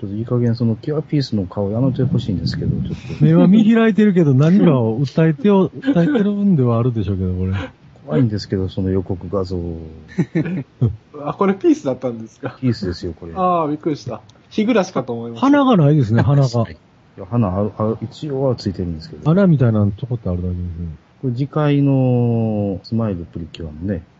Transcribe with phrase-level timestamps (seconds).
[0.00, 7.52] ちょっといい加減そのキュアピースの顔やめてほしいんですけど、ちょっと目は見開いてるけど何かを訴えてを、訴えてるんではあるでしょうけど、これ。
[8.06, 9.58] 怖いんですけど、その予告画像。
[11.22, 12.56] あ、これピースだったんですか？
[12.60, 13.32] ピースですよ、これ。
[13.32, 14.22] いああ、びっくりした。
[14.48, 15.46] 日暮らしかと思いました。
[15.46, 16.66] 鼻がないですね、鼻が。
[17.18, 19.30] や花あるある一応はついてるんですけど。
[19.30, 20.64] 穴みたいなとこってあるだけですね。
[21.22, 24.02] これ次回のスマイルプリキュアのね、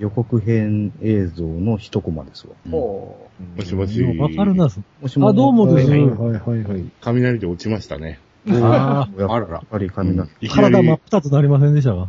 [0.00, 2.54] 予告編映像の一コマですわ。
[2.64, 3.28] も
[3.62, 4.02] しもし。
[4.02, 4.68] わかるな。
[5.02, 6.84] もしもあどうもですはいはいはいはい。
[7.02, 8.18] 雷で落ちましたね。
[8.48, 9.62] あやっあらら。
[9.70, 10.26] ぱり雷。
[10.48, 12.08] 体真っ二つなりませんでしたか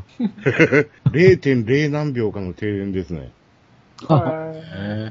[1.12, 3.32] 0.0 何秒かの停電ですね。
[4.08, 4.54] は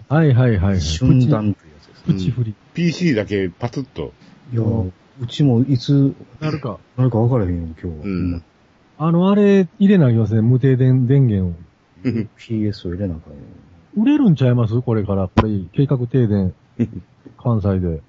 [0.09, 0.81] いはいはいはい。
[0.81, 1.53] 瞬間っていうや
[1.83, 2.03] つです。
[2.05, 2.55] プチ振り。
[2.73, 4.15] PC だけパツッと。
[4.55, 6.79] いや、うちもいつ、なるか。
[6.97, 8.05] なるか分からへんよ、今日は。
[8.05, 8.43] うん。
[8.97, 10.49] あの、あれ、入れないけません？
[10.49, 11.55] 無停電電源を。
[12.39, 13.33] PS を入れなあかん。
[13.33, 13.39] よ。
[13.97, 14.35] 売れるん。
[14.35, 15.29] ちゃいますこれから。
[15.29, 16.55] これ、計画停電。
[17.43, 18.01] 関西で。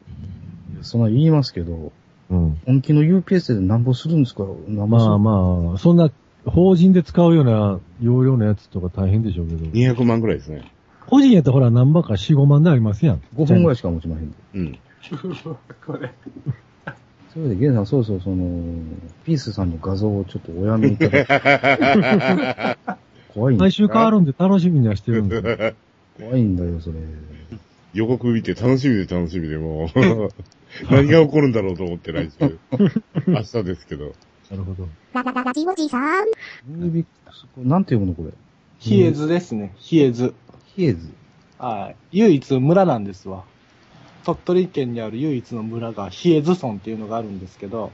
[0.81, 1.01] そん。
[1.01, 1.91] な言いますけど、
[2.29, 2.59] うん。
[2.65, 3.83] 本気の UPS でなん。
[3.83, 4.23] ぼするん。
[4.23, 4.89] ですかなん。
[4.89, 5.97] ぼすまあまあ、そん。
[5.97, 6.09] な、
[6.45, 9.65] 法人で使うような容量のやつとか大変でしょうけど。
[9.65, 10.71] 200万ぐらいですね。
[11.07, 13.21] 個人やったらほら何番か4、5万でありますやん。
[13.35, 14.33] 5分ぐらいしか持ちまへん。
[14.53, 14.79] うん。
[15.85, 16.11] これ。
[17.33, 18.61] それで、ゲンさん、そうそう、その、
[19.25, 19.71] ピースさん。
[19.71, 21.29] の画像をちょっとおやめいただき
[23.33, 25.73] 怖いんだ毎週変わるんで楽しみにはしてるんですよ。
[26.19, 26.99] 怖いんだよ、それ。
[27.93, 30.29] 予告見て楽しみで楽しみでもう、
[30.89, 32.57] 何が起こるんだろうと思って来週。
[33.27, 34.13] 明日ですけど。
[34.49, 34.87] なるほど。
[35.13, 36.25] ララララジオジさん。
[36.79, 38.31] ルービックス、これなんて読むのこれ。
[38.79, 39.73] ヒエズですね。
[39.77, 40.33] ヒエズ。
[40.75, 41.09] ヒエズ。
[41.57, 41.95] はい。
[42.17, 43.43] 唯一村なんですわ。
[44.23, 47.91] 鳥取県にある唯一の村がヒエズ村っていうのがあるんですけど、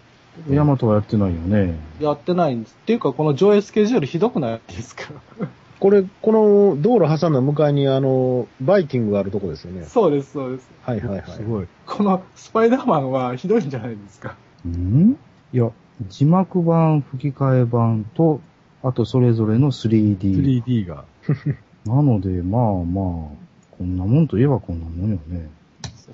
[0.50, 1.76] ヤマトはやってないよね。
[2.00, 2.78] やってないんです。
[2.82, 5.04] っていうか、この上映スケジュールひどくないですか？
[5.80, 9.84] これ、この道路挟んだ向かいにあの、バイキングがあるとこですよね。
[9.86, 10.68] そうです、そうです。
[10.82, 11.32] はいはいはい。
[11.32, 11.68] すごい。
[11.86, 14.36] このスパイダーマンはひどいんじゃないですか？
[14.68, 15.16] ん？
[15.54, 15.70] いや、
[16.10, 18.42] 字幕版、吹き替え版と、
[18.84, 20.64] あとそれぞれの 3D。
[20.66, 21.06] 3D が。
[21.86, 23.36] なので、まあまあ、
[23.78, 25.50] こんなもんといえばこんなもんよね。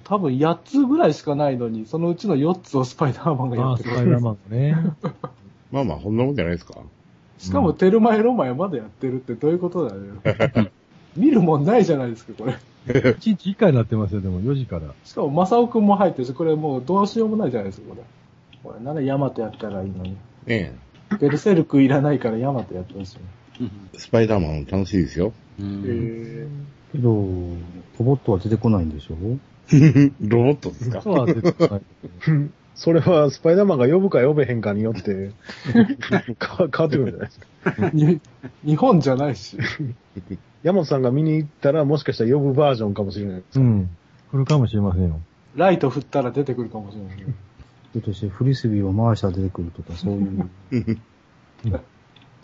[0.03, 3.89] 多分8つぐらいしかないのに、そのうちの4つをスパイダーマンがやああ、ってる。
[3.91, 4.75] スパイダーマンがね。
[5.71, 6.75] まあまあ、こんなもんじゃないですか。
[7.37, 10.01] しかもテルマエロマエまでやってるってどういうことだよ。
[11.17, 12.57] 見るもんないじゃないですか、これ。
[12.87, 14.93] 1日1回になってますよ、でも4時から。
[15.03, 18.01] しかも、マサオくんも入ってるし、これもうどうしようもないじゃないですか、これ。
[18.63, 20.15] これならヤマトやったらいいのに。
[20.47, 20.75] ね
[21.19, 23.17] ベルセルクいらないからヤマトやってほしい。
[23.61, 23.97] え。
[23.99, 25.33] スパイダーマン楽しいですよ。
[25.61, 26.47] へ
[26.91, 29.15] けど、ロボットは出てこないんでしょ？
[30.22, 31.01] ロボットですか？
[31.01, 31.81] そうは出てこない。
[32.75, 35.31] それはスパイダーマンが呼ぶか呼べへんかによって、
[36.40, 37.47] か変わってくるんじゃないですか。
[38.66, 39.57] 日本じゃないし。
[40.63, 43.59] 山本さんが見に行ったらもしかしたら呼ぶバージョンかもしれないです。
[43.59, 43.90] うん。
[44.31, 45.19] 来るかもしれませんよ。
[45.56, 47.18] ライト振ったら出てくるかもしれない。
[47.18, 50.50] ひょっとしてフリスビーを回したら出てくるとか、そういう。
[51.69, 51.78] だ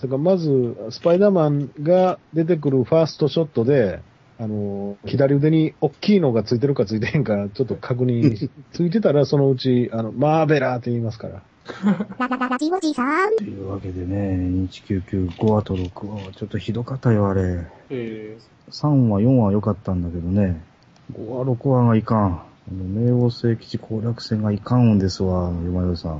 [0.07, 3.99] からまず、スパイダーマンが出てくるファーストショットで、
[4.41, 11.41] あの、左腕に大きいのがついてるかついてへんか、ちょっと確認し、 ついてたらそのうち、あの、マーベラーって言いますから。
[12.17, 13.35] ララララジオジさん。
[13.35, 17.65] というわけでね、1995話と6話はちょっとひどかったよ、あれ。
[17.89, 18.37] え
[18.71, 20.61] 3話、4話良かったんだけどね、
[21.13, 22.19] 5話、6話がいかん。
[22.19, 22.41] あ
[22.71, 26.11] の、冥王星基地攻略戦がいかんんですわ、山田さん。
[26.13, 26.17] あ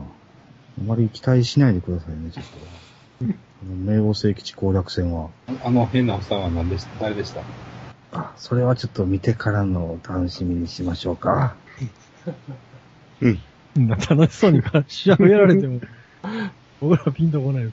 [0.85, 3.33] まり期待しないでくださいね、ちょっと。
[3.91, 5.29] 冥王星基地攻略戦は。
[5.63, 7.41] あの変なおっさんは何でした誰でした？
[8.11, 11.55] あ、それはちょっと見てからのお楽しみにしましょうか。
[13.75, 15.79] みんな 楽しそうに喋られても、
[16.81, 17.69] 僕らピンとこない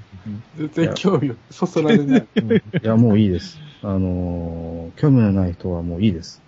[0.56, 2.26] 全然興味をそそられない。
[2.36, 3.58] うんいや、もういいです。
[3.82, 6.42] あのー興味のない人はもういいです。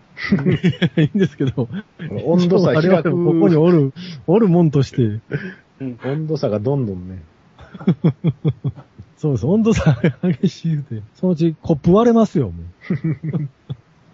[0.96, 1.68] いいんですけど、
[2.24, 3.92] 温度差我々開もここにく、おる、
[4.26, 5.20] おるもんとして、
[6.04, 7.22] 温度差がどんどんね。
[9.16, 12.54] そうです、温度差が激しくて、そのうちコップ割れますよ、も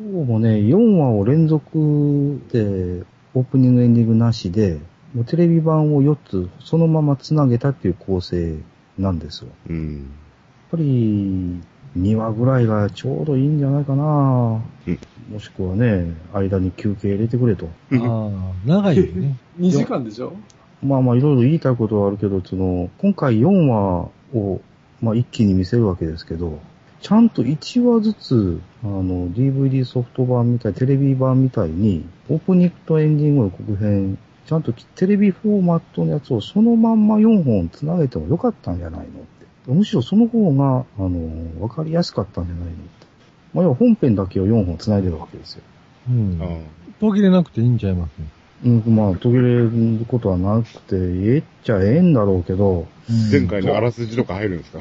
[0.01, 3.05] 今日もね、4話を連続で、
[3.35, 4.79] オープニングエンディングなしで、
[5.15, 8.57] もうテレビ版を4つそのまま繋げたっていう構成
[8.99, 9.49] なんですよ。
[9.69, 10.11] やっうん。
[10.71, 11.61] ぱり、
[11.97, 14.99] 2話ぐらいがちょうどいいんじゃないかな、うん
[15.33, 17.67] もしくはね、間に休憩入れてくれと。
[17.67, 17.97] う。
[17.97, 19.37] ああ、長いよね。
[19.59, 20.33] 2時間でしょ？
[20.83, 24.61] まあまあいろいろ言いたいことはあるけど、その、今回4話を、
[25.01, 26.59] まあ一気に見せるわけですけど、
[27.01, 39.73] ちゃんと1話ずつ、あの、DVD ソフト版みたい、テレビ版みたいに、オープニングとエンディングの告編、ちゃんとテレビフォーマットのやつをそのまんま4本繋げてもよかったんじゃないのって。
[39.73, 43.07] むしろその方が、あの、わかりやすかったんじゃないのって。
[43.55, 45.63] まあ、要は本編だけを4本繋いでるわけですよ。
[46.11, 46.47] うんあ。
[47.01, 48.27] 途切れなくていいんちゃいますね。
[48.65, 49.71] うん、まあ、途切れる
[50.09, 52.87] ことはなくて、ええっちゃええんだろうけど、
[53.31, 54.81] 前回のあらすじとか入るんですか？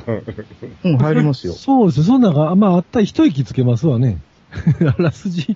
[0.85, 1.53] うん、入りますよ。
[1.53, 2.03] そうです。
[2.03, 4.19] そんなんが、まあ、あったら一息つけますわね。
[4.97, 5.56] あらすじ、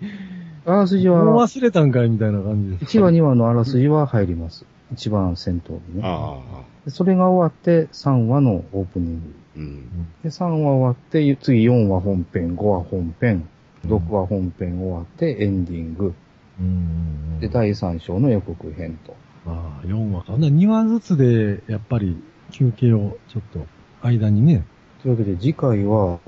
[0.66, 2.98] あらすじもうは、忘れたんかいみたいな感じです。
[2.98, 4.66] 1話2話のあらすじは入ります。
[4.94, 6.02] 一番先頭にね。
[6.04, 6.62] ああ。
[6.86, 9.22] でそれが終わって3話のオープニング。
[9.58, 9.82] うん。
[10.24, 13.48] で、3話終わって、次4話本編、5話本編、
[13.86, 16.14] 6話本編終わってエンディング。
[16.60, 17.40] うん。
[17.40, 19.16] で、第3章の予告編と。
[19.46, 20.32] ああ、4話か。
[20.34, 22.18] なら2話ずつで、やっぱり
[22.52, 23.66] 休憩をちょっと、
[24.02, 24.66] 間にね。
[25.02, 26.20] というわけで次回は、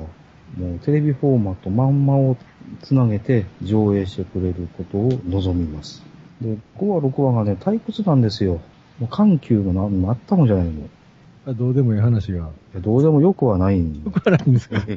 [0.58, 2.38] もうテレビフォーマットまんまを
[2.82, 6.04] つなげて上映してくれることを望みます。
[6.42, 8.60] で、5話、6話がね、退屈なんですよ。
[9.00, 10.72] もう緩急がななったもんじゃないの。
[10.72, 10.76] い
[11.48, 12.50] あどうでもいい話が。
[12.74, 14.84] やどうでもよくはないんよくはないんですか？
[14.88, 14.96] え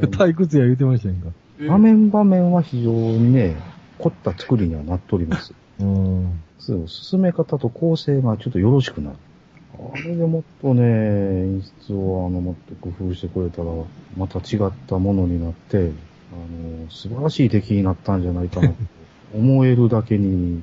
[0.00, 1.28] ー 退屈や言うてましたやんか。
[1.58, 3.56] 場面場面は非常にね、
[3.98, 5.54] 凝った作りにはなっております。
[5.80, 6.42] うん。
[6.58, 9.16] そう、進め方と構成がちょっとよろしくなる。
[9.78, 13.70] あれでもっとね、演出をあの、もっと工夫してくれたら、
[14.16, 18.74] また違ったものになって、あの、素晴らしい出来になったんじゃないかなと
[19.34, 20.62] 思えるだけに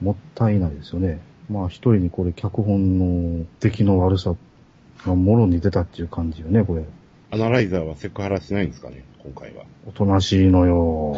[0.00, 1.20] もったいないですよね。
[1.50, 2.98] まあ一人にこれ脚本
[3.38, 4.34] の出来の悪さ
[5.06, 6.84] がもろに出たっていう感じよね、これ。
[7.30, 9.64] アナライザーはセクハラしないんですかね今回は。
[9.86, 11.16] おとなしいのよ。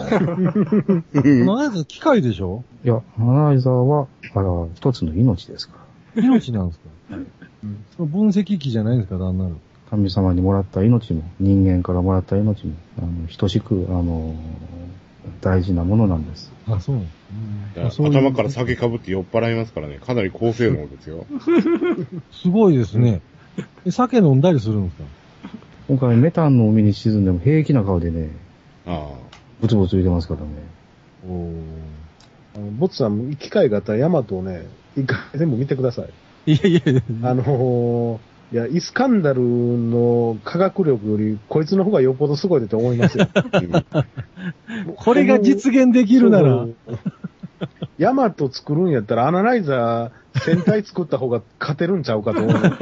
[1.46, 2.64] まず機械でしょ？
[2.84, 5.76] いや、アナライザーは、あら、一つの命ですか
[6.16, 6.22] ら。
[6.22, 6.84] 命なんですか？
[7.96, 9.54] その分析機じゃないんですか、単なる。
[9.90, 14.34] 神様にもらった命も、人間からもらった命も、あの、等しく、あの、
[15.40, 16.52] 大事なものなんです。
[16.66, 16.96] あ、そう。
[16.96, 19.98] ういう頭から酒かぶって酔っ払いますからね。
[20.04, 21.26] かなり高性能ですよ。
[22.32, 23.20] すごいですね。
[23.84, 25.04] え酒飲んだりするんですか？
[25.90, 28.28] 今回メタンの海に沈んでも平気な顔でね、
[28.86, 29.10] あ
[29.60, 30.46] ブツブツ言ってますからね。
[31.28, 31.52] お
[32.54, 36.04] あのボツさん、機会があったらヤマトをね、一回全部見てくださ
[36.46, 36.52] い。
[36.52, 43.26] いやいやいや、あのーいや、イスカンダルの科学力より、こいつの方がよっぽどすごいと思いますよ。
[44.94, 46.66] これが実現できるなら。
[47.98, 52.78] ヤマト作るんやったら、アナライザー、戦隊作った方が勝てるんちゃうかと思いま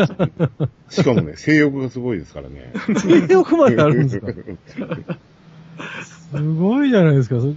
[0.88, 0.94] す。
[1.02, 2.72] しかもね、性欲がすごいですからね。
[3.00, 4.28] 性欲まであるんですか？
[6.30, 7.40] すごいじゃないですか。
[7.40, 7.52] それ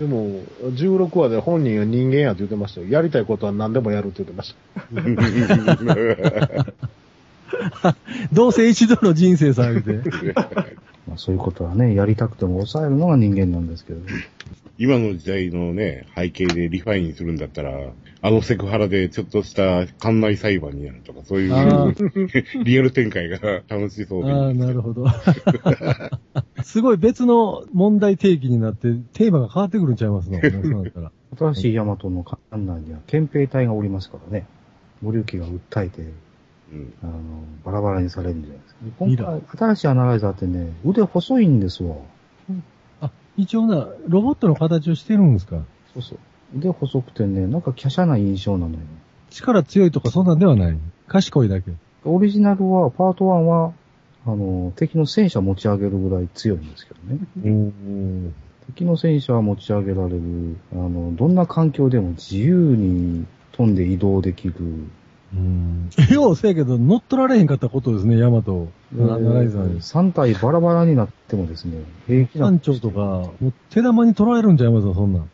[0.00, 2.88] でも、16話で本人は人間やって言ってましたよ。
[2.88, 4.54] やりたいことは何でもやるって言ってまし
[4.94, 6.66] た。
[8.32, 9.92] どうせ一度の人生さ、言うて。
[11.08, 14.06] まあ、そういうことはね、やりたくても抑えるのが人間なんですけどね。
[14.78, 21.94] 今の時代のね、背景でリファインするんだったら、あのセクハラでちょっとした館内裁判になるとか、そういあう
[22.64, 23.38] リアル展開が
[23.68, 25.06] 楽しそうでああ、なるほど。
[26.62, 31.12] すごい別の問題提起になって、テーマが変わってくるんちゃいますの、ね、 そうなったら。
[31.38, 34.46] 新しいヤマトの館内には憲兵隊がおりますからね。
[35.02, 36.02] 森行が訴えて、
[36.72, 37.12] うんあの、
[37.64, 38.80] バラバラにされるんじゃないですか。
[38.98, 39.42] 今回、
[39.74, 41.96] 新しいアナライザーってね、腕細いんですわ。
[43.38, 45.62] あ、一応な、ロボットの形をしてるんですか？
[45.94, 46.18] そうそう。
[46.56, 48.78] 腕細くてね、なんか華奢な印象なのよ。
[49.30, 50.78] 力強いとかそんなんではない。
[51.08, 51.72] 賢いだけ。
[52.04, 53.72] オリジナルは、パート1は、
[54.26, 57.20] あの、敵の戦車持ち上げるぐらい強いんですけどね。
[58.68, 64.54] お敵の戦車は持ち上げられる、あの、どんな環境でも自由に飛んで移動できる。
[65.34, 65.90] うん。
[66.12, 68.68] ようせやけど、乗っ取られへんかったことですね、ヤマト。
[68.94, 69.80] アナライザーに。
[69.80, 72.46] 3体バラバラになってもですね、平気な。
[72.46, 75.22] 艦長とか、もう手玉に取られるんちゃいますよ、そんなん。
[75.22, 75.28] も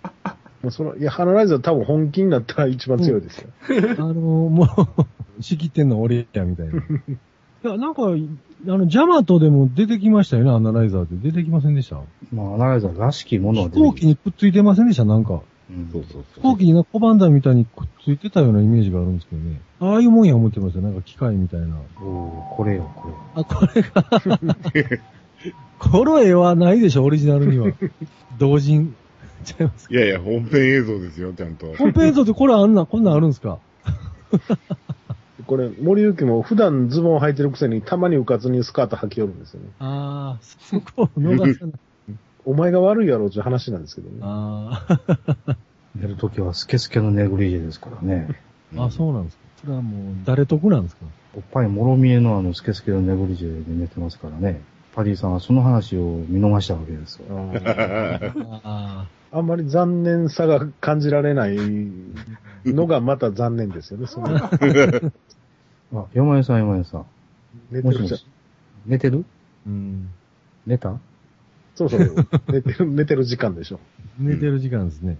[0.64, 3.48] うその、いや、アナライザー多分本気になったら一番強いですよ。
[3.98, 4.64] あの、も
[5.38, 6.72] う、仕切ってんの俺や、みたいな。
[6.78, 6.78] い
[7.64, 8.06] や、なんか、あ
[8.66, 11.16] の、ジャマトでも出てきましたよね、アナライザーって。
[11.16, 12.00] 出てきませんでした？
[12.32, 15.42] まあ、アナライザーらしきものは飛行機にくっついてませんでした、なんか。
[15.74, 16.52] うんそうそう飛そう。
[16.52, 19.60] 行機になんか小判弾みたいにくっついてたようなイメージがあるんですけどね。
[19.80, 21.76] ああいうもんや思ってましたよ、なんか機械みたいな。
[22.02, 23.14] おーこれよ、これ。
[23.42, 25.02] あ、これが、
[25.78, 27.72] この絵はないでしょ、オリジナルには。
[28.38, 28.94] 同人。
[29.44, 31.72] ちゃいますいやいや、本編映像ですよ、ちゃんと。
[31.74, 33.58] 本編映像ってこれあんな、こんなんあるんですか？
[35.46, 39.66] これ、森行も普段ズボン履いてるくせにたまにうかつにスカート履きよるんですよね。
[39.80, 41.74] ああ、そこを逃さない。
[42.44, 44.16] お前が悪いやろうっていう話なんですけどね。
[44.22, 44.86] あ
[45.94, 48.28] 寝るときはスケスケのネグリジェですからね。
[48.76, 49.42] あ、 あ、そうなんですか。
[49.62, 51.04] それはもう、誰得なんですか？
[51.36, 54.60] おっぱいもろ見えのあのスケスケのネグリジェで寝てますからね。
[54.94, 57.24] パディさんはその話を見逃したわけですよ。
[58.64, 61.56] ああんまり残念さが感じられない
[62.66, 64.06] のがまた残念ですよね。
[64.06, 64.28] その
[65.94, 67.04] あ、山根さん、山根さん。
[67.70, 68.26] 寝てるじゃんもしもし。
[68.86, 69.24] 寝てる？
[69.66, 70.08] あ、うん。
[70.66, 70.98] 寝た？
[71.74, 72.04] そろそろ
[72.48, 73.80] 寝てる、 寝てる時間でしょ。
[74.18, 75.16] 寝てる時間ですね。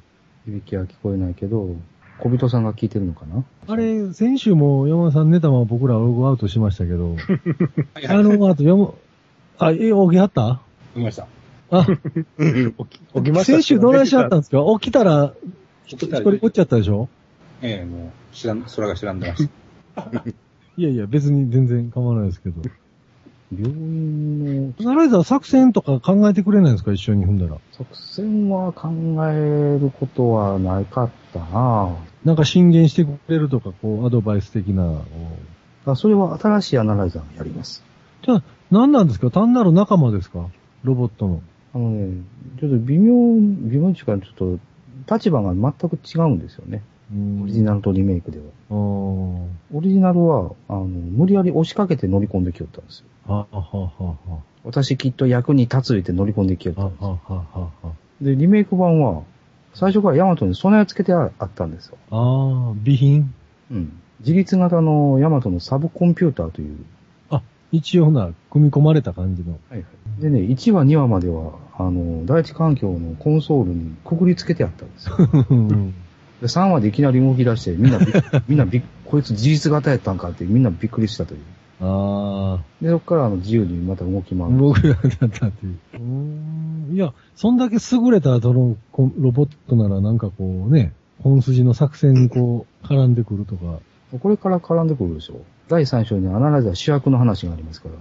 [0.47, 1.77] いびきは聞こえないけど、
[2.19, 3.45] 小人さんが聞いてるのかな？
[3.69, 7.17] あれ、先週も山田さんネタは僕らログアウトしましたけど。
[8.09, 8.95] あの後山、
[9.59, 10.61] あ、え、起きはった？
[10.95, 11.27] 見ました。
[11.71, 13.45] あ、 起き起きました。
[13.45, 14.59] 先週どないしはったんですか？
[14.81, 15.33] 起きたら、
[15.87, 17.09] 一起きたら人落ちちゃったでしょ？
[17.63, 19.49] ええもう、知らん、空が知らんでまし
[19.95, 20.25] た。
[20.77, 22.61] いやいや、別に全然構わないですけど。
[23.59, 26.93] 病院のナライザー作戦とか考えてくれないんですか？
[26.93, 27.59] 一緒に踏んだら。
[27.73, 28.91] 作戦は考
[29.29, 35.01] えることはなかったななんか進言してくれるとか、こう、アドバイス的な。
[35.85, 37.83] あそれは新しいアナライザーがやります。
[38.25, 39.31] じゃあ、何なんですか？
[39.31, 40.47] 単なる仲間ですか？
[40.85, 41.43] ロボットの。
[41.75, 42.23] あのね、
[42.61, 43.13] ちょっと微妙、
[43.69, 44.19] 微妙にか、ちょっ
[45.07, 46.83] と立場が全く違うんですよね。
[47.13, 48.45] うんオリジナルとリメイクでは。
[48.71, 49.49] オ
[49.81, 53.07] リジナルは、あの、無理やり押しかけて乗り込んできよったんですよ。
[53.27, 59.23] はあ、はあは私きっと役に立つ言って乗り込んできよったんですはあはあはで、リメイク版は、
[59.75, 61.99] 最初からヤマトに備え付けてああったんですよ。
[62.11, 62.17] あ。
[62.17, 63.35] ああ、備品？
[63.71, 64.01] うん。
[64.21, 66.85] 自立型のヤマトのサブコンピューターという。
[67.73, 69.53] 一応な、組み込まれた感じの。
[69.71, 70.23] はいはい。
[70.23, 75.17] でね、1話、2話までは、あの、第一環境のコンソールにくくりつけてあったんですよ。
[75.51, 75.95] う ん
[76.43, 77.99] で、3話でいきなり動き出して、みんな
[78.47, 81.41] みんなびっ、こいつ自立型やったんかってみんなびっくりしたという。
[81.81, 84.57] あで、そこからあの自由にまた動きあ、回る。
[84.59, 85.79] 僕らだったっていう。
[85.95, 93.79] うーんいや、そんだけ優れたそのこロボットならなんかこうね、本筋の作戦にこう絡んでくるとか。
[94.21, 95.41] これから絡んでくるでしょ。
[95.69, 97.95] 第3章にアナライザー主役の話がありますから。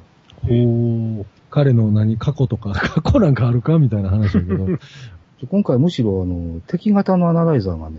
[0.47, 1.25] ほう。
[1.49, 4.67] 彼の何、過去とか、過去なんかあるかみたいな話だけど。
[5.49, 7.97] 今回むしろあの、敵型のアナライザーがね、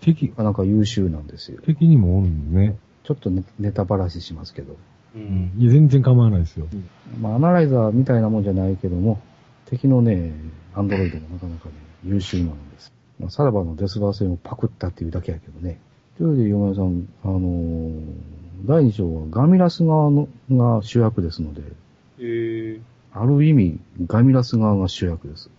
[0.00, 1.60] 敵な、かなか優秀なんですよ。
[1.64, 2.76] 敵にもおるんね。
[3.04, 4.76] ちょっとネネタばらししますけど。
[5.14, 5.18] う。
[5.18, 5.52] うんん。
[5.58, 6.66] いや、全然構わないですよ。
[7.20, 9.20] まあ、アナライザーみたいなもんじゃないけども、
[9.66, 10.32] 敵のね、
[10.74, 12.92] アンドロイドもなかなかね、優秀なんです。
[13.20, 15.78] まあ、さらばのデスバー戦をパクったっていうだけやけどね。
[16.16, 18.02] というわけで、嫁田さん、あのー
[18.64, 21.62] 第2章はガミラス側のが主役ですので、
[22.20, 22.80] ええ
[23.12, 25.50] ある意味、ガミラス側が主役です。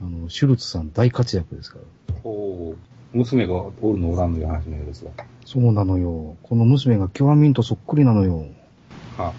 [0.00, 1.78] あの、シュルツさん大活躍ですか
[2.08, 2.14] ら。
[2.22, 3.16] ほう。
[3.16, 5.10] 娘がおるのおらんのいう話のようですが。
[5.44, 6.36] そうなのよ。
[6.42, 8.46] この娘がキュアミンとそっくりなのよ。
[9.16, 9.32] は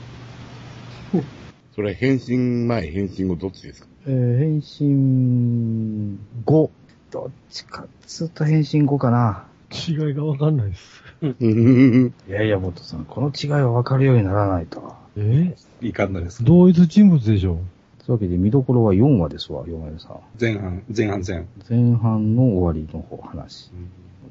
[1.76, 3.88] それ変身前、変身後どっちですか？
[4.08, 6.72] えー、変身後。
[7.12, 9.46] どっちかっつうと変身後かな。
[9.72, 11.04] 違いがわかんないです。
[11.22, 14.96] いやいや、ボットさん、この違いは分かるようにならないと。
[15.18, 15.56] え？
[15.82, 16.44] いいかんなです。
[16.44, 17.60] 同一人物でしょ？
[18.00, 20.20] というわけで、見どころは4話ですわ、ヨマヨさん。
[20.40, 21.46] 前半、前半前。
[21.70, 23.72] 前半の終わりの方話。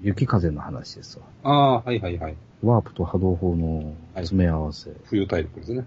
[0.03, 1.25] 雪風の話ですわ。
[1.45, 2.37] ああ、はいはいはい。
[2.67, 4.91] ワープと波動砲の詰め合わせ。
[5.05, 5.85] 冬大陸ですね。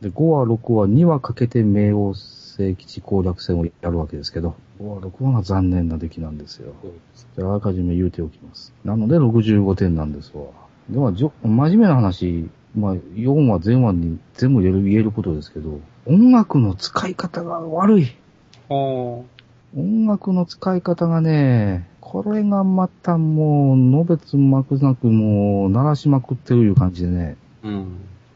[0.00, 6.72] で、5話、6話、2話かけて冥王星基地攻略戦をやるわけですけど、5話、6話が残念な出来なんですよ。
[7.14, 7.26] す。
[7.36, 8.72] じゃあ、あらかじめ言うておきます。
[8.84, 10.44] なので、65点なんですわ。
[10.88, 18.16] では、じょ真面目な話、まあ、4話、全話に全部言える、言えることですけど、音楽の使い方が悪い。
[18.68, 19.22] は
[19.76, 27.68] 音楽の使い方がね、これがまたもう、のべつまくなくもう、鳴らしまくってるいう感じでね、あ。
[27.68, 27.86] うん。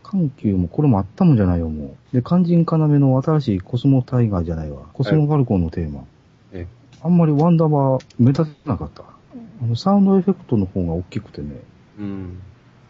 [0.02, 2.14] 緩急もこれもあったもんじゃないよ、もう。
[2.14, 4.82] で、肝心要の新しいコスモタイガーじゃないわ。
[4.92, 6.04] コスモファルコンのテーマ。
[6.52, 9.04] ええあんまりワンダーバー目立てなかった。
[9.04, 11.62] あの、サウンドエフェクトの方が大きくてね、
[11.98, 12.42] うん。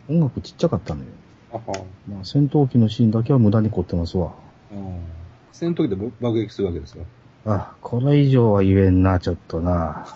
[0.09, 1.07] 音楽ちっちゃかったのよ。
[1.53, 1.63] あは。
[2.09, 4.33] まあ、戦闘機のシーンだけは無駄に凝ってますわ。
[4.73, 4.99] うん。
[5.53, 7.05] 戦闘機で爆撃するわけですよ。
[7.45, 10.07] あ、これ以上は言えんな、ちょっとな。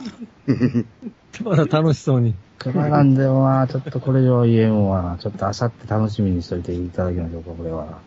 [1.45, 2.35] まだ楽しそうに。
[2.59, 5.17] くらなんでもな、ちょっとこれ以上は言えんわ。
[5.21, 7.99] ちょっとあさって楽しみにしといていただきましょうか、これは。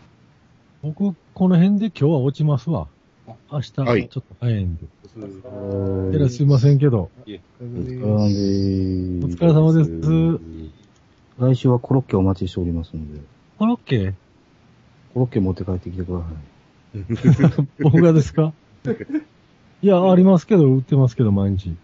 [0.82, 2.88] 僕、この辺で今日は落ちますわ。
[3.52, 4.84] 明日、はいちょっと早いんで。
[5.44, 7.10] おえらいすいませんけど。
[7.26, 7.40] お疲
[9.46, 10.40] れ様でおす疲れ様です。
[11.38, 13.20] 来週はコロッケお待ちしておりますので、
[13.58, 14.14] コロッケ？
[15.14, 16.24] コロッケ持って帰ってきてくださ
[17.64, 17.66] い。
[17.82, 18.52] 僕がですか？
[19.82, 21.74] いや、ありますけど、売ってますけど、毎日。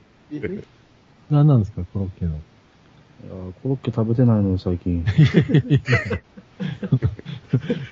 [1.30, 2.32] 何なんですか、コロッケの。
[2.32, 2.34] い
[3.28, 5.04] やーコロッケ食べてないのよ、最近。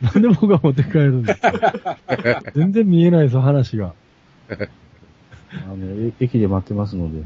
[0.03, 1.99] なんで僕が持って帰るんですか
[2.55, 3.95] 全然見えないですよ、話が。
[4.49, 4.55] あ
[5.69, 5.77] の、
[6.09, 7.25] え駅で待ってますので。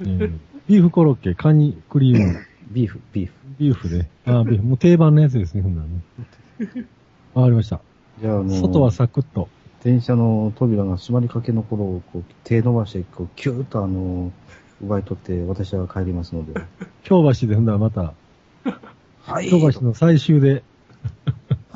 [0.00, 0.32] えー
[0.68, 2.40] ビーフコロッケ、カニ、クリーム、
[2.72, 3.32] ビーフ、ビーフ。
[3.58, 4.06] ビーフで。
[4.26, 4.64] あービーフ。
[4.64, 6.84] もう定番のやつですね、ほんならね。
[7.32, 7.80] わかりました。
[8.20, 9.48] じゃあ、あのー外はサクッと。
[9.84, 14.30] 電車の扉が閉まりかけの頃をこう手伸ばして、こう、キューッとあのー
[14.80, 16.60] 奪い取って私は帰りますので。
[17.02, 18.14] 京橋でほんならまた、
[19.22, 20.62] はい京橋の最終で。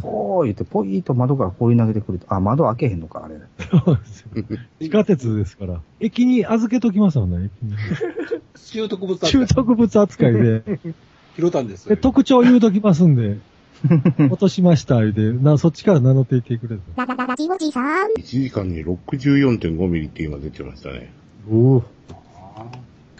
[0.02, 2.26] おー言って、ポイーと窓から放り投げてくると。
[2.32, 3.36] あ、窓開けへんのか、あれ。
[3.84, 5.80] そうですよ地下鉄ですから。
[6.00, 7.76] 駅に預けときますもんね、駅に。
[8.56, 10.62] 習得物中徳物扱いで。
[11.38, 13.38] 拾ったんですで、特徴言うときますんで。
[14.30, 16.82] 落としました、言うて、な、そっちから名乗っていってくれと。
[16.96, 18.10] ララララジオジさん。
[18.18, 21.12] 1時間に64.5ミリって今出てましたね。
[21.50, 21.84] おお。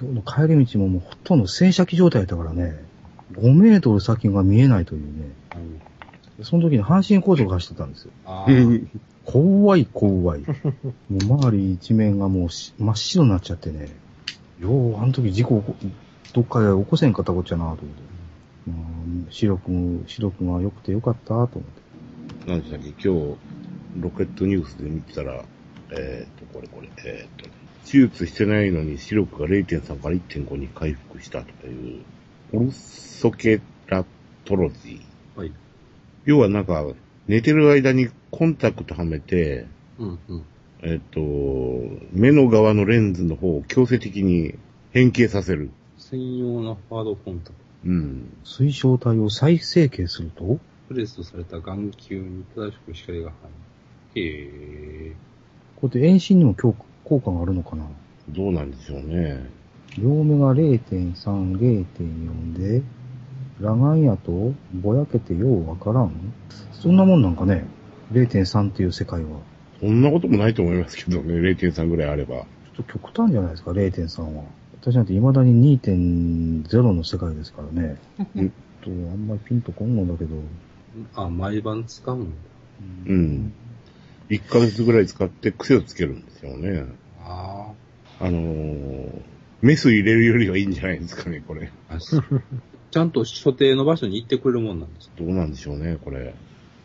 [0.00, 2.76] 今日の帰り道ももうほとんど洗車機状態だからね。
[3.34, 5.30] 5メートル先が見えないというね。
[6.42, 8.10] その時に阪神高速が走ってたんですよ。
[8.26, 8.52] ああ。
[8.52, 8.88] うん
[9.24, 10.40] 怖い怖い。
[10.40, 10.46] も
[11.08, 13.88] う周り一面がもうし真っ白になっちゃってね。
[14.60, 15.62] よう、あの時事故
[16.32, 17.90] どっかで起こせんかったこっちゃなと思って。
[19.22, 21.60] まあ、白く、白くが良くてよかったと思って。
[22.46, 23.36] 何でしたっけ今日、
[24.00, 25.44] ロケットニュースで見てたら、
[25.90, 27.50] えーっと、これこれ、えーっと、
[27.84, 32.02] 手術してないのに視力が0.3から1.5に回復したという、
[32.52, 34.04] オルソケラ
[34.44, 35.38] トロジー。
[35.38, 35.52] はい。
[36.24, 36.84] 要はなんか、
[37.28, 39.66] 寝てる間にコンタクトはめて、
[39.98, 40.44] うんうん。
[40.82, 44.54] えーっと、目の側のレンズの方を強制的に
[44.92, 45.70] 変形させる。
[45.98, 47.71] 専用のハードコンタクト。
[47.84, 48.32] うん。
[48.44, 50.58] 水晶体を再成形すると？
[50.88, 53.50] プレスとされた眼球に正しく光が入
[54.14, 54.20] る。
[54.20, 55.16] へえ。
[55.80, 56.74] これで遠視にも効
[57.04, 57.86] 効果があるのかな？
[58.28, 59.50] どうなんでしょうね。
[59.98, 61.14] 両目が0.3、
[61.58, 62.82] 0.4で、
[63.58, 66.12] 裸眼やとぼやけてようわからん？
[66.72, 67.64] そんなもんなんかね
[68.12, 69.40] ?0.3 っていう世界は。
[69.80, 72.36] そんなこともないと思いますけどね、0.3ぐらいあれば。
[72.36, 72.44] ちょ
[72.82, 74.44] っと極端じゃないですか、0.3は。
[74.82, 77.98] 私なんて未だに2.0の世界ですからね。
[78.34, 80.36] うんと、あんまりピンとこんのだけど。
[81.14, 82.36] あ、毎晩使うんだ。
[83.06, 83.52] うん。
[84.28, 86.84] 1ヶ月ぐらい使って癖をつけるんですよね。
[87.24, 87.70] あ
[88.18, 89.22] あのー、
[89.60, 91.70] メス入れるよりはいいんじゃないですかね、これ。
[92.90, 95.12] ちゃんと所定の場所に行ってくれるもんなんです。
[95.16, 96.34] どうなんでしょうね、これ。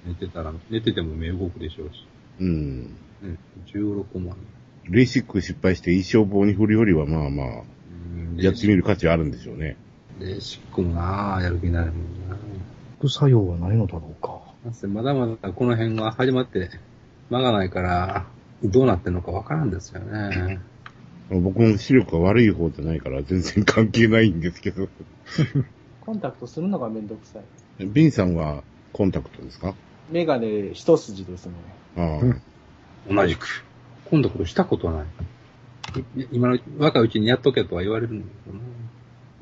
[0.06, 2.06] 寝てたら、寝てても目動くでしょうし。
[2.39, 2.84] うん。
[2.84, 3.38] ね、
[3.74, 4.38] 16万。
[4.84, 7.77] レーシック失敗して一生棒に振るよりはまあまあ、うん
[8.38, 9.78] やってみる価値はあるんでしょうね。
[10.19, 12.38] レーシックもなあやる気になるもんな
[12.97, 14.39] 副作用はないのだろうか。
[14.65, 16.69] なんせまだまだこの辺が始まって、
[17.30, 18.26] 間がないから、
[18.63, 20.60] どうなってんのかわからんですよね。
[21.30, 24.88] 僕も視力が悪い方じゃないから全然関係ないんですけど。
[26.02, 27.39] コンタクトするのがめんどくさ
[27.80, 27.86] い。
[27.86, 29.76] ビンさんはコンタクトですか？
[30.10, 31.54] メガネ一筋ですね。
[31.97, 32.19] あ
[33.12, 33.13] あ。
[33.13, 33.65] 同じく。
[34.10, 35.06] 今度これしたことない。
[35.95, 38.62] い今の若いうちにやっとけとは言われるんだけどな。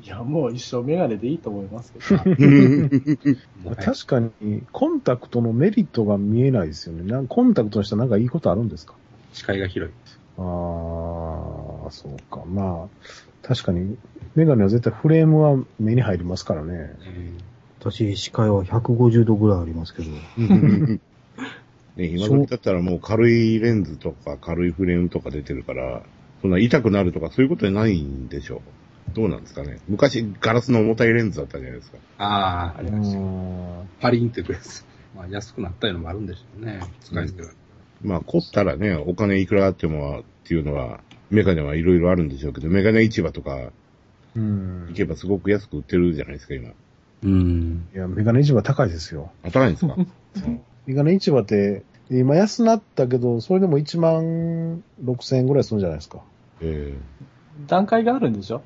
[0.02, 3.74] いや、もう一生メガネでいいと思いますけど。
[3.74, 7.02] 確かに、コンタクトのメリットが見えないですよね。
[7.10, 8.94] なんコンタクトにしたらなんかいいことあるんですか？
[9.32, 9.94] 視界が広い。
[10.38, 12.44] ああ、そうか。
[12.46, 12.88] まあ、
[13.42, 13.96] 確かに、
[14.34, 16.94] メガネは絶対フレームは目に入りますからね。
[17.80, 20.08] 私、視界は150度ぐらいありますけど。
[21.96, 26.02] ね、今時だったらもう軽いレンズとか軽いフレームとか出てるから、
[26.42, 28.60] そんな痛くなるとかそういうことはないんでしょう。
[29.14, 29.78] どうなんですかね。
[29.88, 31.98] 昔ガラスの重たいレンズだったじゃないですか。
[32.18, 33.18] ああ、あうりました。
[33.18, 33.88] ん。
[34.00, 34.84] パリンってくやつ。
[35.14, 36.80] まあ安くなったいうのもあるんでしょうね。
[37.00, 37.48] 使い捨ては。
[38.02, 43.70] まあ凝ったらね、お金いくらあってもっていうのは、メガネはいろいろあるんでしょうけど、メガネ市場とか
[44.34, 44.92] うん行。
[44.94, 46.70] けばすごく安く売ってるじゃないですか、今。
[47.24, 47.88] うん。
[47.94, 49.30] いや、メガネ市場高いですよ。
[49.42, 49.96] あ、高いんですか？
[50.86, 56.20] メガネ市場って、今安なったけど、それでも1万6千円ぐらいするんじゃないですか。
[56.60, 56.94] え
[57.66, 58.62] 段階があるんでしょ？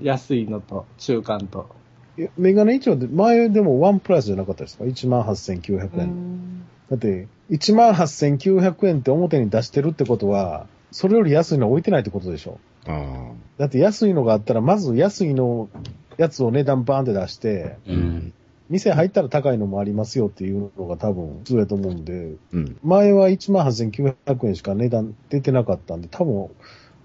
[0.00, 1.68] 安いのと中間と。
[2.16, 6.64] いやメガネ市場って前でもワンプライスじゃなかったですか ?1 万8900円。
[6.90, 15.68] だって、1万8900円って表に出してるってことは、それより安いの置いてないってことでしょえあだって安いのがあったら、まず安いの
[16.16, 18.32] やつを値段バーンって出して、うん。
[18.70, 22.56] 店入ったら高いのもありますよっていうのが多分普通だと思うんで、あ。
[22.56, 22.78] うん。
[22.82, 26.50] 前は18,900円しか値段出てなかったんで、多分、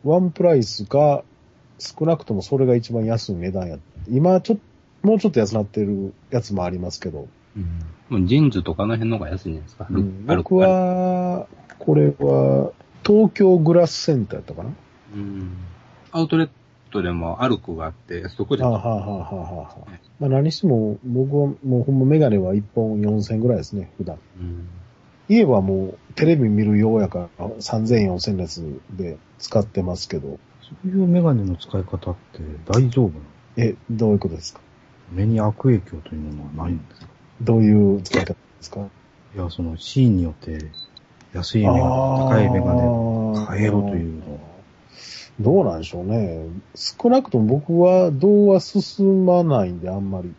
[0.04, 1.24] ワンプライスが
[1.80, 3.78] 少なくともそれが一番安い値段や。
[4.10, 7.28] 今ちょっと、もうちょっと安なってるやつもありますけど、
[8.10, 9.88] もうジーンズとかの辺の方が安いんじゃないですか。
[9.90, 11.48] うん僕、は、
[11.80, 12.72] これは、
[13.06, 14.70] 東京グラスセンターやったかな
[15.16, 15.58] うん。
[16.12, 16.50] アウトレッ
[16.94, 18.64] トでも歩くがあって、そこで。
[18.64, 24.18] はあ、はあはあはあはあ、まあ何しても、僕はもうほんまメガネは1本4000ぐらいですね、普段。
[24.40, 24.68] うん。
[25.30, 33.22] 家はもうテレビ見るようやから3000、4000のやつで使ってますけど、そういうメガネの使い方って大丈夫なの？
[33.58, 34.60] え、どういうことですか？
[35.12, 37.08] 目に悪影響というものはないんですか？
[37.42, 38.82] どういう使い方ですか？
[39.36, 40.66] いや、そのシーンによって
[41.34, 44.40] 安いメガネ、高いメガネを変えろというのは。
[45.40, 46.46] どうなんでしょうね。
[46.76, 50.34] 少なくとも僕はどうは進まないんで、あんまり。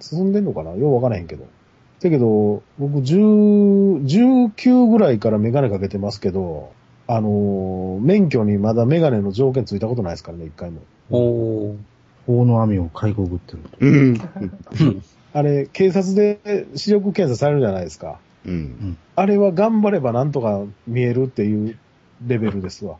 [0.00, 0.72] 進んでんのかな？
[0.72, 1.46] ようわからへんけど。
[2.00, 6.72] だけど、僕10、19ぐらいからメガネかけてますけど、
[7.06, 10.82] あのー免許にまだメガネの条件ついたことないですからね、一回も。
[11.10, 11.76] おー。
[12.26, 13.68] 法の網を買いこぐってると。
[13.80, 15.02] うん。
[15.32, 18.18] あれ、警察で視力検査されるじゃないですか。
[18.44, 18.98] うん。
[19.16, 21.78] あれは頑張ればなんとか見えるっていう
[22.26, 22.96] レベルですわ。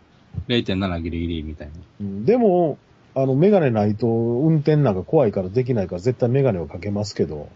[0.49, 1.75] 0.7ギリギリみたいな。
[2.01, 2.79] うんでも、
[3.14, 7.49] あの、メガネないと運転なんか怖いからできないから絶対メガネをかけますけど、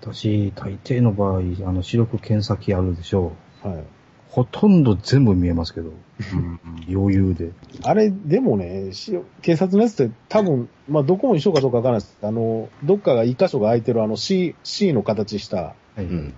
[0.00, 3.32] 私、大抵の場合、あの、視力検査機あるでしょ
[3.64, 3.68] う。
[3.68, 3.84] はい。
[4.30, 6.60] ほとんど全部見えますけど、うん。
[6.88, 7.50] 余裕で。
[7.82, 12.18] あれ、でもね、し警察のやつって多分、まあ、どこも一緒かどうかわからないです。
[12.22, 16.02] あの、どっかが一箇所が空いてるあの C、C の形した、はい。
[16.02, 16.34] うん。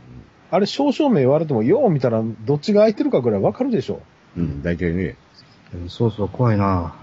[0.50, 4.00] あれ、少々名言われても、よう見たらどっちが空いてるかぐらいわかるでしょ。
[4.36, 4.62] うん。
[4.62, 5.16] 大体ね。
[5.74, 6.94] えーそうそう、怖いな。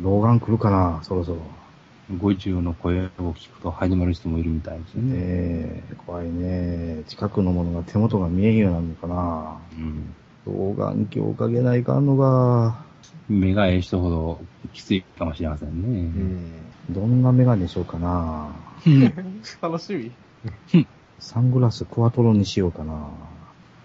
[0.00, 1.38] 老眼来るかな、そろそろ。
[2.18, 5.10] 50の声を聞くと始まる人もいるみたいですよね。
[5.14, 7.02] ええ怖いね。
[7.06, 9.58] 近くのものが手元が見えんようになるのかな。
[9.76, 10.14] うん。
[10.46, 12.84] 老眼鏡かけないかんのが、
[13.28, 14.40] 目がええ人ほど
[14.72, 15.78] きついかもしれませんうね。
[16.02, 16.52] ん。
[16.90, 18.50] どんなメガネしようかな。
[19.62, 20.84] 楽しみ。
[21.18, 23.08] サングラスクワトロにしようかな。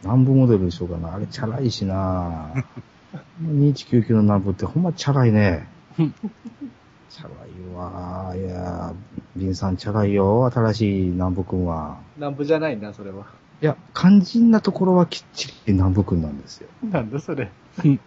[0.03, 1.13] 南部モデルにしようかな。
[1.13, 2.51] あれチャラいしな。
[3.41, 5.67] 2199の南部ってほんまチャラいね。
[5.97, 8.35] チャラいわ。
[8.35, 11.99] いやー、ビンさんチャラいよ、新しい南部くんは。
[12.17, 13.25] 南部じゃないな、それは。
[13.61, 16.67] いや、肝心なところはきっちり南部くんなんですよ。
[16.91, 17.49] なんだそれ。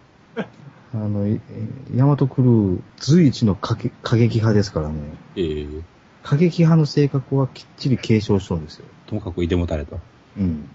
[0.92, 1.40] あの、え
[1.94, 4.94] ヤマトクルー随一の過激過激派ですからね。
[5.36, 5.66] ええ
[6.22, 8.84] 過激派の性格はきっちり継承しとるんですよ。
[9.06, 9.98] ともかくいてもたれと。
[10.38, 10.68] うん。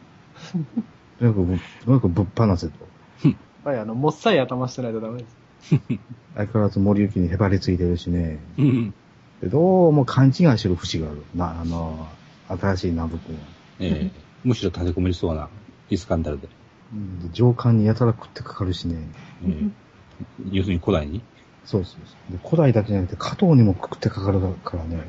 [1.20, 2.74] とにかくぶ、とにかくぶっ放せと。
[3.66, 5.36] やっぱりあの、もっさい頭してないとダメです。
[6.36, 8.38] 相変わらず森行にへばりついてるしね。
[8.60, 8.94] うん。
[9.42, 11.24] でどうも勘違いしてる節がある。
[11.34, 12.08] な、あの、
[12.48, 13.42] 新しい南部君は。
[13.80, 15.50] ええむしろ立てこもりそうな
[15.90, 16.48] イスカンダルで。
[16.94, 18.98] うんで上官にやたら食ってかかるしね。
[19.48, 19.70] ええ
[20.52, 21.24] 要するに古代に？
[21.66, 22.34] そうそうそう。
[22.34, 25.02] で古代だけじゃなくて加藤にも食ってかかるからね。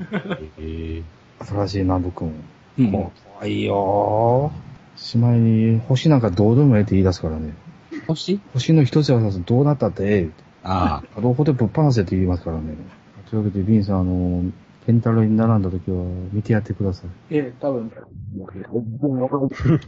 [0.58, 1.02] え
[1.40, 2.32] 新しい南部君。
[2.78, 2.92] えうん。
[2.92, 3.12] 怖
[3.46, 4.98] いよー。
[4.98, 7.52] しまいに、星なんかどうでもええって言い出すからね。
[8.06, 8.40] 星？
[8.52, 10.30] 星の一つや二つどうなったってええ。
[10.62, 11.20] ああ。
[11.20, 12.74] どこでぶっ放せって言いますからね。
[13.30, 14.52] というわけで、ビンさん、あの、
[14.86, 17.34] ケンタロウに並んだ時は見てやってください。
[17.34, 17.90] ええ、多分。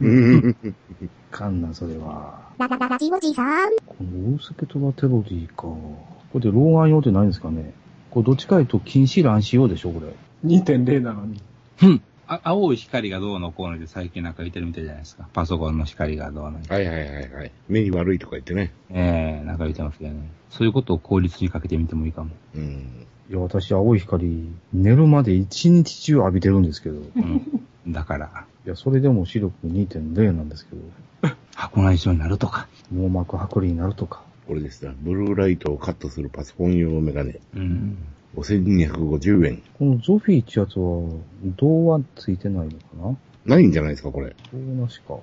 [0.01, 0.55] うん。
[1.01, 2.49] いかんな、それは。
[2.57, 3.69] ララララジオジさん。
[3.85, 5.63] この大助トラテロディか。
[5.63, 6.03] こ
[6.35, 7.73] れで老眼用ってないんですかね
[8.11, 10.13] これどっちかいうと近視乱視用でしょ、これ。
[10.45, 11.41] 2.0なのに。
[11.81, 12.01] うん。
[12.29, 15.27] あ青い光がどうのこうので最近なんか言ってるみたいじゃないですか。
[15.33, 16.59] パソコンの光がどうの。
[16.69, 17.51] はいはいはいはい。
[17.67, 18.71] 目に悪いとか言ってね。
[18.91, 20.29] ええなんか言ってますよね。
[20.49, 22.31] そういうことを効率にかけてみてもいいかも。
[22.55, 23.07] うん。
[23.29, 26.95] いや、私、青い光、寝るまで一日中浴びてるんですけど。
[26.95, 27.19] いう
[27.89, 27.91] ん。
[27.91, 31.35] だから、や、それでも視力2.0なんですけど。
[31.55, 32.67] 箱内障になるとか。
[32.91, 34.23] 網膜剥離になるとか。
[34.47, 34.95] これですね。
[35.01, 37.39] ブルーライトをカットするパソコン用メガネ。
[37.55, 37.97] うん。
[38.35, 39.63] 5250円。
[39.77, 41.01] このゾフィーってやつは、
[41.57, 42.77] 銅はついてないのか
[43.45, 43.55] な？
[43.55, 44.35] ないんじゃないですか、これ。
[44.53, 45.15] 銅なしか。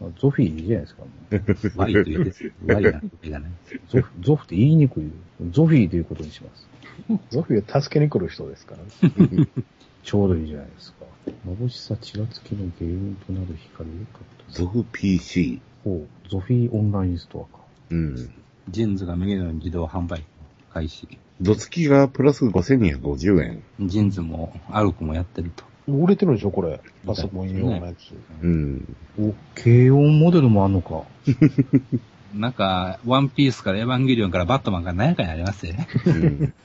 [0.00, 1.70] あゾフィーいいじゃないですか、ね。
[1.76, 2.52] ワイと言うです。
[2.66, 3.50] ワイなってがない。
[3.88, 5.10] ゾフ、ゾフって言いにくいよ。
[5.50, 6.68] ゾフィーということにします。
[7.30, 9.48] ゾフィーは助けに来る人ですからね。
[10.02, 11.04] ちょうどいいじゃないですか。
[11.46, 14.66] 眩しさちらつきの原因となる光をカットする。
[14.66, 15.60] ゾフ PC。
[15.84, 17.64] ほう、ゾフィーオンラインストアか。
[17.90, 18.30] うん。
[18.68, 20.24] ジェンズがメガネの自動販売
[20.72, 21.18] 開始。
[21.40, 23.62] ドツキがプラス5250円。
[23.80, 25.64] ジェンズもアルクもやってると。
[25.86, 26.80] 売れてるでしょ、これ。
[27.06, 28.12] パソコン用のやつ。
[28.42, 28.96] うん。
[29.20, 31.04] お、軽音モデルもあんのか。
[32.34, 35.86] なんか、ワンピースからエヴァンゲリオンからバットマンが何やかにありますよね。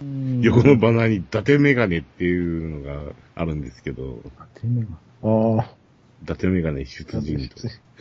[0.01, 4.21] うん横のバナーに伊達メガネっていうのがあるんですけど、
[4.55, 4.87] 手目が。
[5.23, 5.75] ああ。
[6.23, 7.55] 伊達メガネ出陣と。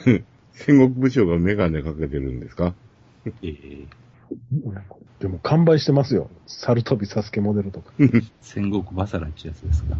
[0.52, 2.74] 戦国武将がメガネかけてるんですか？
[3.26, 3.84] ええ
[5.20, 6.30] でも完売してますよ。
[6.46, 7.92] 猿飛びサスケモデルとか。
[8.40, 9.96] 戦国バサラってやつですか。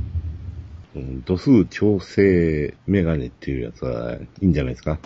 [0.96, 4.98] うん度数調整メガネっていうやつはいいんじゃないですか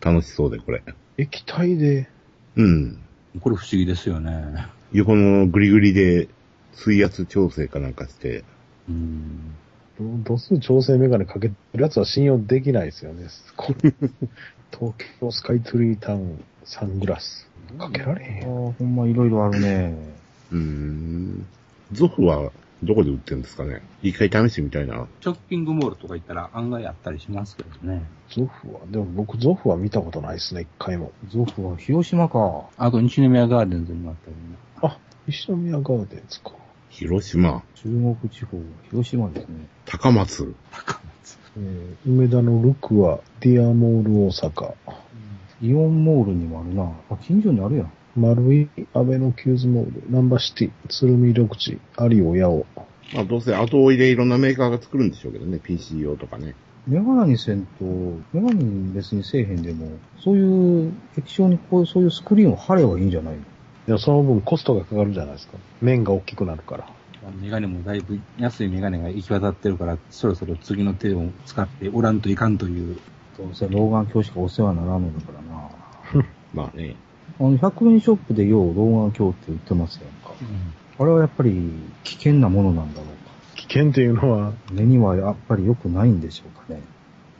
[0.00, 0.82] 楽しそうで、これ。
[1.16, 2.08] 液体で、
[2.56, 2.98] うん。
[3.40, 4.66] これ不思議ですよね。
[4.92, 6.28] 横のグリグリで
[6.72, 8.44] 水圧調整かなんかして、
[8.88, 9.54] うん。
[10.24, 13.26] ど度数調整メガネかけてるやつは信用できないですよね。
[13.56, 13.92] これ
[14.72, 17.47] 東京スカイツリータウンサングラス。
[17.76, 18.74] かけられへんああよ。
[18.78, 19.94] ほんまいろいろあるね。
[20.52, 21.46] うーん。
[21.92, 22.50] ゾフは
[22.82, 23.82] どこで売ってるんですかね？
[24.02, 25.06] 一回試してみたいな。
[25.20, 28.04] ショッピングモールとか行ったら案外あったりしますけどね。
[28.30, 31.10] ゾフは、でも僕ゾフは見たことないですね、一回も。
[31.28, 32.66] ゾフは広島か。
[32.76, 34.40] あと西宮ガーデンズにもあったりね。
[34.82, 36.52] あ、西宮ガーデンズか。
[36.90, 38.58] 広島、中国地方、
[38.90, 39.66] 広島ですね。
[39.84, 40.54] 高松。
[41.56, 44.74] ええー梅田のルクア、ディアモール大阪、
[45.60, 46.90] イオンモールにもあるな。
[47.10, 47.92] あ、近所にあるやん。
[48.16, 52.66] マルイ、あべのキューズモール、なんばシティ、鶴見緑地、アリオ八尾。
[53.14, 56.54] まあどうせ後追いでいろんなメーカーが作るんでしょうけどね、PC 用とかね。
[56.86, 57.84] メガネにせんと、
[58.32, 63.40] メガネに別にせえへんでも、そういう液晶にこう、そういうスクリーンを貼ればいいんじゃないの？
[63.40, 63.44] い
[63.90, 65.58] や、その分コストがかかるじゃないですか。
[65.80, 66.88] 面が大きくなるから。
[67.40, 72.98] メガネもだいぶ安いメガネが行き渡ってるから、そろそろ次の手を使っておらんといかんという。
[73.38, 76.24] どうせ老眼鏡しかお世話にならんのだからな。
[76.52, 76.96] まあね。
[77.38, 80.34] あの、100円ショップでよう老眼鏡って売ってますやんか。
[80.98, 81.70] あれはやっぱり
[82.02, 83.32] 危険なものなんだろうか。
[83.54, 86.82] 危険っていうのは、目にはやっぱり良くないんでしょうかね。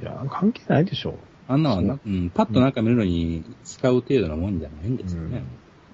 [0.00, 1.16] いや、関係ないでしょ
[1.48, 5.42] あんなはな、うん、パッとなんか見るのに使う程度のもんじゃないんですよね。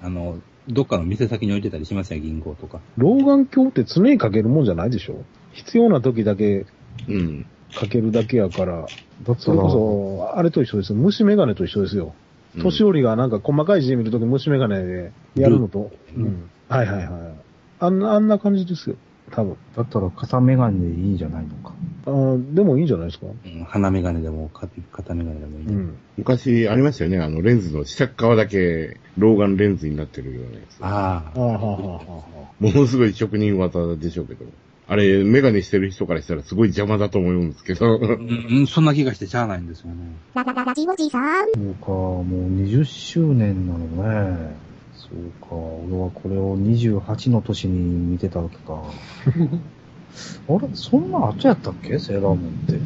[0.02, 0.38] あの、
[0.68, 2.80] どっかの店先に置いてたりしますよ、銀行とか。
[2.98, 6.66] 老眼鏡って常にかけるもんじゃないでしょ必要な時だけ
[7.08, 7.46] うん。
[7.74, 8.86] かけるだけやから、
[9.38, 9.70] それら、こ
[10.28, 10.98] そ、あれと一緒ですよ。
[10.98, 12.14] 虫眼鏡と一緒ですよ。
[12.62, 16.50] 年寄りがなんか細かい字見るとき虫眼鏡でやるのと、うん。
[16.68, 17.34] はいはいはい。
[17.80, 18.96] あんな、あんな感じですよ。
[19.30, 19.56] 多分。
[19.76, 21.74] だったら片メガネでいいんじゃないのか。
[22.06, 23.26] あーでもいいんじゃないですか。
[23.26, 25.98] うん、鼻メガネでも、か片メガネでもいい、ねうん。
[26.18, 30.78] 昔ありましたよね、あのレンズの下側だけ老眼レンズになってるようなやつ。
[30.80, 31.40] ああ。
[31.40, 32.24] ああ、はあ、はあ、は
[32.60, 34.44] ものすごい職人技でしょうけど。
[34.86, 37.96] あれ、メガネしてる人からしたらすごい邪魔だと思うんですけど。
[37.96, 39.94] うん、うんそんな気がしてしゃあないんですよね。
[40.34, 41.46] ララララジオジさん。
[41.54, 43.78] そうか、もう20周年なの
[44.34, 44.54] ね。
[44.94, 47.78] そうか、俺はこれを28の年に
[48.12, 48.82] 見てたわけか。
[50.48, 51.98] あれそんな後やったっけ？
[51.98, 52.78] セーラームーンって。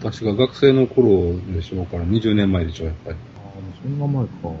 [0.00, 3.16] 私が学生の頃でしょうから、20年前でしょう、やっぱり。
[3.36, 4.58] ああ、もうそんな前か。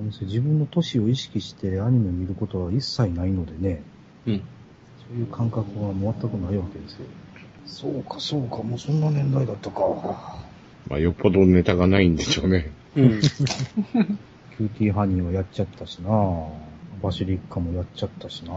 [0.00, 3.82] なんせ自分の年を意識してアニメ見ることは一切ないのでね。
[4.28, 4.38] うん。
[4.38, 7.06] そういう感覚は全くないわけですよ。
[7.66, 9.80] そうか、そうか、もうそんな年代だったか。
[10.88, 12.70] まあ、よっぽどネタがないんでしょうね。
[12.96, 13.20] うん。
[13.20, 16.10] キューティーハニーはやっちゃったしな
[17.00, 18.52] バシリッカもやっちゃったしな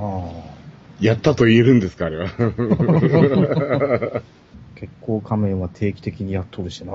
[0.99, 2.29] やったと言えるんですか、あれは。
[4.75, 6.91] 結構仮面は定期的にやっとるしな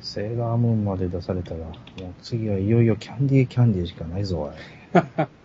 [0.00, 1.74] セーラームーンまで出されたら、もう
[2.22, 4.52] 次はいよいよキャンディーキャンディーしかないぞ、おい。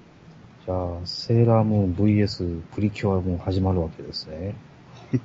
[0.66, 4.56] じゃあ、セーラームーン VS プリキュアも始まるわけですね。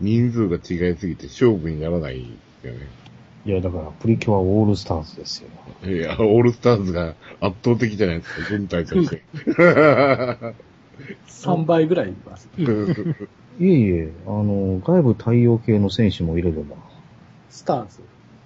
[0.00, 2.26] 人数が違いすぎて勝負にならないで
[2.62, 2.80] すよね。
[3.46, 5.48] いや、だから、プリキュアオールスターズですよ。
[5.88, 9.22] いや、オールスターズが圧倒的じゃないですか、軍隊として。
[11.28, 12.48] 3倍ぐらいいます。
[12.56, 16.74] いえいえ、あの、外部太陽系の戦士も入れれば、
[17.50, 18.00] スターズ。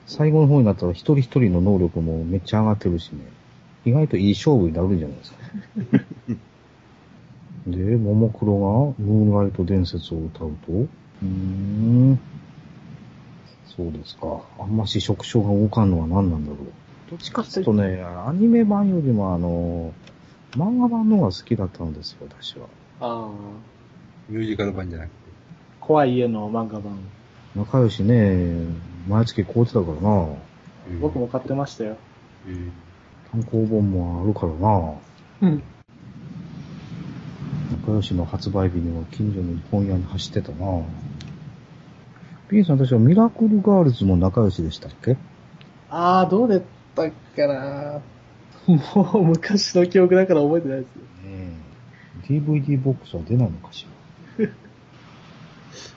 [0.06, 3.20] 最後の方になったら一人一人の能力もめっちゃ上がってるしね。
[3.86, 5.37] 意外といい勝負になるんじゃないですか。
[7.66, 12.18] で、ももクロがムーンライト伝説を歌うと、うーん。
[13.76, 14.40] そうですか。
[14.58, 17.10] あんまし触手が動かんのは何なんだろう？
[17.10, 19.92] どっちかっていうとね、アニメ版よりもあの、
[20.52, 22.66] 漫画版の方が好きだったんですよ、私は。
[23.00, 23.30] ああ。
[24.28, 25.14] ミュージカル版じゃなくて。
[25.80, 26.98] 怖い家の漫画版。
[27.56, 28.56] 仲良しね、
[29.08, 30.26] 毎月買うてたからな。
[31.00, 31.96] 僕も買ってましたよ。
[32.46, 32.70] えー
[33.30, 34.94] 単行本もあるからな。
[35.42, 35.62] うん。
[37.86, 40.82] 仲良しの発売日には近所の本屋に走ってたな。
[42.48, 45.16] ピンさん、私はミラクルガールズも仲良しでしたっけ？
[45.90, 46.62] ああ、どうだっ
[46.94, 48.00] たっけな
[48.66, 51.02] もう昔の記憶だから覚えてないですよ。
[51.26, 51.52] え
[52.28, 53.86] DVD ボックスは出ないのかし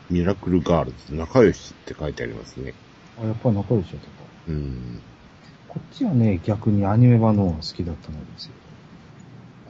[0.09, 2.73] ミラクルガールズ、仲良しって書いてありますね。
[3.17, 3.23] ら。
[3.23, 4.11] あ、やっぱり仲良しだったか。
[4.49, 5.01] うん。
[5.67, 8.51] こっちはね、逆にアニメ版の方が好きだったのですよ。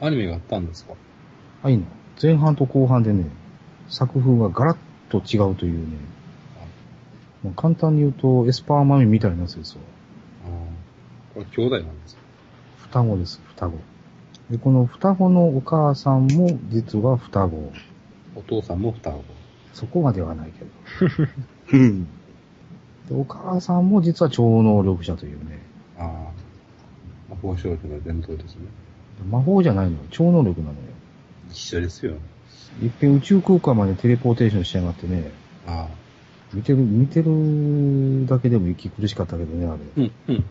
[0.01, 0.95] アニメがあったんですか？
[1.61, 1.83] はいの。
[2.21, 3.25] 前半と後半でね、
[3.87, 4.77] 作風がガラッ
[5.09, 5.95] と違うというね。
[7.43, 9.81] もう簡単に言うと、エスパーマミみたいなやつですよ。
[10.45, 10.51] ああ。
[11.35, 12.21] これ兄弟なんですか？
[12.77, 13.77] 双子です、双子。
[14.49, 17.71] で、この双子のお母さんも実は双子。
[18.35, 19.23] お父さんも双子。
[19.73, 21.29] そこまではないけど。
[21.73, 22.05] うん。
[22.05, 22.09] で、
[23.11, 25.59] お母さんも実は超能力者というね。
[25.97, 26.31] ああ。
[27.29, 28.61] 魔法少女の伝統ですね。
[29.29, 29.97] 魔法じゃないのよ。
[30.09, 30.77] 超能力なのよ。
[31.51, 32.13] 一緒ですよ。
[32.81, 35.31] いっぺん宇宙空間までテレポーテーションしやがってね。
[35.67, 36.01] ああ。
[36.53, 40.03] 見てる、見てるだけでも息苦しかったけどね、あれ。
[40.03, 40.45] でうん、うん。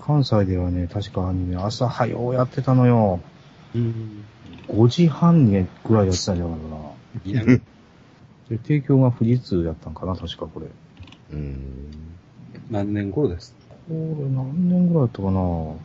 [0.00, 3.20] 関西ではね、確かアニメ朝早うやってたのよ。
[3.74, 4.24] うん。
[4.68, 6.76] 5時半にぐらいやってたんじゃないかな。
[7.24, 7.44] いや、
[8.48, 10.66] で、提供が富士通やったんかな、確かこれ。
[11.32, 11.56] うん。
[12.70, 13.54] 何年頃です？
[13.60, 15.32] これ何年ぐらいだったかな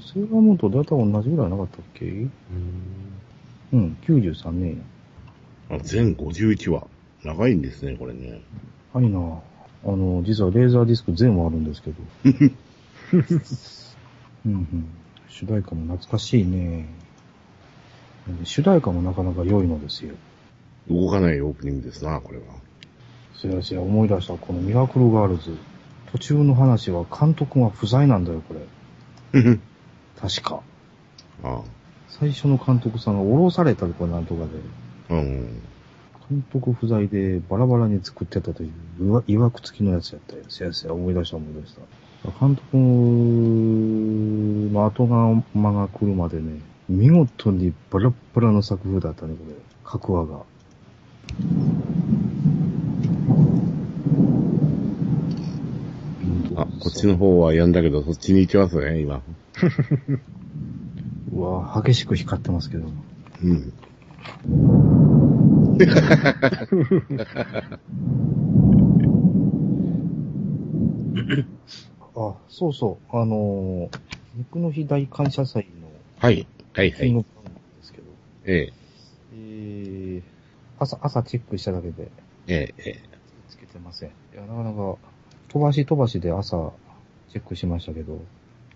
[0.01, 2.05] セーラームーンと大体同じぐらいなかったっけ？
[2.05, 2.31] うん。
[3.73, 4.77] うん、93年
[5.69, 5.77] や。
[5.77, 6.87] あ全51話。
[7.23, 8.41] 長いんですね、これね。
[8.93, 9.19] はいな。
[9.19, 11.97] あの、実はレーザーディスク全話あるんですけど。
[14.45, 14.85] うんうん。
[15.27, 16.87] 主題歌も懐かしいね。
[18.43, 20.15] 主題歌もなかなか良いのですよ。
[20.89, 22.45] 動かないオープニングですな、これは。
[23.33, 25.55] そやそや思い出した、このミラクルガールズ。
[26.11, 28.61] 途中の話は監督が不在なんだよ、これ。
[30.19, 30.61] 確か。
[31.43, 31.61] あ
[32.07, 34.49] 最初の監督さんが降ろされたとかなんとかで、
[35.09, 35.13] あ。
[35.13, 35.61] うん。
[36.29, 38.69] 監督不在でバラバラに作ってたとい
[38.99, 40.43] う、いわくつきのやつやったよ。
[40.49, 41.81] せやせや思い出した思い出した。
[42.39, 42.77] 監督
[44.73, 49.55] の後が間が来るまでね、見事にバラッバラの作風だったね、これ。
[49.83, 50.41] 各話が。
[56.61, 59.21] あ、こっちの方はやんだけど、そっちに行ってますね、今。
[61.31, 62.87] うわ激しく光ってますけど。
[63.43, 63.73] うん。
[72.15, 73.15] あ、そうそう。
[73.15, 73.89] あのー、
[74.37, 76.47] 肉の日大感謝祭のはい。
[76.73, 76.99] はい、はい。
[76.99, 78.07] キングなんですけど、
[78.45, 78.73] ええ、
[79.33, 80.21] えー、
[80.79, 82.11] 朝、朝チェックしただけで
[82.47, 82.99] ええ、ええ。
[83.47, 84.09] つけてません。
[84.09, 84.97] いや、なかなか、
[85.49, 86.71] 飛ばし飛ばしで朝
[87.31, 88.19] チェックしましたけど、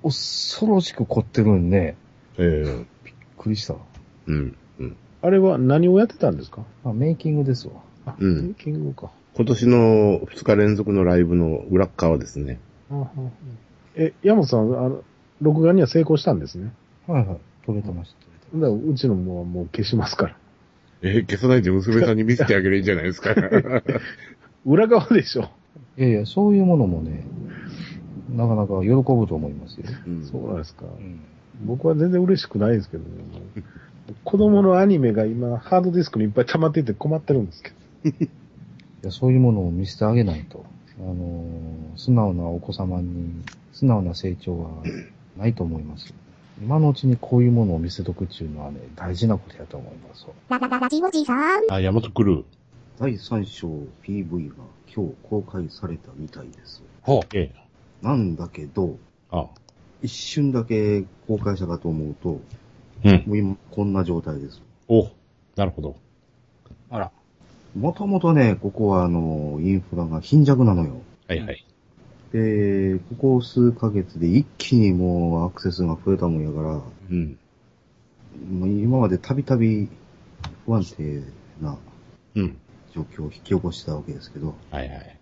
[0.03, 1.95] 恐ろしく凝ってるんで、
[2.37, 3.75] ええ、びっくりした。
[4.27, 4.97] うん、うん。
[5.21, 6.63] あれは何をやってたんですか？
[6.83, 7.73] まあ、メイキングですわ。
[8.05, 9.11] あ、うんメイキングか。
[9.35, 12.59] 今年の2日連続のライブの裏っ側ですね。
[12.91, 13.07] あはは
[13.95, 15.03] え、山本さん、あの、
[15.41, 16.71] 録画には成功したんですね？
[17.07, 17.37] はいはい。
[17.65, 18.57] 撮れてました。
[18.57, 20.37] だからうちのもはもう消しますから。
[21.01, 23.33] ええ、消さないで娘さんに見せてあげるんじゃないですか？
[24.65, 25.49] 裏側でしょ。
[25.97, 27.25] いやいや、そういうものもね、
[28.29, 29.85] なかなか喜ぶと思いますよ。
[30.07, 30.85] うんそうなんですか。
[30.85, 31.19] うん。
[31.65, 33.09] 僕は全然嬉しくないですけどね。
[34.23, 37.75] 子供のアニメが今、ハードディスクにいっぱい溜まっていて困ってるんですけど。
[38.25, 38.29] い
[39.03, 40.65] や、そういうものを見せてあげないと。
[40.99, 44.69] あのー素直なお子様に、素直な成長は
[45.37, 46.13] ないと思います。
[46.61, 50.25] 今のうちにこういうものを見せとくっていうのはね、大事なことやと思います。
[50.49, 51.61] ララララジオジさん。
[51.69, 52.43] あ、ヤマトクルー。
[53.03, 53.67] 第3章
[54.01, 54.55] PV が
[54.87, 56.81] 今日公開されたみたいです。
[57.01, 57.21] ほう。
[57.33, 57.55] ええ。
[58.01, 58.97] なんだけど、
[59.29, 59.49] あ、
[60.01, 62.39] 一瞬だけ公開したかと思うと、
[63.03, 63.23] うん。
[63.27, 64.61] もう今こんな状態です。
[64.87, 65.09] お、
[65.57, 65.97] なるほど。
[66.89, 67.11] あら。
[67.75, 71.01] もともとね、ここはあの、インフラが貧弱なのよ。
[71.27, 71.65] はいはい。
[72.31, 77.37] で、ここ数ヶ月で一気にもうアクセスが増えたもんやから、うん。
[78.81, 79.89] 今までたびたび
[80.65, 81.21] 不安定
[81.61, 81.77] な
[82.35, 82.57] うん。
[82.93, 85.17] 状況を引き起こしてたわけですけど、はいはい。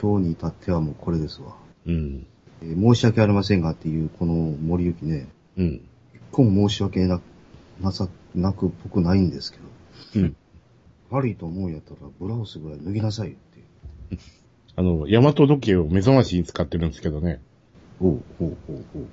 [0.00, 1.56] 今日に至ってはもうこれですわ。
[1.86, 2.26] うん。
[2.62, 5.66] えー申し訳ありませんがっていうこの森行きね、うん。
[6.14, 7.20] 一個も申し訳な
[7.80, 10.36] なさ、なくっぽくないんですけど、うん。
[11.10, 14.20] 悪いと思うんやったらブラウスぐらい脱ぎなさいよっていう。
[14.74, 17.40] あの、ヤマト時計を目覚ましに使ってるんですけどね。
[18.00, 19.06] ほうほうほうほう。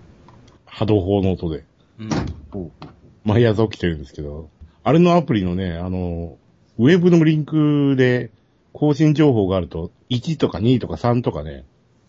[0.66, 1.66] 波動砲の音で。
[2.00, 2.10] うん。
[2.10, 2.88] ほうほう
[3.24, 4.50] 毎朝起きてるんですけど、
[4.84, 6.38] あれのアプリのね、あの、
[6.80, 8.32] ウェブのリンクで
[8.72, 11.66] 更新情報があると、1とか2とか3とかね、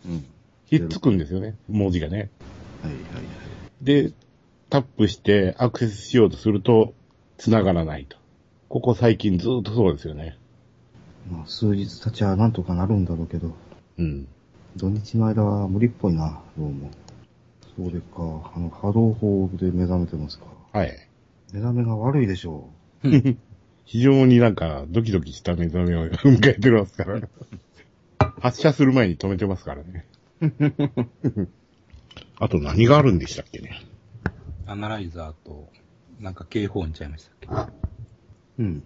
[0.07, 0.25] うん。
[0.67, 2.31] ひっつくんですよね、文字がね。
[2.81, 3.25] はいはいはい。
[3.83, 4.13] で、
[4.69, 6.95] タップしてアクセスしようとすると、
[7.37, 8.17] 繋がらないと。
[8.69, 10.39] ここ最近ずっとそうですよね。
[11.29, 13.53] まあ数日経ちはなんとかなるんだろうけど、
[13.99, 14.29] うん。
[14.77, 16.93] 土日の間は無理っぽいな、どうも。
[17.77, 20.47] それか、あの波動砲で目覚めてますか。
[20.73, 20.93] はい。
[21.53, 22.71] 目覚めが悪いでしょ
[23.91, 27.21] 非常になんかドキドキした目覚めを迎えてますから。
[28.41, 30.07] 発射する前に止めてますからね。
[32.39, 33.81] あと何があるんでしたっけね。
[34.67, 35.73] アナライザーと、
[36.21, 37.49] なんか警報音ちゃいましたっけ？
[38.63, 38.65] う。
[38.65, 38.85] うん。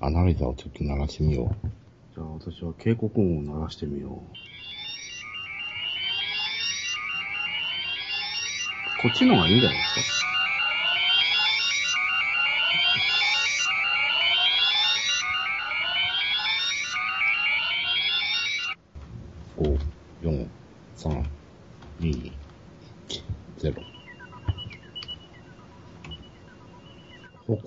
[0.00, 1.56] アナライザーをちょっと鳴らしてみよ
[2.14, 4.36] じゃあ私は警告音を鳴らしてみよう。
[9.00, 10.31] こっちの方がいいんじゃないですか？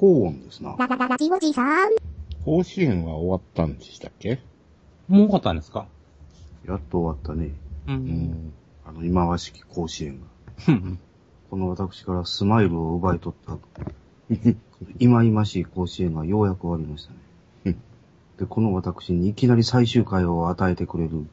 [0.05, 0.75] 歩行音ですな。
[0.77, 1.89] ララララジオジさん。
[2.45, 4.39] 甲子園は終わったんでしたっけ？
[5.07, 5.87] もう終わったんですか？
[6.67, 7.51] やっと終わったね。
[7.87, 7.91] う。
[7.91, 8.53] うんん。
[8.85, 10.27] あの、今和式甲子園が。
[10.67, 10.99] うん。
[11.49, 13.57] この私からスマイルを奪い取った、
[14.99, 17.17] 今々しい甲子園がようやく終わりましたね
[17.65, 17.73] うん。
[18.37, 21.25] で、この私にいきなり最終回を与えてくれる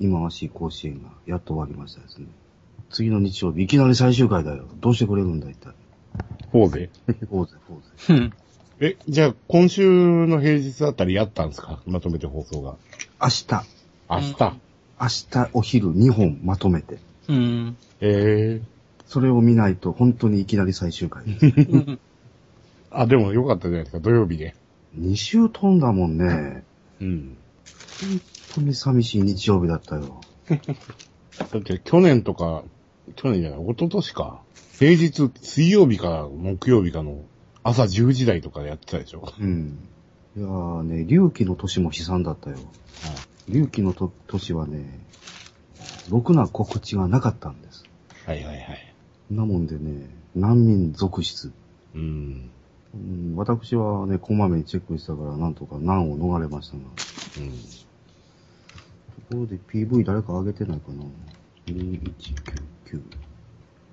[0.00, 2.26] 今々しい甲子園がやっと終わりましたですね。
[2.90, 4.64] 次の日曜日、いきなり最終回だよ。
[4.80, 5.74] どうしてくれるんだ、一体。
[6.52, 6.90] ほうぜ。
[7.06, 8.14] フォーゼ、フォーゼ。
[8.14, 8.32] うん。
[8.80, 11.80] え、じゃあ今週の平日あたりやったんですか？
[11.86, 12.76] まとめて放送が。
[13.20, 13.46] 明日、
[14.10, 14.36] 明日？
[15.00, 15.08] 明
[15.44, 16.98] 日お昼2本まとめて。
[17.28, 17.76] うん。
[18.00, 18.62] ええ
[19.06, 21.24] それを見ないと本当にいきなり最終回。
[22.90, 24.54] あ、でもよかったじゃないですか、土曜日で。
[24.98, 26.62] 2週飛んだもんね。
[27.00, 27.36] うん。
[28.00, 28.20] 本
[28.56, 30.20] 当に寂しい日曜日だったよ。
[30.48, 32.62] だって去年とか、
[33.16, 34.40] 去年じゃない、一昨年か。
[34.78, 37.22] 平日、水曜日か木曜日かの
[37.62, 39.32] 朝10時台とかでやってたでしょ。
[39.38, 39.78] うん。
[40.36, 42.56] いやーね、隆起の年も悲惨だったよ。
[43.46, 44.98] 隆起のと年はね、
[46.08, 47.84] ろくな告知がなかったんです。
[48.26, 48.94] はいはいはい。
[49.30, 51.52] なもんでね、難民続出。
[51.94, 52.50] うん。
[52.94, 56.82] うん、私はね、こまめにチェックしたから、なんとか難を逃れましたが。
[56.82, 57.50] うん。
[57.50, 57.66] と
[59.30, 61.04] ころで PV 誰か上げてないかな
[61.66, 63.02] ?2199。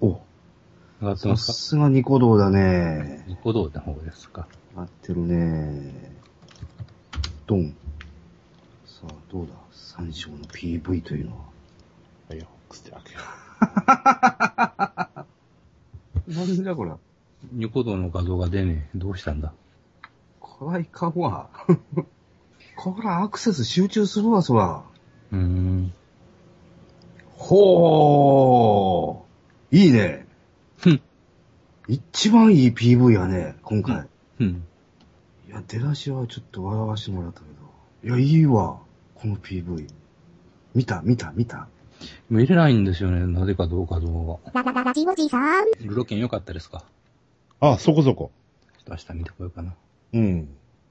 [0.02, 0.22] お、
[1.02, 1.54] 上がってさますか？
[1.54, 3.24] すがニコ動だね。
[3.28, 4.47] ニコ動の方ですか？
[4.76, 6.12] 合ってるね。
[7.47, 7.76] ドン。
[8.86, 9.54] さあ、どうだ？
[9.72, 11.38] 三章の PV というのは。
[12.30, 13.20] はいよ、くして開けよ
[16.28, 16.91] 何じゃこれ？
[17.52, 18.97] ニコ動の画像が出ねえ。
[18.97, 19.54] どうしたんだ？
[20.39, 21.49] こらいかんわ。
[22.78, 24.84] こらアクセス集中するわ、そら。
[25.32, 25.91] うーん。
[27.38, 29.78] ほー。
[29.78, 30.20] いいね。
[31.92, 34.08] 一番いい PV やね、今回。
[34.39, 34.64] うん。
[35.50, 37.46] いや、出だしはちょっと笑わしてもらったけ
[38.08, 38.16] ど。
[38.16, 38.80] いや、いいわ。
[39.14, 39.89] この PV。
[40.74, 41.68] 見た、見た、見た。
[42.30, 43.28] 見れないんですよね。
[43.28, 44.64] なぜかどうか動画。
[44.64, 45.66] ララララジオジさん。
[45.82, 46.86] ルロケン良かったですか
[47.60, 48.32] あ、そこそこ。
[48.78, 49.74] ちょっと明日見てこようかな。
[50.14, 50.48] うん。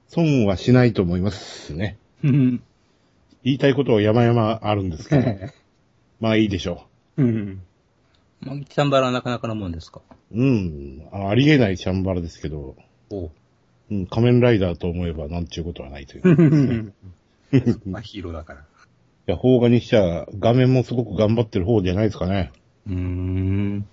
[0.07, 1.97] 損はしないと思いますね。
[2.23, 2.61] うん。
[3.43, 5.51] 言いたいことは山々あるんですけど。
[6.19, 6.85] まあいいでしょ
[7.17, 7.63] うん。
[8.41, 10.01] まあ、チャンバラはなかなかのもんですか？
[10.31, 10.41] う。
[10.41, 11.07] うん。
[11.11, 12.75] あありえないチャンバラですけど、
[13.09, 13.31] おう。
[13.91, 16.93] うん、仮面ライダーと思えばなんちゅうことはないという。
[17.53, 18.65] い まあ、ヒーローだから。
[19.25, 22.51] や、邦画にしちゃ画面もすごく頑張ってる方じゃないですかね。
[22.87, 23.85] うーん。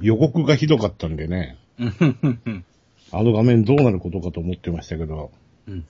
[0.00, 1.56] 予告がひどかったんでね。
[1.78, 2.64] うん。
[3.10, 5.30] あの画面どうなることかと思ってましたけど、
[5.66, 5.86] うん。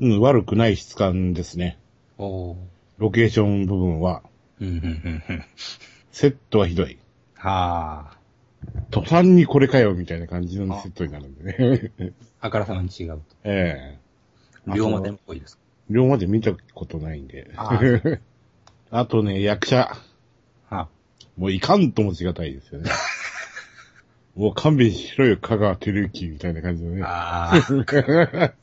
[0.00, 1.78] うん、悪くない質感ですね。
[2.18, 2.56] おう。
[2.98, 4.22] ロケーション部分は。
[4.60, 4.68] うん。
[4.68, 4.74] うん。
[4.74, 4.78] う
[5.32, 5.44] ん。
[6.10, 6.98] セットはひどい。
[7.44, 8.16] はあ。
[8.90, 11.92] 途端にこれかよみたいな感じのセットになるんでね。
[12.40, 13.22] あからさまに違うと。
[13.44, 13.98] え
[14.66, 15.58] え龍馬伝っぽいです。
[15.90, 17.50] 両まで見たことないんで。
[17.56, 17.78] あ
[18.90, 19.94] あ とね、役者。
[20.70, 20.88] は
[21.36, 22.90] もういかんともしがたいですよね。
[24.34, 27.02] もう勘弁しろよ、香川照之みたいな感じのね。
[27.04, 27.52] あ。
[27.52, 28.54] ああ。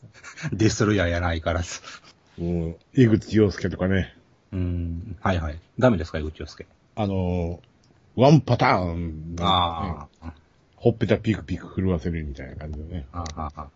[0.51, 1.81] デストロイヤーやないからず。
[2.39, 4.15] もう、江口洋介とかね。
[4.51, 5.17] うん。
[5.21, 5.59] はいはい。
[5.77, 6.65] ダメですか、江口洋介？
[6.95, 7.70] あのー、
[8.15, 10.33] ワンパターン、ね、ああ。
[10.75, 13.07] ほっぺたピクピク震わせるみたいな感じのね。
[13.11, 13.43] ああ。
[13.45, 13.69] ああ。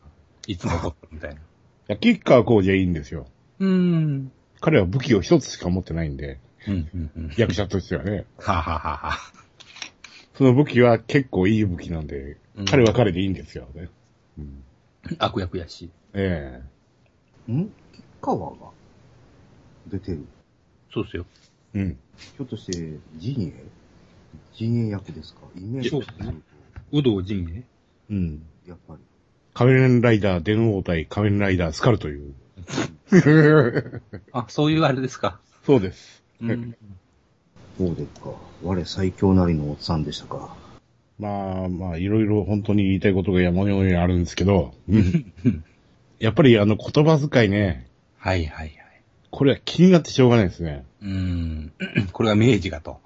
[0.47, 1.35] いつも怒ってるみたいな。
[1.35, 1.39] い
[1.87, 3.27] や、キッカーこうじゃいいんですよ。
[3.59, 4.31] うん。
[4.59, 6.89] 彼は武器を一つしか持ってないんで、うん。
[6.93, 7.11] うん。
[7.15, 7.33] うん。
[7.37, 8.25] 役者としてはね。
[8.37, 9.17] はははは。
[10.35, 13.89] その武器は結構いい武器なんで、うん彼は彼でいいんですよね。
[14.37, 14.63] うん、
[15.19, 15.89] 悪役やし。
[16.13, 16.61] え
[17.49, 17.69] ん？
[17.93, 18.55] 吉川が
[19.87, 20.25] 出てる。
[20.93, 21.25] そうっすよ。
[21.73, 21.89] えうん。
[21.89, 23.53] ひょっとして、陣営
[24.57, 25.41] 陣営役ですか？
[25.57, 26.33] イメージそうすると、
[26.91, 27.63] 有働陣営？
[28.09, 28.45] うん。
[28.67, 28.99] やっぱり。
[29.53, 32.33] 仮面ライダー電王対仮面ライダースカルという。
[34.33, 35.39] あ、そういうあれですか。
[35.65, 36.23] そうです。
[36.41, 36.75] うん。
[37.77, 38.31] そうですか。
[38.63, 40.55] 我最強なりのおっさんでしたか？
[41.17, 45.33] まあまあ、いろいろ本当に言いたいことが山のようにあるんですけど、う ん
[46.19, 47.87] やっぱりあの言葉遣いね、
[48.17, 48.73] はいはいはい。
[49.31, 50.83] これは気になってしょうがないですね。
[51.01, 51.71] うん。
[52.11, 52.99] これが明治かと。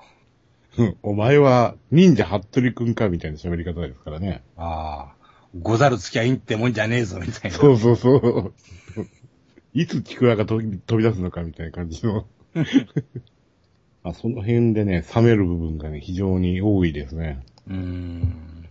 [0.77, 4.43] う んお前は忍者服部くんかみたいな喋り方ですからね。
[4.57, 5.19] ああ。
[5.57, 7.57] ござる付き合いんってもんじゃねえぞ、みたいな。
[7.57, 8.53] そうそうそう。
[9.73, 12.27] いつちくわが飛び飛び出すのかみたいな感じの。
[14.03, 17.43] あその辺でね、冷める部分がね、非常に多いですね。
[17.67, 18.65] うーん。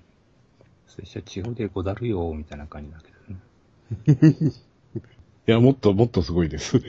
[0.86, 2.98] 拙者違うでござるよ、みたいな感じだ
[4.06, 4.52] けどね。
[5.48, 6.76] いや、もっともっとすごいです。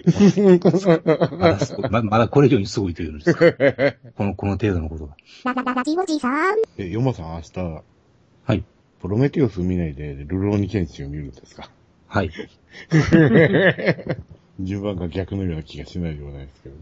[1.39, 3.53] まだすごいままだこれ以上にすごいというんですか。
[4.17, 5.15] この、この程度のことが。
[5.45, 6.57] ララララジオジさん。
[6.77, 7.59] え、ヨマさん明日、
[8.43, 8.63] はい。
[9.01, 11.69] プロメテウス見ないで、ルローニケンシンを見るんですか？
[12.07, 12.31] はい。
[14.59, 16.75] 順番が逆のような気がしないではないですけど。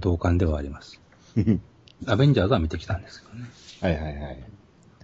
[0.00, 1.00] 同感ではあります。
[2.06, 3.44] アベンジャーズは見てきたんですけどね。
[3.80, 4.38] はいはいはい。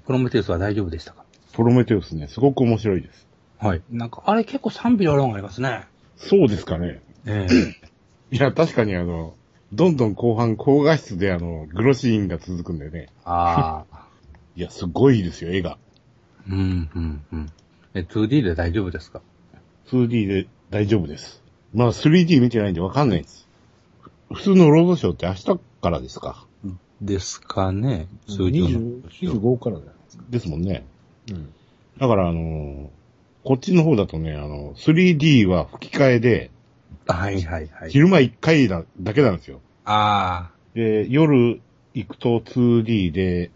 [0.04, 1.24] プロメテウスは大丈夫でしたか？
[1.52, 3.25] プロメテウスね、すごく面白いです。
[3.58, 3.82] はい。
[3.90, 5.86] なんか、あれ結構賛否両論ありますね。
[6.16, 7.00] そうですかね。
[7.26, 7.76] ええ
[8.36, 9.34] いや、確かにあの、
[9.72, 13.08] どんどん後半高画質であの、グロシーンが続くんでね。
[13.24, 14.06] ああ。
[14.56, 15.78] いや、すごいですよ、絵が。
[16.48, 17.52] うん、うん、うん。
[17.94, 19.20] え、2D で大丈夫ですか
[19.88, 21.42] ？2D で大丈夫です。
[21.74, 23.46] まだ 3D 見てないんでわかんないです。
[24.32, 25.44] 普通のロードショーって明日
[25.82, 26.44] からですか？
[27.00, 28.08] ですかね。
[28.28, 29.08] 通常20の。
[29.10, 30.24] 25からじゃないですか。
[30.30, 30.84] ですもんね。
[31.30, 31.52] うん。
[31.98, 32.88] だからあのー
[33.46, 36.50] こっちの方だとね、あの、3D は吹き替えで、
[37.06, 37.90] はいはいはい。
[37.90, 39.60] 昼間1回だだけなんですよ。
[39.84, 41.60] あで、夜
[41.94, 43.52] 行くと 2D で、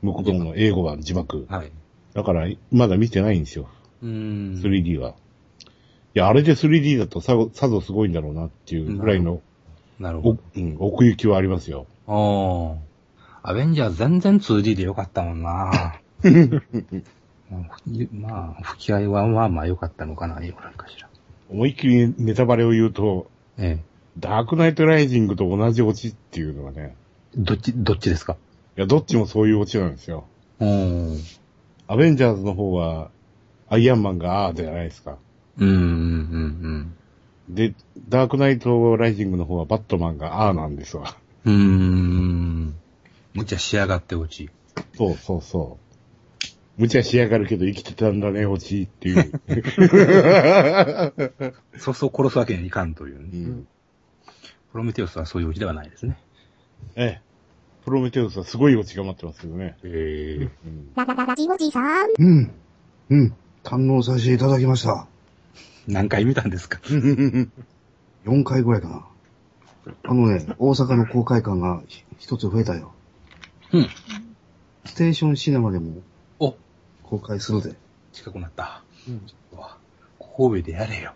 [0.00, 1.46] 向こうの英語版字幕。
[1.50, 1.72] あ、はい。
[2.14, 3.68] だから、まだ見てないんですよ。
[4.02, 4.62] うーん。
[4.62, 5.10] 3D は。
[5.10, 5.12] い
[6.14, 9.42] や、あれで 3D だとささぞすごいんだろうなっていうぐらいの、
[10.00, 10.38] おなるほど。
[10.56, 11.86] うん、奥行きはありますよ。
[12.06, 12.76] あ
[13.42, 13.50] あ。
[13.50, 16.00] アベンジャーズ全然 2D でよかったもんな
[18.12, 21.08] まあ、吹き替えはまあまあ良かったのかな、よかかしら。
[21.50, 23.84] 思いっきりネタバレを言うと、ええ。
[24.18, 26.96] ダークナイトライジングと同じオチっていうのがね、
[27.36, 28.36] どっち、どっちですか？
[28.76, 30.24] いや、どっちもそういうオチなんですよ。
[30.60, 31.18] うん。
[31.86, 33.10] アベンジャーズの方は、
[33.68, 35.16] アイアンマンがあーじゃないですか。
[35.58, 35.74] うん、うん、
[37.48, 37.74] うん、で、
[38.08, 41.16] ダークナイトライジングの方はバットマンがあーなんですわ。
[41.44, 42.74] うーん。
[43.34, 44.50] むちゃ仕上がって落ち。
[44.96, 45.83] そうそうそう。
[46.76, 49.40] 無茶しやがるけど生きてたんだね、オチっていう。
[51.78, 53.66] そうそう殺すわけにはいかんというね、うん
[54.72, 56.18] プロメテウスはそういうオチではないですね。
[56.96, 57.22] ええ。
[57.84, 59.76] プロメテウスはすごいオチが待ってますけどね。
[59.84, 62.08] ええうんララララジオジさん。
[62.18, 62.50] うん。
[63.08, 63.32] うん。
[63.62, 65.06] 堪能させていただきました。
[65.86, 66.80] 何回見たんですか
[68.24, 69.06] 4回ぐらいかな。
[70.02, 72.92] あのね、大阪の公開館がひ一つ増えたよ。
[73.72, 73.86] うん。
[74.86, 76.02] ステーションシネマでもお、
[77.04, 77.74] 公開するで。
[78.12, 78.82] 近くなった。
[79.08, 79.26] うん
[80.36, 81.14] 神戸でやれよ。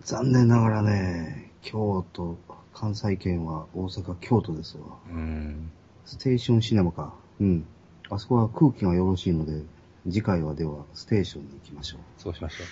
[0.00, 2.36] 残念ながらね、京都、
[2.74, 4.84] 関西圏は大阪、京都ですわ。
[5.08, 5.70] うん。
[6.04, 7.14] ステーションシネマか。
[7.40, 7.64] うん。
[8.10, 9.62] あそこは空気がよろしいので、
[10.04, 12.00] 次回はではステーションに行きましょう。
[12.16, 12.64] そうしましょ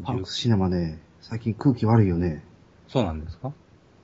[0.00, 0.02] う。
[0.04, 2.42] パークスシネマね、最近空気悪いよね。
[2.88, 3.52] そうなんですか？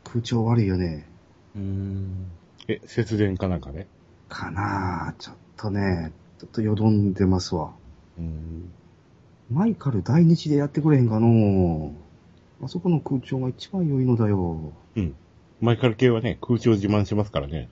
[0.05, 1.09] 空調悪いよね。
[1.57, 2.27] うーん。
[2.69, 3.89] え、節電かなんかね？
[4.29, 7.73] かなぁ、ちょっとね、ちょっとよどんでますわ。
[8.19, 8.71] うん。
[9.51, 11.93] マイカル大日でやってくれへんかの
[12.63, 14.73] あそこの空調が一番良いのだよ。
[15.61, 17.69] マイカル系はね、空調自慢しますからね。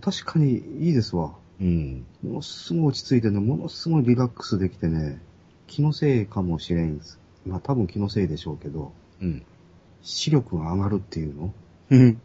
[0.00, 0.54] 確かに
[0.86, 1.34] いいですわ。
[1.60, 2.04] うん。
[2.22, 5.20] ものすごい落ち着いてね、ものすごいリラックスできてね、
[5.66, 7.18] 気のせいかもしれんす。
[7.46, 9.42] まあ多分気のせいでしょうけど、うん。
[10.02, 11.52] 視力が上がるっていうの？
[11.90, 12.20] うん。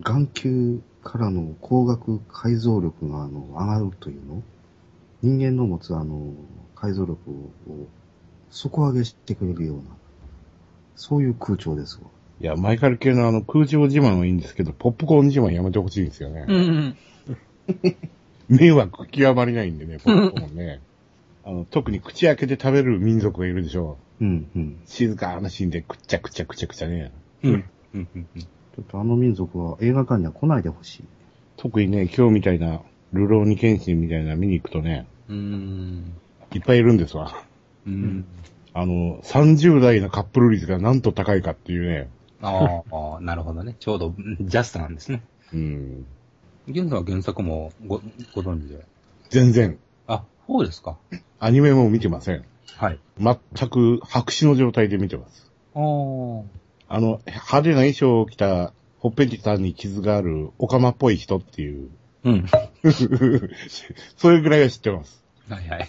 [0.00, 4.42] 眼球からの光学解像力があの上がるというの？
[5.24, 6.34] 人間の持つあの
[6.74, 7.88] 解像力を
[8.50, 9.84] 底上げしてくれるような、
[10.96, 12.10] そういう空調ですわ。
[12.42, 16.42] いや、マイカル系のあの空調自慢はいいんですけど、ポップコーン自慢やめてほしいんですよね。
[16.42, 16.96] ん。
[18.54, 20.82] 迷惑極まりないんでね、 ポップコーンね。
[21.42, 24.76] あの、特に口開けて食べる民族がいるでしょうん、うん。
[24.84, 27.12] 静かなシーンでくっちゃくちゃくちゃくちゃね。
[27.42, 27.64] うん。
[27.94, 28.08] うん。
[28.14, 28.26] うん。
[28.34, 31.04] ちょっとあの民族は映画館には来ないでほしい。
[31.56, 32.82] 特にね、今日みたいな、
[33.14, 36.12] ルローニケンシンみたいな見に行くとね、うん。
[36.52, 37.34] いっぱいいるんですわ。
[37.86, 38.24] うん。
[38.72, 42.08] あの、30代のカップル率がなんと高いかっていうね。
[42.42, 43.76] ああ、なるほどね。
[43.78, 45.22] ちょうどうんジャストなんですね。
[45.52, 46.06] うん。
[46.68, 48.00] 現在は原作もご、
[48.34, 48.84] ご存知で？
[49.30, 49.78] 全然。
[50.06, 50.96] あ、そうですか。
[51.38, 52.44] アニメも見てません。
[52.76, 52.98] はい。
[53.18, 53.36] 全
[53.68, 55.50] く白紙の状態で見てます。
[55.74, 55.82] ああ。
[56.88, 61.90] あの、派手な衣装を着た、ほっぺたに傷がある、オカマっぽい人っていう、
[62.24, 62.46] うん。
[64.16, 65.22] それぐらいは知ってます。
[65.48, 65.88] はいはい。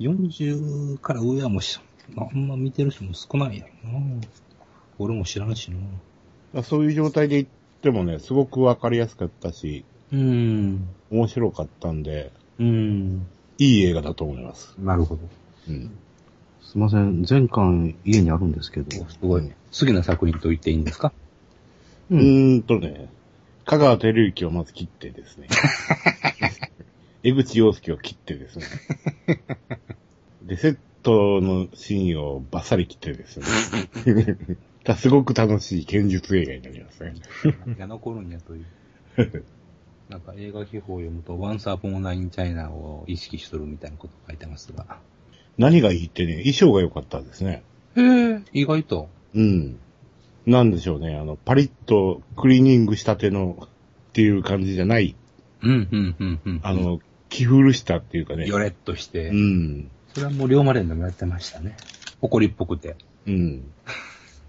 [0.00, 1.80] 40から上はもうし、
[2.16, 4.00] あんま見てる人も少ないやろな。
[4.98, 5.70] 俺も知らんし
[6.52, 6.62] な。
[6.62, 7.50] そういう状態で行っ
[7.82, 10.88] てもね、すごくわかりやすかったし、うん。
[11.10, 13.26] 面白かったんで、うん。
[13.58, 14.74] いい映画だと思います。
[14.78, 15.20] なるほど。
[15.68, 15.90] うん。
[16.62, 18.90] すいません、全巻家にあるんですけど。
[18.90, 19.50] すごい。
[19.70, 21.12] 次の作品と言っていいんですか？
[22.10, 23.08] うーんとね、
[23.68, 25.46] 香川照之をまず切ってですね。
[27.22, 28.64] 江口洋介を切ってですね。
[30.42, 33.46] で、セットのシーンをバッサリ切ってですね。
[34.84, 37.14] だすごく楽しい剣術映画になりますね。
[37.78, 39.44] が残るんやという。
[40.08, 44.98] なんか映画秘宝を読むと、Once Upon a Night in China を意識しとるみたいなこと書いてますが。
[45.58, 47.62] 何がいいってね、衣装が良かったですね。
[47.96, 49.10] へえ、意外と。
[49.34, 49.78] うん。
[50.48, 53.68] なんでしょうね、あの、パリッとクリーニングしたてのっ
[54.14, 55.14] ていう感じじゃない、
[55.62, 56.60] うん、うん、うん、うん。
[56.62, 58.46] あ、の、着古したっていうかね。
[58.46, 59.28] よれっとして。
[59.28, 59.90] うん。
[60.14, 61.76] それはもう龍馬連でもやってましたね。
[62.22, 62.96] 誇りっぽくて。
[63.26, 63.62] うん。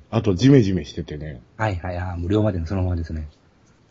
[0.10, 1.42] あと、ジメジメしててね。
[1.58, 3.28] はいはい、ああ、もう龍馬伝そのままですね。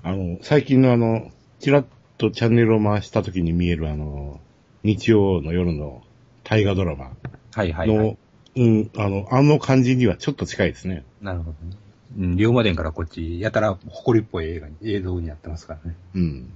[0.03, 1.31] あの、最近のあの、
[1.61, 1.85] ちらっ
[2.17, 4.41] とチャンネルを回した時に見えるあの、
[4.83, 6.03] 日曜の夜の
[6.43, 7.13] 大河ドラマ
[7.53, 7.99] はいはい、はい。
[7.99, 8.17] の
[8.57, 11.05] うん、あの、あの感じにはちょっと近いですね。
[11.21, 11.77] なるほどね。
[12.19, 15.97] うん、龍馬伝からこっち、やたら誇りっぽい映画に、映像になってますからね。
[16.15, 16.53] うん。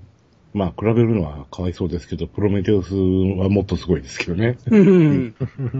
[0.54, 4.58] まあ、比べるのはかわいそうですけど、プロメテウスはもっとすごいですけどね。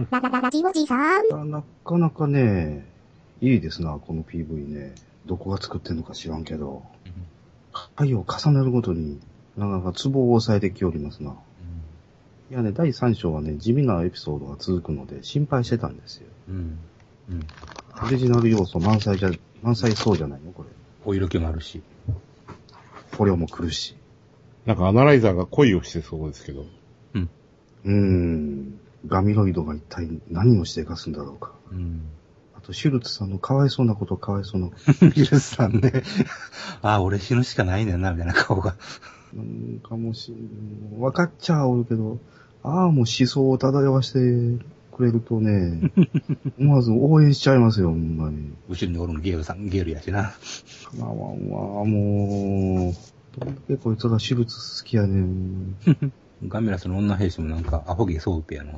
[0.09, 1.51] ララララジオジさん。
[1.51, 2.87] なかなかね、
[3.41, 4.95] いいですな、この PV ね。
[5.25, 6.83] どこが作ってんのか知らんけど。
[7.95, 9.19] 回を重ねるごとに、
[9.57, 11.35] なかなかツボを押さえてきおりますな。
[12.51, 16.27] いやね、第3章はね、地味なエピソードが続くので心配してたんですよ。
[16.49, 16.77] うん。
[17.29, 17.47] うん。
[18.05, 19.31] オリジナル要素満載じゃ、
[19.63, 20.69] 満載そうじゃないのこれ。
[21.05, 21.81] お色気もあるし。
[23.17, 23.95] 捕虜も来るし。
[24.65, 26.65] なんかアナライザーが恋をしてそうですけど。
[27.85, 28.79] うーん。
[29.05, 31.51] ガミロイドが一体何をしてかすんだろうか。
[31.71, 32.01] うん。
[32.57, 35.09] あと、シュルツさんのかわいそうなこと、かわいそうなこと。
[35.09, 36.03] ヒルさんね。
[36.81, 38.75] ああ、俺死ぬしかないねんな、みたいな顔が。
[39.33, 40.33] なんかもし、
[40.97, 42.19] 分かっちゃおるけど、
[42.63, 44.19] ああ、もう思想を漂わして
[44.95, 45.91] くれるとね、
[46.59, 48.53] 思わず応援しちゃいますよ、ほんまに。
[48.69, 50.23] 後ろにおるのゲールさん、ゲールやしな。
[50.23, 50.33] か
[50.97, 55.75] なわんわ、もう、どんだけこいつら手術好きやねん。
[56.47, 58.73] ガメラスの女兵士もなんかアホゲソウペやな。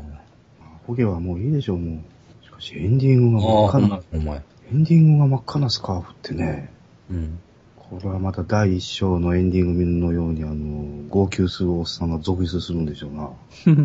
[0.88, 2.01] ホゲはもういいでしょう、も
[2.41, 2.45] う。
[2.45, 4.38] しかし、エンディングが真っ赤な、お前。
[4.38, 4.41] エ
[4.74, 6.70] ンディングが真っ赤なスカーフってね、
[7.09, 7.39] うん。
[7.78, 13.30] これはまた第一章のエンディングのように、あの、号泣するおっさんが続出するんでしょうな。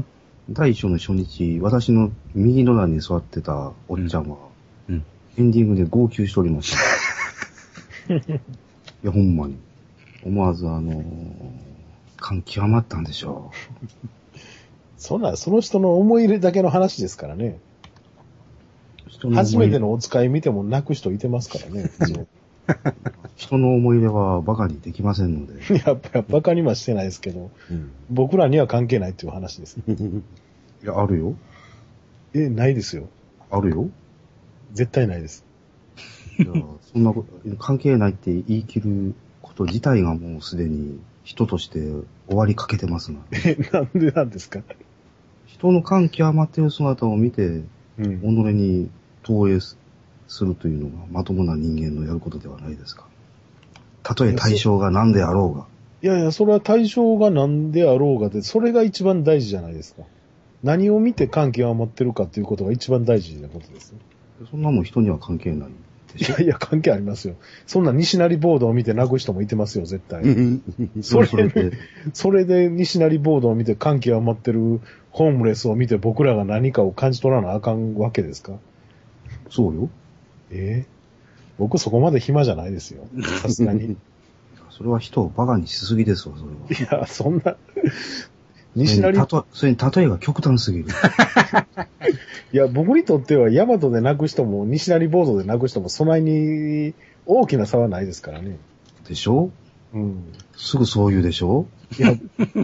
[0.52, 4.36] 第一章の初日、私の右の段に座ってたおっちゃんは、
[4.88, 5.04] うんうん
[5.38, 6.74] エンディングで号泣しておりまし
[8.08, 8.14] た。
[8.18, 8.40] い
[9.04, 9.56] や、ほんまに。
[10.24, 11.04] 思わず、あの、
[12.16, 13.52] 感極まったんでしょ
[14.98, 17.60] そんな、その人の思い入れだけの話ですからね。
[19.32, 21.90] 初めてのお使い見ても泣く人いてますからね。
[23.36, 25.54] 人の思い入れはバカにできませんので。
[25.86, 27.50] やっぱ、バカにはしてないですけど、
[28.10, 29.78] 僕らには関係ないっていう話です。
[29.88, 31.34] いや、あるよ。
[32.34, 33.08] え、ないですよ。
[33.50, 33.88] あるよ。
[34.72, 35.44] 絶対ないです。
[36.38, 36.52] いや、
[36.92, 41.80] そんなこと、関係ないって言い切ること自体がもうすでに人として
[42.28, 43.18] 終わりかけてますな。
[43.32, 44.60] え、なんでなんですか？
[45.46, 47.62] 人の感極まっている姿を見て、
[47.98, 48.20] うん。
[48.20, 48.88] 己に
[49.22, 49.58] 投影
[50.30, 53.04] すするというのがまともな人間のやることではないですか。
[54.04, 55.66] たとえ対象が何であろうが。
[56.02, 60.04] いやいや、それは対象が何であろうがで、それが一番大事じゃないですか。
[60.62, 63.98] 何を見て感極まってるかっていうことが一番大事なことですね。
[64.50, 65.68] そんなもん人には関係ない
[66.16, 66.36] でしょ。
[66.36, 67.34] いやいや、関係ありますよ。
[67.66, 70.22] そんな西成ボードを見て泣く人もいてますよ、絶対。
[71.02, 71.72] それで、
[72.14, 78.52] それで西成ボードを見て感極まってるホームレスを見て僕らが何かを感じ取らなあかんわけですか
[79.50, 79.90] そうよ。
[80.50, 80.90] ええ
[81.58, 83.06] 僕そこまで暇じゃないですよ。
[83.42, 83.96] さすがに。
[84.70, 86.50] それは人をバカにしすぎですわ、それ
[86.86, 86.98] は。
[86.98, 87.56] いや、そんな、
[88.74, 89.12] 西成、
[89.52, 90.86] それに例えが極端すぎる。
[92.52, 96.94] いや、僕にとってはヤマトで泣く人も西成ボードで泣く人もそないに
[97.26, 98.56] 大きな差はないですからね。
[99.06, 99.50] でしょ？
[99.92, 100.24] うん。
[100.56, 101.66] すぐそう言うでしょ？
[101.98, 102.14] いや、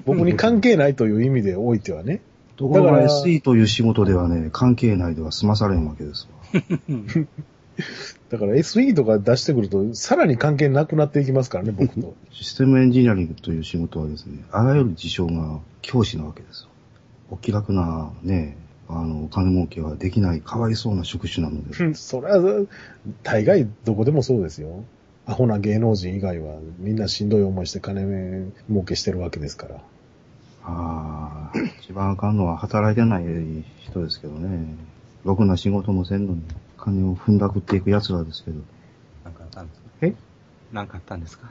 [0.07, 2.23] 僕に関係ないという意味でおいてはね。
[2.57, 6.65] ところが SE という仕事ではね、関係ないでは済まされんわけですわ。
[8.31, 12.15] だから SE とか出してくると、さらに関係なくなっていきますからね、僕と。
[12.31, 16.69] システムエンジニアリングという仕事はですね、あらゆる事象が教師なわけですよ。
[17.31, 18.57] お気楽なね、
[18.89, 21.95] あの、お金儲けはできないかわいそうな職種なので。
[21.95, 22.67] それは、
[23.23, 24.85] 大概どこでもそうですよ。
[25.27, 29.75] アホな芸能人以外はみんなしんどい思いして金儲けしてるわけですから。
[30.63, 33.25] ああ、一番あかんのは働いてない
[33.81, 34.77] 人ですけどね。
[35.25, 36.43] ろくな仕事もせんのに、
[36.87, 38.61] 金を踏んだくっていく奴らですけど。
[39.25, 39.87] なんかあったんですか？
[40.03, 40.15] え？
[40.73, 41.51] なんかあったんですか？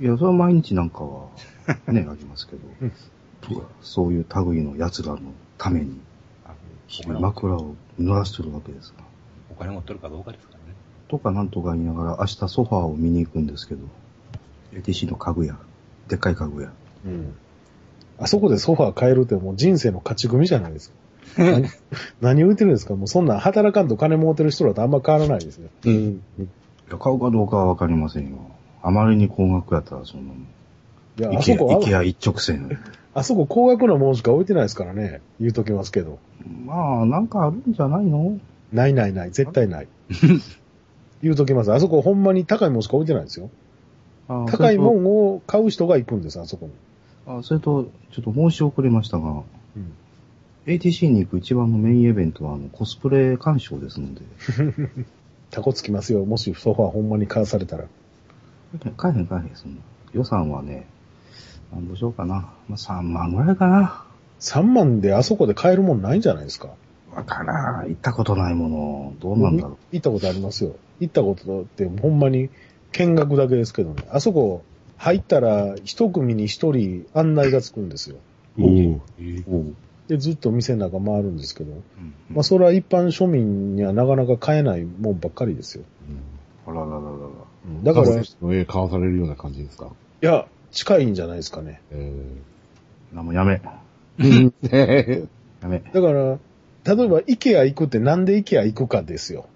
[0.00, 1.26] いや、それは毎日なんかは、
[1.92, 2.62] ね、ありますけど。
[3.82, 5.18] そういう類の奴らの
[5.58, 6.00] ために、
[6.46, 6.54] あ
[7.20, 9.04] 枕を濡らしてるわけですが。
[9.50, 10.64] お金持ってるかどうかですからね。
[11.08, 13.80] とかなんとか言いながら明日ソファーを見に行くんですけど、
[14.72, 15.58] ATC の家具屋、
[16.08, 16.72] でっかい家具屋。
[17.04, 17.34] うん。
[18.18, 20.96] あそこでソファー買えるってもう人生の勝ち組じゃないですか。
[21.38, 21.68] 何
[22.20, 22.94] 何を言ってるんですか？
[22.94, 25.68] もうそんなん働かんと金儲てる人らとあんま変わらないですよ。
[25.86, 25.94] うん。
[26.38, 26.42] い
[26.90, 28.36] や買うかどうかはわかりませんよ。
[28.82, 30.46] あまりに高額やったらそんなもん。
[31.18, 32.78] いや、あそこはイ、ケア一直線。
[33.14, 35.20] あそこ高額なものしか置いてないですからね。
[35.40, 36.18] 言うときますけど。
[36.66, 38.38] まあ、なんかあるんじゃないの？
[38.72, 39.30] ないないない。
[39.30, 39.88] 絶対ない。
[41.22, 41.72] 言うときます。
[41.72, 43.50] あそこほんまに高いものしか置いてないですよ。
[44.28, 46.72] あ高いもんを買う人が行くんです、あそこに。
[47.26, 49.42] あそれと、ちょっと申し遅れましたが、うん
[50.66, 54.20] ATC に行く一番のメインイベントはあのコスプレ鑑賞ですので、
[55.50, 56.24] タコつきますよ。
[56.24, 57.84] もしソファーほんまに買わされたら。
[58.96, 59.80] 買えへん買えへん、そんな。
[60.12, 60.86] 予算はね、
[61.72, 62.52] なんどうしようかな。
[62.68, 64.04] まあ、3万ぐらいかな。
[64.40, 66.68] 3万であそこで買えるもんないんじゃないですか？
[67.14, 67.88] わからん。
[67.88, 69.14] 行ったことないもの。
[69.20, 70.76] どうなんだろ行ったことありますよ。
[71.00, 72.48] 行ったことってほんまに
[72.92, 74.04] 見学だけですけどね。
[74.10, 74.62] あそこ
[74.96, 78.16] 入ったら一組に一人案内がつくんですよ。
[78.58, 79.00] おお。
[80.12, 81.72] で、ずっと店の中回るんですけど。
[81.72, 81.80] うん
[82.30, 85.84] まあそれは一般庶民にはなかなか買えないもんばっかりですよ。
[86.66, 87.08] あららららら。
[87.82, 89.88] だから、いの絵買わされるような感じですか？
[90.20, 91.80] や、近いんじゃないですかね。
[91.90, 92.12] え
[93.12, 93.60] なもうやめ。
[94.18, 94.52] ー、
[95.62, 95.78] やめ。
[95.92, 96.38] だから、
[96.84, 99.46] 例えば、イケア行くってなんでイケア行くかですよ。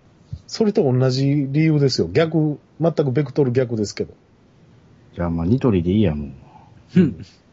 [0.47, 2.09] それと同じ理由ですよ。
[2.13, 4.15] 逆、全くベクトル逆ですけど。
[5.15, 6.31] じゃあまあ、ニトリでいいや、もう。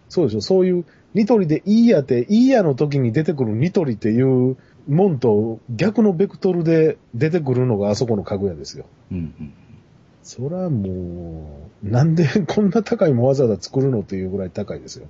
[0.09, 0.41] そうでしょ。
[0.41, 4.57] そういう、ニトリでいいやって、いいやの時に出てくるニトリっていう
[4.87, 8.85] もんと逆のベクトルで出てくるのがあそこの家具屋ですよ。
[9.11, 9.53] うんうん。
[10.23, 15.07] そらもう、なんでこんな高いもんわざわざ作るのっていうぐらい高いですよ。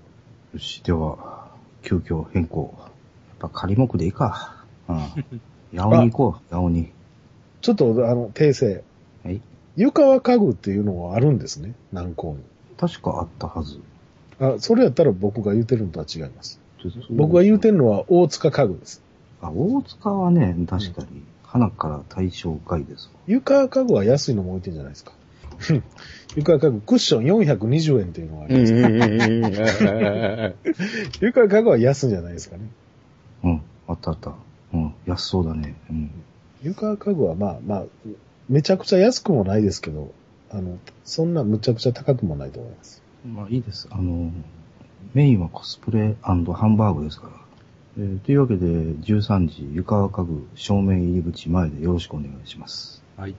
[0.53, 1.51] よし、では、
[1.83, 2.73] 急遽変更。
[2.79, 2.89] やっ
[3.39, 4.65] ぱ仮目でいいか。
[4.89, 4.97] うん。
[5.77, 6.91] 八尾に行こう、八尾に。
[7.61, 8.83] ちょっと、あの、訂正。
[9.23, 9.41] はい。
[9.75, 11.73] 床は家具っていうのがあるんですね。
[11.91, 12.43] 南港に。
[12.77, 13.79] 確かあったはず。
[14.39, 16.59] あ、それやったら僕が言うてるのとは違います。
[17.09, 19.01] 僕が言うてるのは大塚家具です。
[19.41, 23.19] あ、大塚はね、確かに、花から対象外ですわ。
[23.27, 25.13] 床家具は安いのも置いてるんじゃないですか。
[26.36, 28.73] 床家具、クッション420円っていうのがあります。
[31.21, 32.63] 床家具は安いんじゃないですかね。
[33.43, 34.34] うん、あったあった。
[34.73, 35.75] うん、安そうだね。
[35.89, 36.11] うん。
[36.63, 37.86] 床家具はまあまあ、
[38.49, 40.11] めちゃくちゃ安くもないですけど、
[40.49, 43.02] あの、そんなむちゃくちゃ高くもないと思います。
[43.26, 43.88] まあいいです。
[43.91, 44.32] あの、
[45.13, 47.34] メインはコスプレハンバーグですから。
[47.97, 53.03] えーというわけで、13時、床家具正面入り口前でよろしくお願いします。
[53.17, 53.32] はい。
[53.32, 53.36] い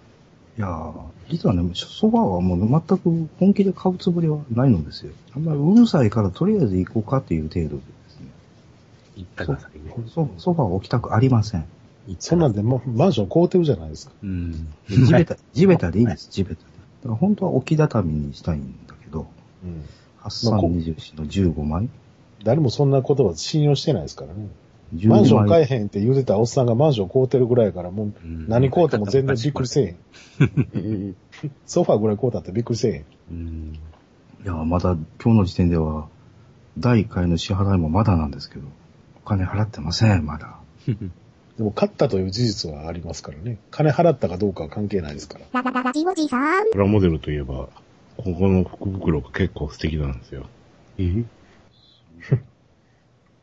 [0.57, 0.93] やー、
[1.29, 5.13] 実はね、ソファーはもう全く本気で買うつもりはないのですよ。
[5.35, 7.81] あんまりうるさいからとりあえず行こうかっていう程度でで
[8.11, 8.27] すね。
[9.17, 10.09] 行ったか、最後。
[10.09, 11.65] ソソファー置きたくありません。
[12.21, 14.13] そんなんでもうマンション買うてるじゃないですか。
[14.23, 14.69] うん。
[14.89, 16.67] 地べた、 地べたでいいです、地べたで。
[17.03, 19.27] だから本当は置き畳にしたいんだけど、
[19.65, 19.85] うん。
[20.23, 21.89] 8324の15枚
[22.43, 24.49] 誰もそんな言葉信用してないですからね。
[24.95, 25.79] ?15 マンション買え枚。
[25.81, 29.85] へんって言うてたおっさんがマンション買うてるぐらいやから、もううん何買うても全然びっくりせえ
[30.45, 31.17] へん。
[31.67, 33.05] ソファーぐらい買うたってびっくりせえへん。
[33.31, 33.79] うん。
[34.45, 36.09] いや、まだ今日の時点では、
[36.79, 38.67] 第1回の支払いもまだなんですけど、
[39.25, 40.59] お金払ってません、まだ。
[41.57, 43.59] でも買ったという事実はありますからね。
[43.71, 45.63] 金払ったかどうかは関係ないですから。
[45.63, 46.71] ララララジオジさん。
[46.73, 47.69] プラモデルといえば、
[48.17, 50.47] ここの福袋が結構素敵なんですよ。
[50.99, 51.03] え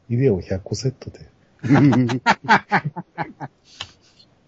[0.09, 1.29] イデオン100個セットで。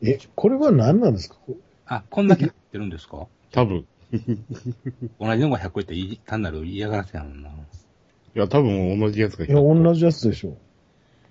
[0.01, 1.37] え、これは何なんですか？
[1.85, 3.27] あ、こんだけ入ってるんですか？
[3.51, 3.85] 多分。
[5.19, 7.49] 同じのが100個いっていい単なる嫌がらせやもんな。
[7.49, 7.53] い
[8.33, 10.57] や、多分同じやつがいや、同じやつでしょ。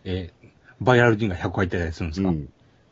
[0.04, 0.48] えー
[0.80, 2.48] バイラル人が100個入ってたりするんですか、うん。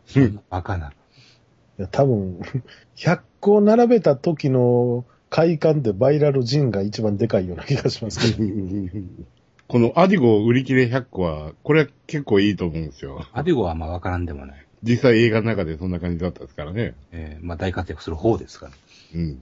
[0.06, 0.90] そんなバカな。
[0.90, 2.38] いや、多分、
[2.94, 8.44] 100個並べた時の快感でバイラルジンが一番でかいような気がしますけど。
[9.68, 13.24] このアディゴ売り切れ100個は、これは結構いいと思うんですよ。
[13.32, 14.66] アディゴはまあわからんでもない。
[14.82, 16.94] 実際映画の中でそんな感じだったですからね。
[17.12, 18.72] えーまあ大活躍する方ですから。
[19.14, 19.38] うん。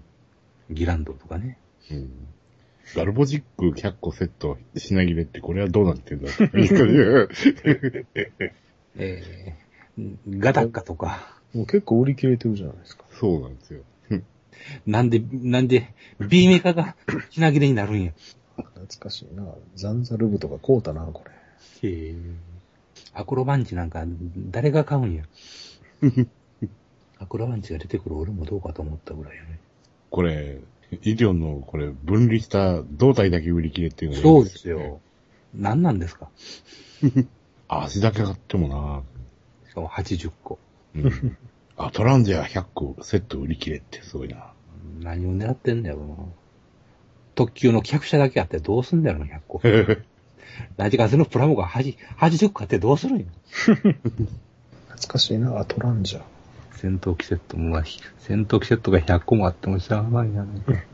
[0.71, 1.57] ギランドとかね。
[1.91, 2.11] うん。
[2.95, 6.49] ガルボジック100個セット品切れってこれはどうなってんだってい
[7.23, 7.29] う。
[8.97, 11.39] えーガダッカとか。
[11.55, 13.05] もう結構売り切れてるじゃないですか。
[13.11, 13.81] そうなんですよ。
[14.87, 16.97] なんで、なんで、B メカが
[17.31, 18.13] 品切れになるんや。
[18.57, 19.45] 懐かしいな。
[19.77, 21.23] ザンザルブとか買うたな、こ
[21.83, 21.89] れ。
[21.89, 22.15] へえ。
[23.15, 24.05] アクロバンチなんか、
[24.51, 25.25] 誰が買うんや。
[27.19, 29.59] アクロバンチが出てくる俺もどうかと思ったぐらいやね。
[30.11, 30.59] これ、
[31.03, 35.01] イディオンのこれ分離した胴体だけ売り切れっていうのがいいそうですよ。
[35.55, 36.31] 何なんですか？
[37.69, 39.03] あ 足だけ買ってもな
[39.71, 40.59] しかも80個。
[40.95, 41.37] うん。
[41.79, 44.53] あ、トランジャー100個セット売り切れってすごいな。
[45.01, 46.17] 何を狙ってんだよな。
[47.37, 49.61] 特急の客車だけあってどうすんだよな、100個。
[50.77, 53.27] ラジカセのプラモが80 80個あってどうするんよ。
[53.55, 56.23] 懐かしいな、アトランジャー。
[56.73, 57.81] 戦闘機セットも、
[58.19, 60.87] 戦闘機セットが100個もあってもしゃあないな、ね。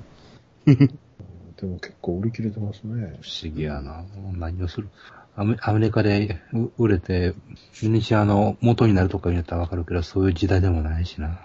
[0.66, 3.18] でも結構売り切れてますね。
[3.22, 4.04] 不思議やな。
[4.32, 4.88] 何をする？
[5.36, 7.34] アメアメリカでう売れて、
[7.82, 11.38] ミニシアの元になるとか言うんやったらわかるけど、そういう時代でもないしな。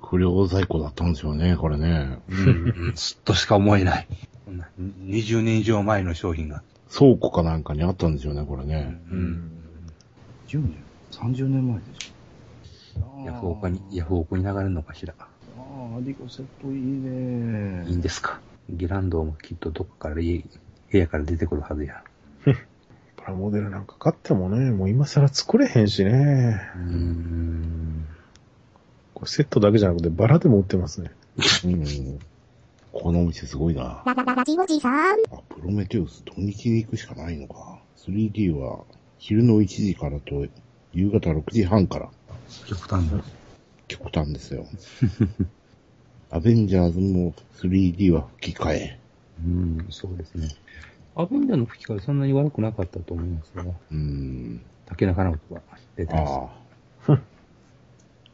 [0.00, 2.18] 不良在庫だったんでしょうね、これね。
[2.28, 2.34] う
[2.90, 4.08] ん、すっとしか思えない。
[4.44, 6.62] こんな20年以上前の商品が。
[6.96, 9.00] 倉庫かなんかにあったんでしょうね、これね。
[9.10, 9.50] うん。
[10.46, 10.76] 10年
[11.10, 13.24] ?30 年前でしょ。
[13.26, 15.14] ヤフオクに、ヤフオクに流れるのかしら。
[15.18, 15.24] あ
[15.58, 18.40] あ、アディコセットいいねいいんですか？
[18.70, 20.44] ギランドもきっとどっかから家、
[20.92, 22.04] 部屋から出てくるはずや。
[23.26, 26.60] ラモデルなんか買ってもね、もう今更作れへんしね。
[26.76, 28.06] うーん。
[29.14, 31.10] これセットだけじゃなくてバラでも売ってますね。
[31.64, 32.18] うん。
[32.92, 34.02] このお店すごいな。
[34.04, 35.18] ララララジオジさん。
[35.32, 37.78] あ、プロメテウス土日に行くしかないのか。
[37.96, 38.84] 3D は
[39.18, 40.46] 昼の1時からと
[40.92, 42.10] 夕方6時半から。
[42.66, 43.24] 極端だ。
[43.88, 44.66] 極端ですよ。
[46.30, 48.98] アベンジャーズも 3D は吹き替え。
[49.44, 50.48] うん、そうですね。
[51.16, 53.74] アベンジャーの吹き替えそんなに悪くなかったと思いますよ。
[53.90, 54.60] うーん。
[54.86, 55.62] 竹中直人が
[55.96, 56.48] 出てましあ
[57.12, 57.20] あ。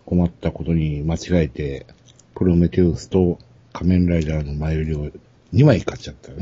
[0.06, 1.86] 困ったことに間違えて、
[2.34, 3.38] プロメテウスと
[3.72, 5.10] 仮面ライダーの前売りを
[5.52, 6.32] 2枚買っちゃった。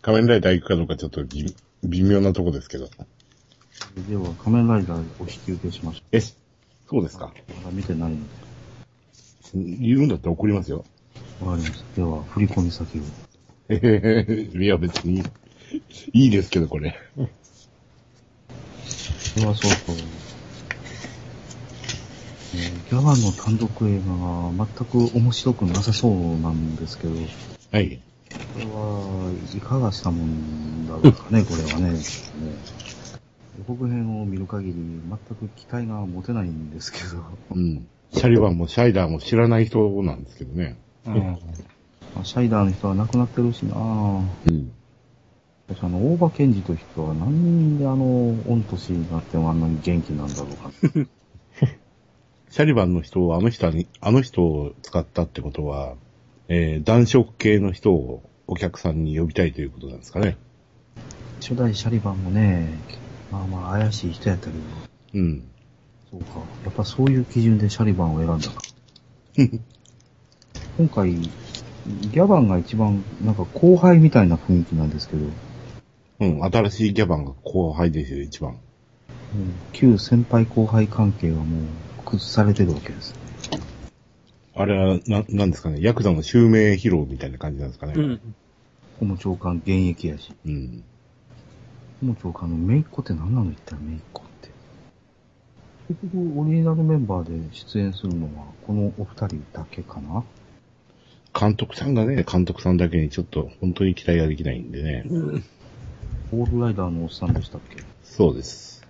[0.00, 1.54] 仮面ライダー行くかどうかちょっと微
[1.84, 2.88] 微妙なとこですけど。
[4.08, 6.34] では、仮面ライダーお引き受けしましょえ、そ
[6.98, 7.26] うですか？
[7.26, 7.52] う。
[7.58, 8.18] まだ見てないの
[9.54, 10.84] 言うんだったら送りますよ。
[11.40, 11.46] で。
[11.46, 11.96] わかりました。
[11.96, 13.02] では、振り込み先を。
[13.68, 15.22] えへへいや別に、
[16.12, 16.98] いいですけど、これ。
[19.36, 19.96] では、そうそう。
[22.54, 27.12] えーギャバンの単独映画が全く面白くなさそうなんですけど、
[27.70, 28.00] はい。
[28.54, 31.92] これはいかがしたもんだろうかね、これはね。
[31.92, 31.98] ね
[33.58, 37.86] 予告編を見る限り全く期待が持てないんですけど、うん。
[38.14, 40.78] シャリバンもシャイダーも知らない人なんですけどね。
[41.04, 41.10] た。
[41.10, 41.38] うん。
[42.18, 44.22] まあシャイダーの人は亡くなってるしなぁ。
[44.46, 44.72] うん。
[45.68, 50.72] 私あの、大場健二という人は何であの、御年になってもあんなに元気なんだろうか。
[52.50, 55.94] シャリバンの人をあの人に、あの人を使ったってことは、
[56.48, 60.36] えー、男色系の人をお客さんに呼びたいということなんですかね。
[61.40, 62.68] 初代シャリバンもね、
[63.30, 64.58] まあまあ怪しい人やったけど、
[65.14, 65.44] うん。
[66.10, 66.40] そうか。
[66.64, 68.62] やっぱそういう基準でシャリバンを選んだか。
[70.78, 71.14] 今回、
[72.12, 75.26] ギャバンが一番なんか後輩みたいな雰囲気なんですけど、
[76.20, 78.52] うん、新しいギャバンが後輩ですよ、一番。
[78.52, 78.56] うん
[79.72, 81.44] 旧先輩後輩関係がもう
[82.04, 83.14] 崩されてるわけです。
[84.54, 87.92] あれは、な、なんですかね、ヤクザの襲名披露みたいな感じなんですかね。
[87.96, 88.20] うん。
[88.98, 90.32] ホモ長官現役やし。
[90.44, 90.82] うん。
[92.00, 93.44] ホモ長官の姪っ子って何なの？
[93.44, 94.50] 言ったら姪っ子って。
[95.88, 100.24] 結局、オリジナルメンバーで出演するのは、このお二人だけかな？
[101.38, 105.04] 監督さんがね、監督さんだけにちょっと本当に期待ができないんでね。
[106.32, 107.82] オールライダーのおっさんでしたっけ？
[108.02, 108.86] そうです。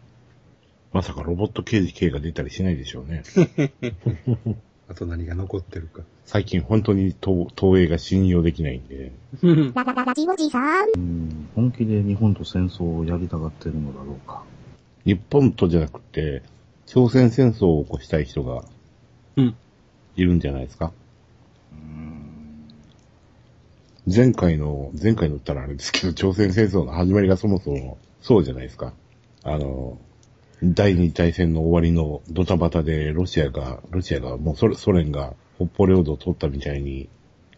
[0.93, 3.23] まさかロボット刑事 K が出たりしないでしょうね。
[4.89, 6.03] あと何が残ってるか。
[6.25, 9.13] 最近本当に東東映が信用できないんで。
[9.75, 10.89] ララララジオジさん。
[10.97, 14.43] うん、本気で日本と戦争をやりたがってるのだろうか。
[15.05, 16.43] 日本とじゃなくて、
[16.87, 18.65] 朝鮮戦争を起こしたい人が
[19.37, 19.55] うん。
[20.17, 20.93] いるんじゃないですか。
[24.15, 28.95] 前回の、前回の言ったらあれですけど、朝鮮戦争の始まりがそもそもそうじゃないですか。
[29.43, 29.99] あの、
[30.63, 37.09] 第二次大戦の終わりのドタバタでロシアが、ロシアが、もうソソ連が北方領土を取ったみたいに、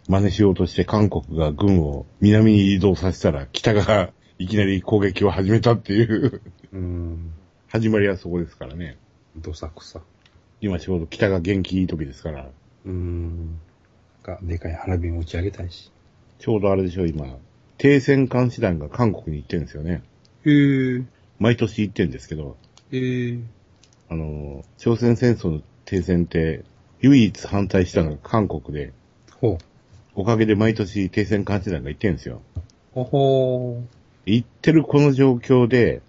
[0.09, 6.42] 真似しようとして韓国が軍を南に移動させたら、北がいきなり攻撃を始めたっていう、
[6.72, 7.32] うん。
[7.68, 8.96] 始まりはそこですからね。
[9.36, 10.01] どさくさ。
[10.61, 12.51] 今ちょうど北が元気いい時ですから、
[12.84, 13.59] うん。
[14.24, 15.92] なんか、でかい花火も打ち上げたいし。
[16.41, 17.36] ちょうどあれでしょ、今、
[17.76, 20.03] 停戦監視団が韓国に行ってるんですよね。
[20.47, 21.03] へえ。
[21.38, 22.57] 毎年行ってるんですけど、
[22.91, 23.38] へえ。
[24.09, 26.64] あの、朝鮮戦争の停戦って、
[27.03, 28.93] 唯一反対したのが韓国で、
[29.38, 29.59] ほう。
[30.14, 32.41] おかげで毎年停戦監視団が行ってるんですよ。
[32.95, 33.82] ほほ
[34.24, 36.01] 行ってるこの状況で、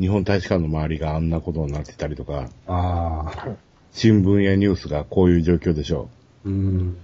[0.00, 2.72] 日本大使館の周りがあんなことになってたりとか、ー。
[2.72, 3.48] ああ。
[3.92, 6.08] 新聞やニュースがこういう状況でしょ
[6.44, 6.96] うん。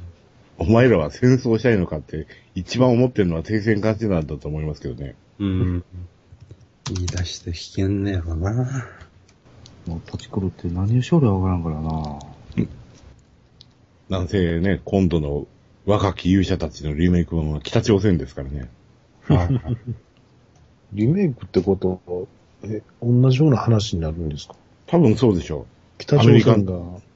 [0.61, 0.65] う。
[0.65, 5.15] お前らは戦争したいのかって、一番思ってるのは停戦監視団だと思いますけどね。
[5.39, 5.85] うん。
[6.93, 8.87] 言い出して危険ねやろな。
[9.87, 12.19] もうポチコルって何をしょるかわからんからな
[14.09, 15.47] なんせね、今度の
[15.87, 18.69] 若き勇者たちのリメイク版は北朝鮮ですからね。
[20.93, 22.27] リメイクってことは、
[22.65, 24.57] え、同じような話になるんですか？
[24.87, 25.67] 多分そうでしょ
[25.99, 26.75] 北朝鮮が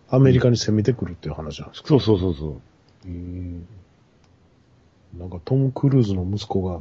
[0.09, 1.83] アメリカに攻めてくるっていう話なんですう。
[1.83, 1.89] か？
[1.89, 2.61] そうそうそうそう。
[3.07, 3.61] へー
[5.19, 6.81] なんかトム・クルーズの息子が、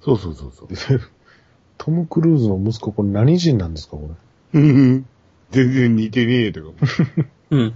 [0.00, 0.68] そうそうそうそう。
[1.76, 4.08] トム・クルーズの息子、これ何人なんですかこ
[4.54, 4.60] れ？
[5.50, 6.86] 全然似てねえとか。
[7.50, 7.74] うん。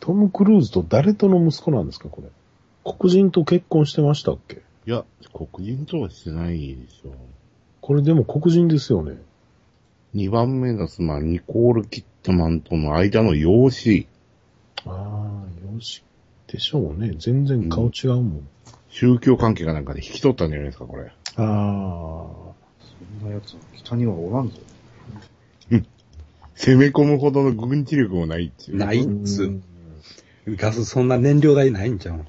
[0.00, 2.28] トム・クルーズと誰との息子なんですかこれ？
[2.84, 4.62] 黒人と結婚してましたっけ？
[4.86, 7.14] いや、黒人とはしてないでしょ。
[7.80, 9.16] これでも黒人ですよね。
[10.14, 14.06] 二番目の妻、ニコール・キットマンとの間の養子、
[14.84, 16.02] ああ、よし。
[16.52, 17.14] でしょうね。
[17.18, 18.48] 全然顔違うもん。
[18.90, 21.04] 宗教関係かなんかで引き取ったんじゃないですか、これ。
[21.04, 22.52] ああ。
[23.40, 24.56] つは北にはおらんぞ。
[26.54, 28.76] 攻め込むほどの軍事力もないっていう。
[28.76, 29.62] ないっつう。
[30.46, 32.24] ガスそんな燃料代ないんちゃうこ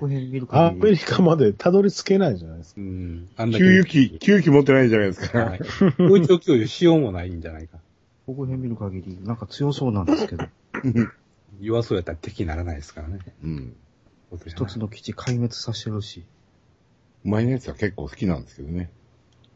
[0.00, 2.80] こ辺見るア限りメリカまでたどり着けないじゃないですか。
[2.80, 3.28] うん。
[3.36, 5.38] あんだけ給油機、給油機持ってないんじゃないですか。
[5.38, 5.60] はい。
[5.96, 7.78] 空調給油しようもないんじゃないか。
[8.26, 10.44] ここ辺見る限り、なんか強そうなんですけど、
[11.60, 13.18] 弱そうやったら敵にならないですからね。
[13.42, 13.76] うん。
[14.46, 16.24] 一つの基地壊滅させるし、
[17.22, 18.90] 前のやつは結構好きなんですけどね。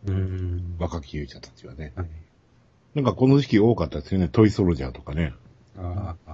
[0.06, 0.76] うん。
[0.78, 1.92] 若き勇者たちはね。
[1.96, 2.08] はい。
[2.94, 4.28] なんかこの時期多かったですよね。
[4.28, 5.34] トイソルジャーとかね。
[5.76, 6.30] ああ、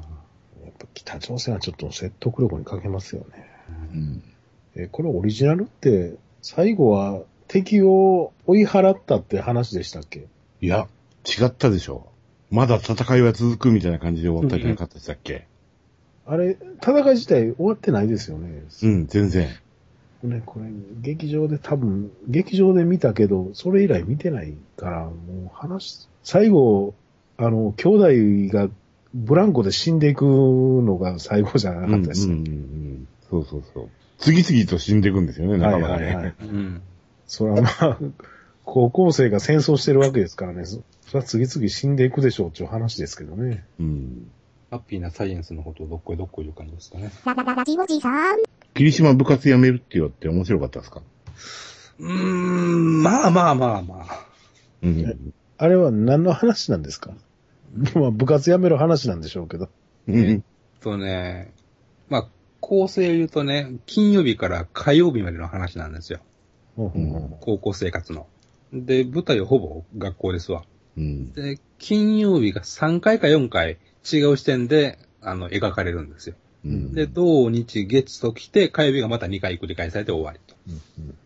[0.62, 3.50] やっぱ北朝鮮はちょっと説得力に欠けますよね。
[3.92, 4.22] うん。
[4.76, 10.28] え、これオリジナルって、最後は敵を追い払ったって話でしたっけ？
[10.60, 10.88] いや、
[11.26, 12.08] 違ったでしょ。
[12.50, 15.46] まだ戦いは続くみたいな感じで終わったんじゃなかったでしたっけ？
[16.26, 18.64] あれ、戦い自体終わってないですよね。
[18.82, 19.48] うん、全然。
[20.22, 20.66] ね、これ、
[21.02, 25.12] 劇場で多分、劇場で見たけど、それ以来見てないから、も
[25.46, 26.94] う話、最後、
[27.36, 28.70] あの、兄弟が
[29.12, 32.28] ブランコで死んでいくのが最後じゃなうん、うん、うかったです。
[32.28, 33.06] ん。
[33.30, 33.88] そうそうそう。
[34.18, 36.06] 次々と死んでいくんですよね、はい仲間がね。
[36.06, 36.34] はいはい。
[36.40, 36.82] うん。
[37.26, 37.98] それはまあ、
[38.64, 43.64] 高校生が戦争してるわけですからね、そそれは次々死んでいくでしょうっていう話ですけどね。
[43.78, 44.30] うん。
[44.74, 47.12] ハッピーなサイエンスのことをどっこいどっこい言う感じですかね。
[47.24, 48.38] ララララジオジさん。
[48.74, 51.00] 霧島部活辞めるって言って面白かったですか？
[52.00, 54.26] うーん、まあまあまあまあ。
[54.82, 55.32] うん。
[55.58, 57.12] あれは何の話なんですか？
[57.94, 59.68] まあ、部活辞める話なんでしょうけど。
[60.08, 60.42] うん。
[60.80, 61.52] とね、
[62.08, 66.18] まあ、構成を言うとね、金曜日から火曜日までの話なんですよ。
[66.74, 68.26] ほうほうほう高校生活の。
[68.72, 70.64] で、舞台はほぼ学校ですわ。
[70.96, 71.32] うん。
[71.32, 73.78] で、金曜日が3回か4回
[74.10, 76.36] 違う視点で、あの、描かれるんですよ。
[76.64, 76.92] うん。
[76.94, 80.54] で、土日月と来て、火曜日がまた2回繰り返されて終わりと。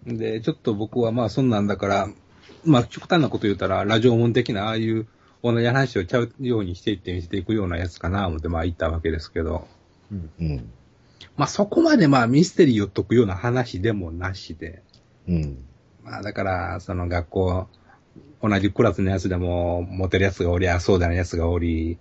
[0.06, 2.08] で、ちょっと僕はまあそんなんだから、
[2.64, 5.06] まあ極端なこと言うたら、ラジオ門的なああいう
[5.42, 9.66] 同じ話をちゃうようにしていって見せていくようなやつかな、思ってまあ言ったわけですけど、
[10.10, 10.14] う
[10.44, 10.70] ん。
[11.36, 14.82] まあそこまでまあミステリーを解くような話でもなしで、
[15.28, 15.58] うん。
[16.04, 17.68] まあだから、その学校、
[18.42, 21.98] 同じクラスのやつでも、モテるやつがおりゃ、そうでないやつがおり、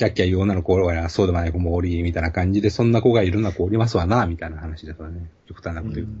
[0.00, 5.30] キャッキャ言う女の子おりゃ、そうでもない子もおり、みたいな感じで、そんな子がいるな子おりますわな、みたいな話ですからね。
[5.46, 6.12] 極端なこと言うと。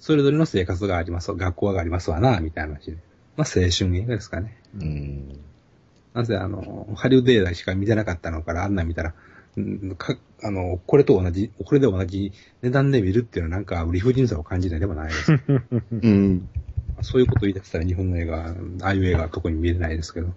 [0.00, 2.96] それぞれの生活があります、学校がありますわな、みたいな話で。
[3.36, 4.56] まあ青春映画ですかね。
[4.80, 5.40] うん。
[6.14, 9.12] なぜあの、ハリウッド映画しか見てなかったのから、あんなん見たら、
[9.58, 15.32] うんか、あの、これと同じ、これで同じ値段で見るっていうのはなんか理不尽さを感じないでもないです。
[15.90, 16.48] うん。
[17.02, 18.54] そういうこと言い出したら日本の映画、あ
[18.84, 20.32] あいう映画は特に見れないですけど。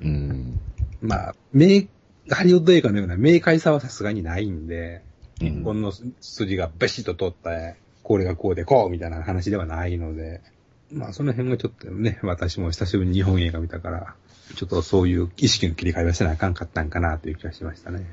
[0.00, 0.60] うん。
[1.02, 1.88] まあ、明、
[2.30, 5.02] ハリウッド映画のような明快さはさすがにないんで、
[5.40, 7.50] うん一本の筋がベシッと通った、
[8.02, 10.40] これがこうでこうみたいな話ではないので、
[10.90, 14.14] まあその辺がちょっとね、私も久しぶりに日本映画見たから、
[14.54, 18.06] ちょっとそういう意識の切り替えはしてなあかんかったんかなという気がしましたね。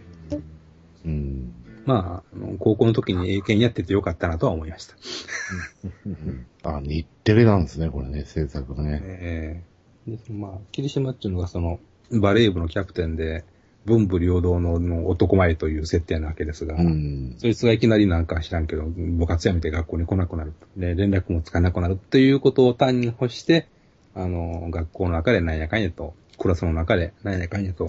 [1.06, 1.54] うん。
[1.86, 4.96] まあ、高校の時に英検やっててよかったなとは思いました。
[6.78, 9.02] あ、日テレなんですね、これね、制作がね。
[9.04, 9.64] え
[10.08, 11.80] えで、まあ、霧島っていうのがその、
[12.12, 13.44] バレー部のキャプテンで、
[13.86, 17.36] 文武両道のの男前という設定なわけですが、うん。
[17.38, 20.54] そいつがいきなりなんか知らんけど、部活辞めて学校に来なくなる。
[20.78, 23.68] で、連絡もつかなくなるっていうことを単に干して、
[24.16, 27.88] あの、学校の中でなんやかんやと、クラスの中でなんやかんやと、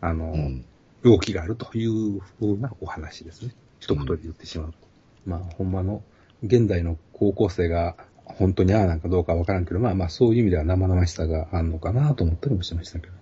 [0.00, 0.64] あの、うん。
[1.02, 3.54] 動きがあるという風なお話ですね。
[3.78, 4.74] 一言で言ってしまうと。
[5.24, 6.02] まあ、ほんまの、
[6.42, 13.19] 現代の高校生が本当にああなんかどうかわからんけど、まあまあそういう意味では生々しさがあるのかなと思ったりもしましたけど。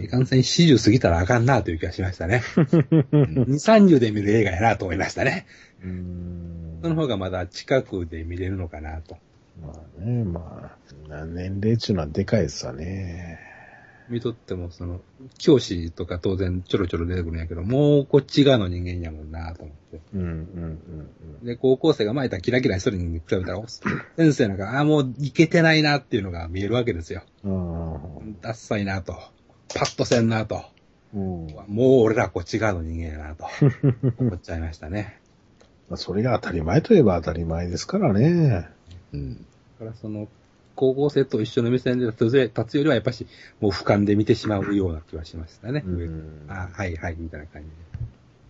[0.00, 2.42] いかんせん40過ぎたらあかんなという気がしましたね。
[2.56, 5.46] 2、30で見る映画やなと思いましたね。
[5.82, 9.16] うんその方がまだ近くで見れるのかなと。
[9.60, 10.76] まあね、ま
[11.10, 13.47] あ、年齢っていうのはでかいですわね。
[14.08, 15.00] 見とっても、その、
[15.38, 20.00] 教師とか当然ちょろちょろ出てくるんやけど、もうこっち側の人間やもんなと思って。
[20.14, 21.08] うん、うん、
[21.40, 21.46] うん。
[21.46, 27.22] で、高校生が前たキラキラしてるに比べたら、お先生なんか、ああ、もういけてないなっていうのが見えるわけですよ。
[27.44, 28.40] うん。
[28.40, 29.12] ダッサいなと。
[29.74, 30.64] パッとせんなと。
[31.14, 31.46] うん。
[31.66, 33.46] もう俺らこっち側の人間やなと。
[34.18, 35.20] 思っちゃいましたね。
[35.88, 38.68] まあ、それが当たり前といえば当たり前ですからね。
[39.12, 39.36] うん。
[39.36, 39.40] だ
[39.80, 40.28] からその、
[40.78, 43.26] 高校生と一緒の目線で立つ立つよりはやっぱし、
[43.60, 45.82] もう俯瞰で見てしまうような気はしましたね。
[45.84, 47.74] うんあはいはい、みたいな感じで。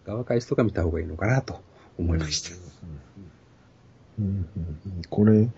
[0.05, 1.63] 側返しとか見た方がいいのかなと
[1.99, 2.51] 思いました。
[4.19, 4.47] うん
[5.09, 5.49] これ、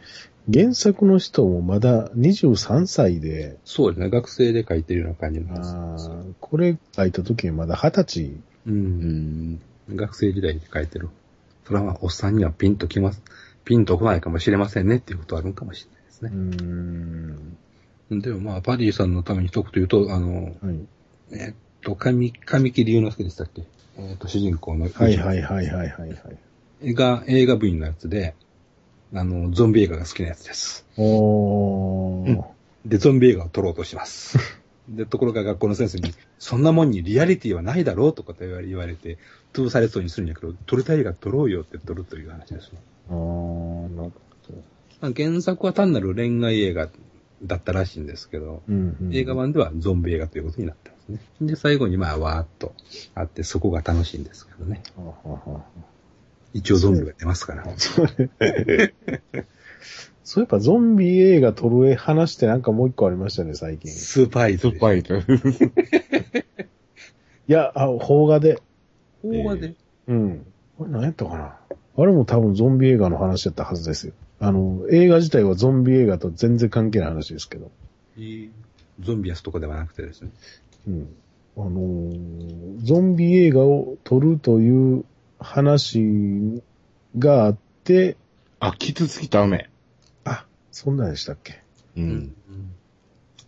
[0.53, 6.09] 原作の人もまだ23歳で、そうですね、学生で書いてるような感じなんあです。
[6.09, 8.25] ーこれ書いた時にまだ20歳。
[8.27, 8.71] う。
[8.71, 9.61] うんん。
[9.97, 11.09] 学生時代に書いてる。
[11.65, 13.21] それはまあ、おっさんにはピンときます。
[13.65, 18.17] ピンとこないかもしれませんねっていうことはあるんかもしれないですうね。
[18.17, 18.21] ん。
[18.21, 20.55] でもまあ、パディさんのために一言言うと、あの、はい。
[21.33, 23.63] えーっと、神、神木隆之介でしたっけ？
[23.99, 24.89] えーっと、主人公の。
[24.93, 26.11] はいはいはいはいはいはい。
[26.83, 28.35] 映画、映画部員のやつで、
[29.15, 30.87] あの、ゾンビ映画が好きなやつです。
[30.97, 32.43] おー。
[32.87, 34.39] で、ゾンビ映画を撮ろうとします。
[34.89, 39.19] で、ところが学校の先生に、そんなもんにリアリティはないだろうとかと言われ言われて、
[39.53, 42.73] 通されそうにするんやけど、撮りたい映画撮ろうよって撮るという話です。
[43.09, 44.13] あー、なるほ
[45.01, 46.89] まあ、原作は単なる恋愛映画
[47.43, 48.63] だったらしいんですけど、ど。
[48.69, 49.15] うん、うん。
[49.15, 51.21] 映画版ではゾンビ映画ということになってますね。
[51.41, 52.75] で、最後にまあ、わーっと
[53.15, 54.83] あって、そこが楽しいんですけどね。
[54.97, 55.65] ははは
[56.53, 57.65] 一応ゾンビが出ますから。
[60.25, 63.91] そういえばゾンビ映画撮る話ってなんかもう一個ありましたね、最近。
[63.91, 64.59] いスーパーイ。
[64.59, 65.15] スパイと。
[67.51, 68.63] や、あ、邦画で。
[69.23, 69.75] 邦画で、
[70.07, 70.47] うん。
[70.79, 71.57] これ何やったかな
[71.97, 74.13] あれも多分ゾンビ映画の話だったはずですよ。
[74.41, 77.71] あの、映画自体はゾンビ映画と全然関係ない話ですけど。
[79.01, 80.31] ゾンビアスとかではなくてですね。
[80.89, 81.15] うん。
[81.57, 85.05] あのーゾンビ映画を撮るという
[85.39, 86.63] 話
[87.19, 88.17] があって、
[88.61, 89.69] あ、キツツキと雨。
[90.25, 91.63] あ、そんなんでしたっけ？
[91.97, 92.01] う。。
[92.01, 92.35] うん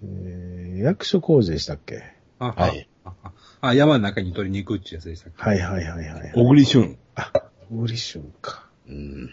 [0.04, 2.02] えー、役所工事でしたっけ？
[2.38, 3.14] あ、はいあ。
[3.22, 3.32] あ、
[3.62, 5.42] あ山の中に取りに行くってやつでしたっけ？
[5.42, 6.32] はいはいはいはい。
[6.34, 6.98] 小栗旬。
[7.70, 8.66] 小栗旬か。
[8.88, 9.30] うん。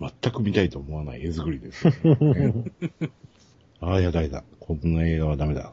[0.00, 1.92] 全く見たいと思わない絵作りです、ね。
[3.80, 4.44] ああ、やだやだ。
[4.60, 5.72] こんな映画はダメだ。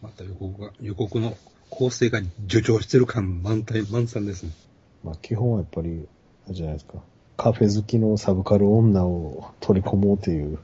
[0.00, 1.36] また予告が、予告の
[1.70, 4.52] 構成が助長してる感満載、満載ですね。
[5.04, 6.06] まあ基本はやっぱり、
[6.46, 6.94] あれじゃないですか。
[7.36, 10.58] カフェ好きのサブカル女を取り込もうという。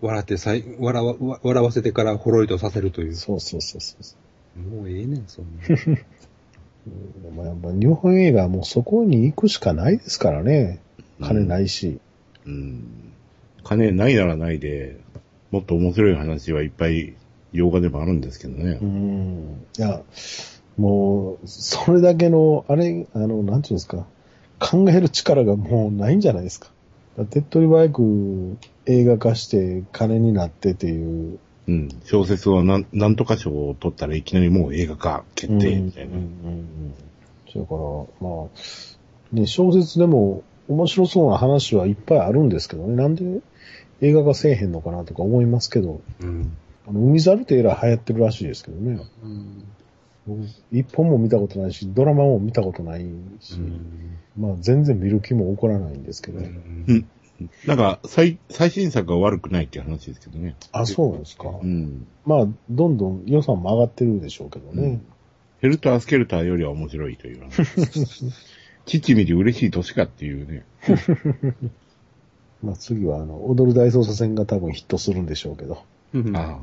[0.00, 3.14] 笑ってさい、笑わ、わ笑わせてからほろりとさせるという。
[3.14, 3.96] そうそうそうそ
[4.56, 4.60] う。
[4.60, 5.62] もうええねん、そんな。
[6.86, 10.80] うんまあ、やっぱ日本映画はもうそこに行くしかないですからね。
[11.20, 12.00] 金ないし。
[12.46, 13.12] うん。
[13.64, 14.98] 金ないならないで、
[15.50, 17.14] もっと面白い話はいっぱい
[17.52, 18.84] 洋画でもあるんですけどねう。
[18.84, 19.64] ん。
[19.78, 20.02] いや、
[20.76, 24.06] もう、それだけの、あれ、あの、なんていうんですか。
[24.58, 26.70] 考える力がもうないんじゃないですか。
[27.30, 28.56] 手っ取り早く
[28.86, 31.38] 映画化して金になってっていう。
[31.72, 31.88] うん。
[32.04, 36.16] 小説はなんなんとか賞を取ったらいきなりもう映画化決定みたいな。
[36.16, 36.94] うんうんうんうん
[37.54, 42.96] だから、まあ、ね、小説でも面白そうな話はいっぱいあるんですけどね。
[42.96, 43.42] なんで
[44.00, 46.56] 映画化せえへんのかなとか思いますけど、うん。
[46.88, 49.02] あの、海猿ってえらい流行ってるらしいですけどね。
[49.22, 49.64] うん。
[50.26, 53.04] 僕一本も見たことないし、ドラマも見たことない
[53.40, 53.58] し、
[54.38, 57.06] まあ全然見る気も起こらないんですけど、うん
[57.66, 60.56] なんか、最、最新作は悪くないっていう話ですけどね。
[60.72, 61.48] あ、そうなんですか。
[61.48, 62.06] うん。
[62.24, 65.00] まあ、どんどん予算も上がってるでしょうけどね。
[65.60, 68.32] ヘルタースケルターよりは面白いという話。
[68.86, 70.64] 父見て嬉しい年かっていうね。
[72.62, 75.82] まあ次はあの、踊る大捜査線が多分ヒットするんでしょうけど。
[76.14, 76.36] うん。
[76.36, 76.58] あ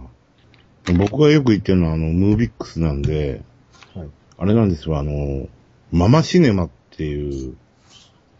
[0.88, 0.94] あ。
[0.94, 3.42] 僕がよく言ってるのは、あの、ムービックスなんで、
[3.94, 4.08] はい
[4.42, 5.50] あれなんですよ、あの、
[5.92, 7.58] ママシネマっていう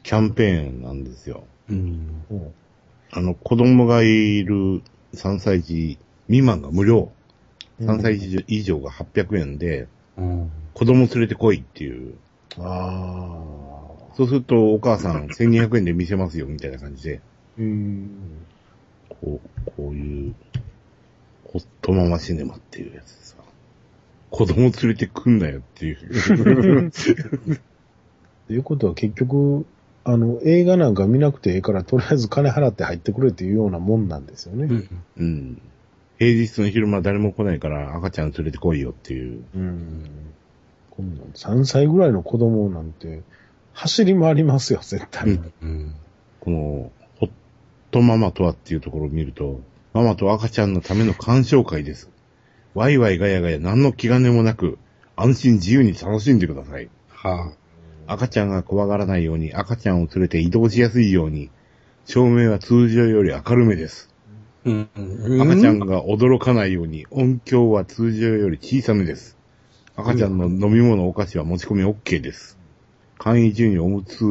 [0.04, 1.44] キャンペーンなんですよ。
[1.70, 2.24] うん。
[2.30, 2.54] うん
[3.12, 4.84] あの、子供がいる
[5.16, 5.98] 3歳児
[6.28, 7.12] 未満が無料。
[7.82, 10.52] 3歳児以上が800円で、うん。
[10.74, 12.14] 子供連れてこいっていう。
[12.60, 14.16] ああ。
[14.16, 17.22] そうするとお母さん1200円で見せますよ、みたいな感じで。
[17.58, 18.10] うん。
[19.10, 20.36] こう、こういう、
[21.46, 23.36] ホットママシネマっていうやつでさ、
[24.30, 26.92] 子供連れてくんなよっていう。
[28.48, 29.66] ということは結局、
[30.04, 34.66] あの、映画なんか見なくていいから、とりあえず金払って入ってくれっていうようなもんなんですよね。
[34.66, 35.04] うん。
[35.18, 35.62] うん。
[36.18, 39.44] 平日の昼間誰も来ないから赤ちゃん連れてこいよっていう。
[39.56, 40.10] うん。
[40.92, 43.24] こんなん3歳ぐらいの子供なんて、
[43.74, 45.30] 走り回りますよ、絶対。
[45.30, 45.96] うんうん。
[46.42, 47.30] この、ホッ
[47.92, 49.62] トママとはっていうところを見ると、
[49.94, 52.10] ママと赤ちゃんのための鑑賞会です。
[52.74, 54.78] ワイワイガヤガヤ何の気兼ねもなく、
[55.16, 56.90] 安心自由に楽しんでください。
[57.10, 57.54] は
[58.12, 61.50] 赤ちゃんが怖がらないように、赤ちゃんを連れて移動しやすいように、
[62.06, 64.10] 照明は通常より明るめです。
[64.66, 64.70] あ。
[64.70, 65.42] うん。
[65.42, 69.38] 赤ちゃんが驚かないように、音響は通常より小さめです。
[69.96, 72.58] 赤ちゃんの飲み物、お菓子は持ち込み OK です。
[73.18, 74.24] 簡易中におむつ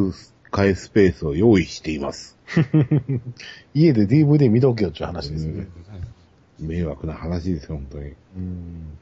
[0.51, 2.37] 替えスペースを用意しています。
[3.75, 5.69] 家で DVD 見とけよっていう話ですね。
[6.59, 8.05] 迷惑な話ですよ、本当に。
[8.37, 8.99] うん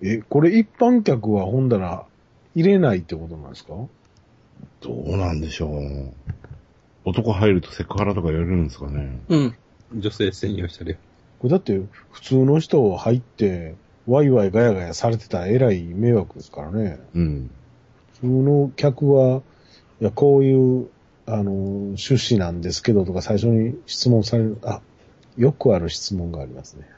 [0.00, 2.04] え、これ一般客はほんだら
[2.54, 3.74] 入れないってことなんですか？
[4.80, 6.12] どうなんでしょう。
[7.04, 9.20] 男入るとセクハラとか言われるんですかね。
[9.28, 9.56] うん。
[9.94, 10.94] 女性専用車両。
[11.38, 11.80] これだって
[12.10, 13.74] 普通の人入って
[14.06, 16.98] ワイワイガヤガヤされてたらえらい迷惑ですからね。
[17.14, 17.50] うん。
[18.14, 19.42] 普通の客は
[20.00, 20.88] いや、こういう、
[21.26, 24.80] あの、趣旨なんですけどとか最初に質問される、あ、
[25.36, 26.88] よくある質問がありますね。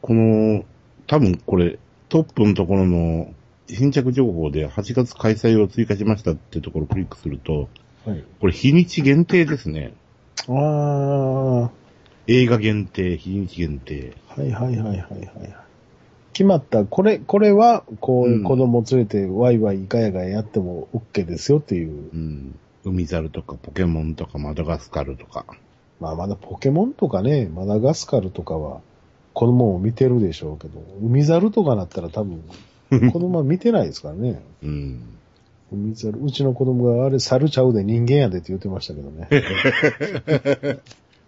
[0.00, 0.64] この、
[1.06, 3.34] 多分これ、トップのところの
[3.68, 7.68] 新着情報で8月開催を追加しましたってところをクリックすると、
[8.04, 8.24] はい。
[8.40, 9.94] これ日にち限定ですね。
[10.48, 11.70] ああ、は
[12.28, 14.16] 映画限定、日にち限定。
[14.38, 15.56] いはいはいはいはい。
[16.32, 22.10] 決まった、これ、これは、こういう子供連れてワイワイイカヤガヤやっても OK ですよっていう。
[22.12, 22.58] うん。
[22.84, 25.44] 海猿とかポケモンとかマダガスカルとか。
[25.98, 28.80] まあまだポケモンとかね、マダガスカルとかは
[29.32, 32.44] 子供も見てるでしょうけど、海猿とかなったら多分
[33.12, 34.42] 子供は見てないですからね。
[34.62, 35.00] うん。
[35.72, 39.28] 海猿、うちの子供があれ猿ちゃうで人間やでって言ってましたけどね。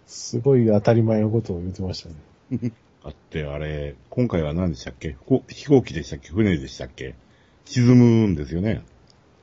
[0.07, 2.09] すごい当たり前のことを言ってました
[2.57, 2.71] ね。
[3.03, 5.15] あって、あれ、今回は何でしたっけ？
[5.47, 6.29] 飛行機でしたっけ？
[6.29, 7.15] 船でしたっけ？
[7.65, 8.81] 沈むんですよね。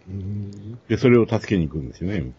[0.08, 2.32] うんで、それを助けに行くんですよね。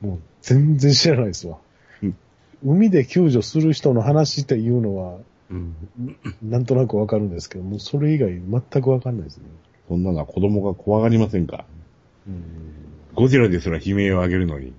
[0.00, 1.58] もう全然知らないですわ
[2.02, 2.16] うん。
[2.64, 5.18] 海で救助する人の話っていうのは、
[5.50, 5.74] うん。
[6.42, 8.30] なんとなくわかるんですけど、もうそれ以外
[8.72, 9.44] 全くわかんないですね。
[9.88, 11.64] そんなのは子供が怖がりませんか？
[12.26, 12.42] うん
[13.14, 14.72] ゴジラですら悲鳴を上げるのに。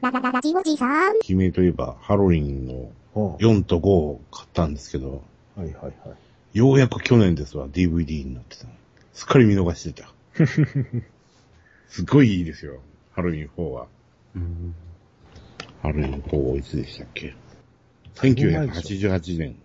[0.00, 1.14] ララララジオジさん。
[1.26, 5.22] 悲鳴といえば、ハロウィンのあ4と5を買ったんですけど、
[5.56, 5.90] はいはいは
[6.52, 6.58] い。
[6.58, 8.66] ようやく去年ですわ、DVD になってた。
[9.14, 10.12] すっかり見逃してた。
[11.88, 12.80] すごいいいですよ、
[13.12, 13.86] ハロウィン4は。
[14.34, 14.74] うん。
[15.82, 17.34] ハロウィン4いつでしたっけ？
[18.16, 19.56] ?1988 年。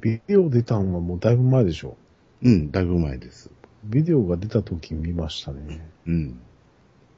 [0.00, 1.96] ビデオ出たんはもうだいぶ前でしょ。
[2.42, 3.50] うん、だいぶ前です。
[3.84, 5.86] ビデオが出た時見ましたね。
[6.06, 6.40] うん。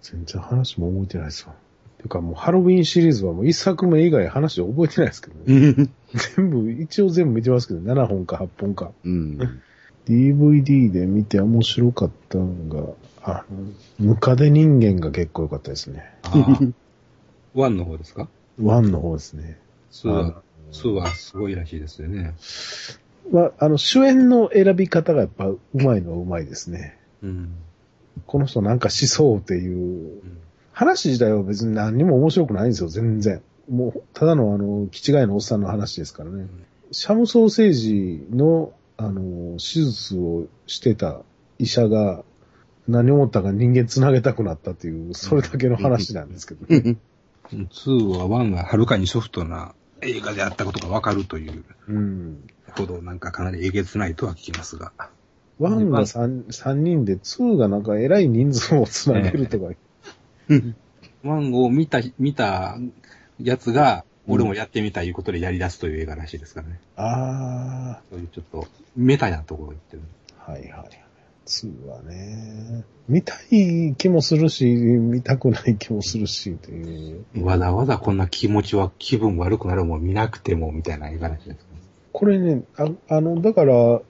[0.01, 1.55] 全然話も覚えてないですわ。
[2.03, 5.45] てかもうハロウィンシリーズはもう一作目以外話覚えてないですけどね。
[5.47, 5.91] うん。
[6.37, 8.93] 全部、一応全部見てますけど、7本か8本か。
[9.05, 9.39] うん。
[10.07, 16.05] DVD で見て面白かったのが、あの、ムカデ人間が結構良かったですね。
[17.55, 18.29] ワンの方ですか
[18.61, 19.59] ？1の方ですね。
[19.93, 20.43] ツーは、
[20.73, 22.35] ツーはすごいらしいですよね。
[23.31, 26.99] は、あの、主演の選び方がやっぱうまいのはうまいですね。
[27.23, 27.55] うん。
[28.27, 30.23] この人なんかしそうっていう、
[30.73, 33.43] 話自体は別に何にも面白くないんですよ、全然。
[33.71, 36.47] もう、ただのあの、気違いのおっさんの話ですからね。
[36.91, 41.21] シャムソーセージの、あの、手術をしてた
[41.59, 42.25] 医者が、
[42.89, 46.97] 何を思ったか人間繋げたくなったっていう、それだけの話なんですけど、ね。
[47.53, 52.49] 2は1がはるかにソフトな映画であったことがわかるといううん。
[52.73, 54.93] ほどなんかかなりえげつないとは聞きますが。
[55.61, 59.67] 1が 3, 三人で、2がなんか偉い人数を繋げるとか、
[60.49, 62.79] 1を見た、見た
[63.41, 66.81] やつが、俺もやってみたいうことでやり出すという映画らしいですからね。
[66.97, 70.03] あそういうちょっとメタなところを言ってる。
[70.39, 71.02] はいはい。
[71.47, 77.45] 2はね、見たい気もするし、見たくない気もするし、という。
[77.45, 81.57] わざわざこんな気持ちは気分悪くなるもん見なくてもみたいな映です。
[82.13, 84.01] これね、ああの、だから、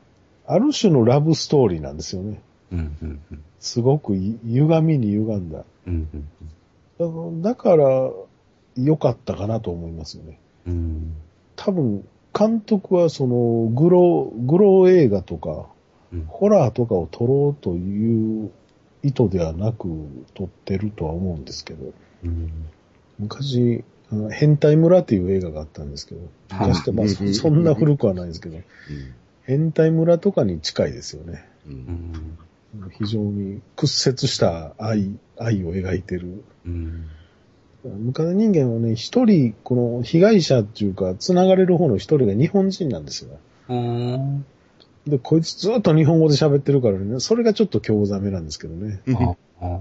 [0.47, 2.41] ある種のラブストーリーなんですよね。
[2.73, 3.45] うん、うん、うん。
[3.61, 5.65] すごくい歪みに歪んだ。
[5.87, 6.09] うん、
[7.01, 8.11] うんだから、だから
[8.77, 10.39] 良かったかなと思いますよね。
[10.67, 11.15] うん。
[11.57, 12.05] 多分、
[12.37, 15.65] 監督はその、グロ、グロ映画とか、うん
[16.27, 18.51] ホラーとかを撮ろうという
[19.03, 19.89] 意図ではなく
[20.35, 21.93] 撮ってるとは思うんですけど、
[22.25, 22.51] うん。
[23.19, 23.85] 昔、
[24.31, 26.21] 変態村っていう映画があったんですけど、
[26.53, 28.59] 昔ってまあそそんな古くはないですけど、
[29.45, 31.49] 変態村とかに近いですよね。
[31.67, 31.73] うん。
[31.73, 31.77] う。
[31.77, 32.91] うんん。
[32.91, 36.45] 非常に屈折した愛、愛を描いてる。
[36.67, 37.07] うん。
[37.85, 43.39] ムカデ人間はね、一人、この被害者っていうか、繋がれる方の一人が日本人なんですよ。
[45.07, 45.13] うん。
[45.13, 49.01] で、こいつずっと日本語で喋ってるからね、それがちょっと興ざめなんですけどね。
[49.61, 49.81] ああ。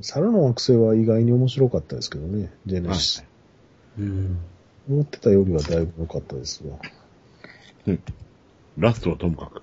[0.00, 3.24] 猿の惑星は意外に面白かったですけどね、ジェネシス。
[3.98, 4.38] うん。
[4.88, 6.78] 思ってたよりはだいぶ良かったですわ。
[8.78, 9.62] ラストはともかく。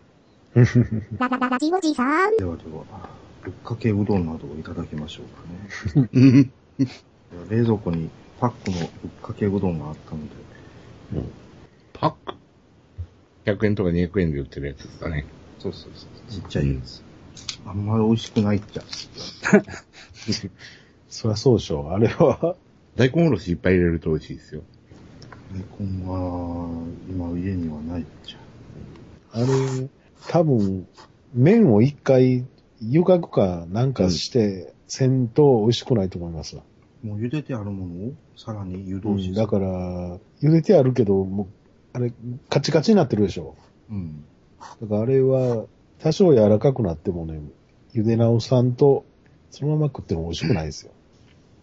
[1.18, 2.38] ララララジオジさん。
[2.38, 2.84] ではでは、
[3.44, 6.50] ぶっかけうどんなどをいただきましょうかね。
[7.50, 8.10] 冷蔵庫に
[8.40, 8.88] パックのぶっ
[9.22, 10.36] かけうどんがあったので、
[11.14, 11.28] パック
[13.46, 15.26] ?100 円とか200円で売ってるやつですかね。
[15.60, 17.04] そうそうそう、ちっちゃいやつ。
[17.66, 18.84] あんまり美味しくないっちゃ。
[21.10, 21.88] そりゃそうでしょう。
[21.90, 22.56] あれは、
[22.96, 24.62] 大根おろしいっぱい入れると美味しいですよ。
[25.80, 26.70] 大根は、
[27.10, 28.38] 今家にはないっちゃ。
[29.32, 29.46] あれ、
[30.28, 30.88] 多分、
[31.34, 32.46] 麺を一回
[32.82, 36.64] 湯がくかなんかして、せんと美味しくないと思いますわ。
[37.04, 41.48] もう茹でてあるものをさらに湯通しするだから、茹でてあるけど、もう、
[41.96, 42.12] あれ、
[42.50, 43.56] カチカチになってるでしょ。
[43.90, 44.26] うん。
[44.82, 45.66] だからあれは、
[46.00, 47.40] 多少柔らかくなってもね、
[47.94, 49.06] 茹で直さんと、
[49.50, 50.92] そのまま食っても美味しくないですよ。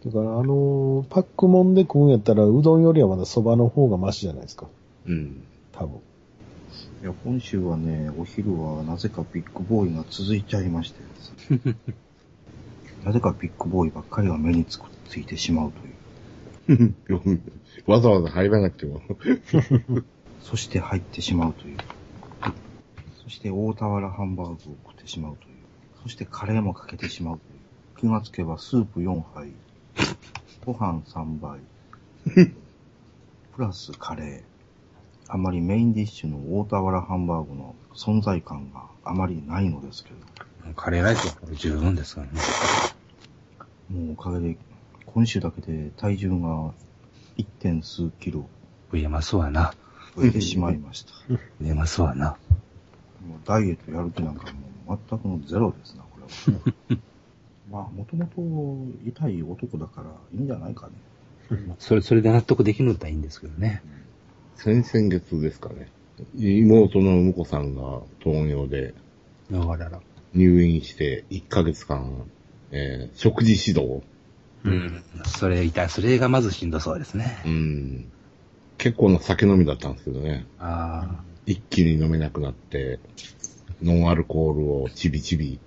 [0.05, 4.65] だから、あのーパックもんで食うんやったら、うどんよりはまだ蕎麦の方がマシじゃないですか。
[5.05, 5.43] うん。
[5.71, 5.99] 多分。
[7.03, 11.03] いや、今週はね、お昼はなぜかビッグボーイが続いちゃいまして
[13.05, 15.71] なぜかビッグボーイばっかりが目につくついてしまう
[16.67, 16.95] という。
[17.85, 19.01] わざわざ入らなくても。
[20.43, 21.77] そして入ってしまうという。
[23.23, 25.55] そして大田原ハンバーグを食ってしまうという。
[26.03, 27.59] そしてカレーもかけてしまうという。
[27.99, 29.53] 気がつけばスープ4杯、
[30.65, 31.61] ご飯3杯、
[33.55, 34.43] プラスカレー。
[35.29, 42.33] あまりメインディッシュの大田原ハンバーグの存在感があまりないのですけど、カレーライスはこれ十分ですからね。
[43.89, 44.57] もうおかげで
[45.05, 46.73] 今週だけで体重が
[47.37, 47.45] 1.
[47.59, 48.49] 点数キロ
[48.91, 49.73] 増えますわな。
[50.15, 51.11] 増えてしまいました。
[51.33, 52.37] 増えますわな。
[53.27, 54.51] もうダイエットやる気なんか
[54.85, 56.99] もう全くのゼロですな、これは。
[57.71, 60.93] まあ、もともと痛い男だからいいんじゃないかね。
[61.79, 63.81] それ、それで納得できるんだったらいいんですけどね。
[64.55, 65.89] 先々月ですかね。
[66.35, 68.93] 妹の婿さんが糖尿で。
[70.33, 72.25] 入院して1ヶ月間、
[72.71, 74.03] えー食事指導。
[74.63, 75.03] うん。
[75.25, 75.89] それ痛い。
[75.89, 77.41] それがまずしんどそうですね。
[77.45, 78.11] うん。
[78.83, 80.45] 結構な酒飲みだったんですけどね。
[80.59, 81.07] あ
[81.45, 82.99] 一気に飲めなくなって、
[83.81, 85.57] ノンアルコールをちびちび、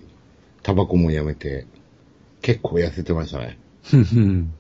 [0.62, 1.66] タバコもやめて、
[2.43, 3.59] 結構痩せてましたね。
[3.86, 3.88] あ。
[3.88, 4.52] ふんふん。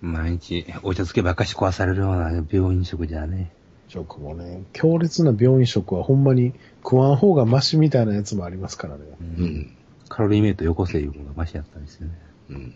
[0.00, 3.52] 毎日、お茶漬けばっかし壊されるような病院食じゃね。
[3.88, 9.02] 食もね、強烈な病院食はほんまに食わん方がマシみたいなやつもありますからね。
[9.20, 9.42] う。
[9.42, 9.76] うんん。
[10.08, 12.14] カロリーメイトよこせいうのがマシやったんですよね。
[12.48, 12.74] うん。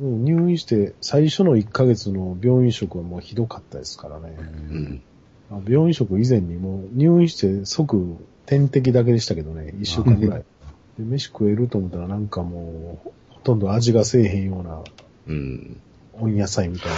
[0.00, 4.36] うん入院して最初の1ヶ月の病院食はもうひどかったですからね。
[4.38, 5.02] うん。
[5.50, 8.16] あ病院食以前にもう入院して即
[8.46, 10.44] 点滴だけでしたけどね、1週間ぐらい。
[10.98, 14.82] で、飯食えると思ったらなんかもう、ほとんど味がせえへんような
[15.28, 15.80] うん。
[16.14, 16.96] 温野菜みたいな。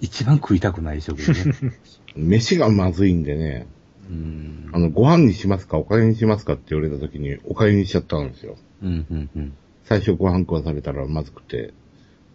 [0.00, 1.52] 一番食いたくない食でね。
[2.16, 3.66] 飯がまずいんでね、
[4.08, 4.78] うんあ。
[4.78, 8.56] の、ご飯にしますかおかゆにしますかって言われた時に、おかゆにしちゃったんですよ。
[8.82, 9.52] うん、うん、うん。
[9.84, 11.72] 最初ご飯食わされたらまずくて。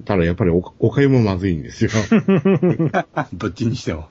[0.06, 1.90] ただやっぱりおおかゆもまずいんですよ。
[3.34, 4.08] どっちにしても。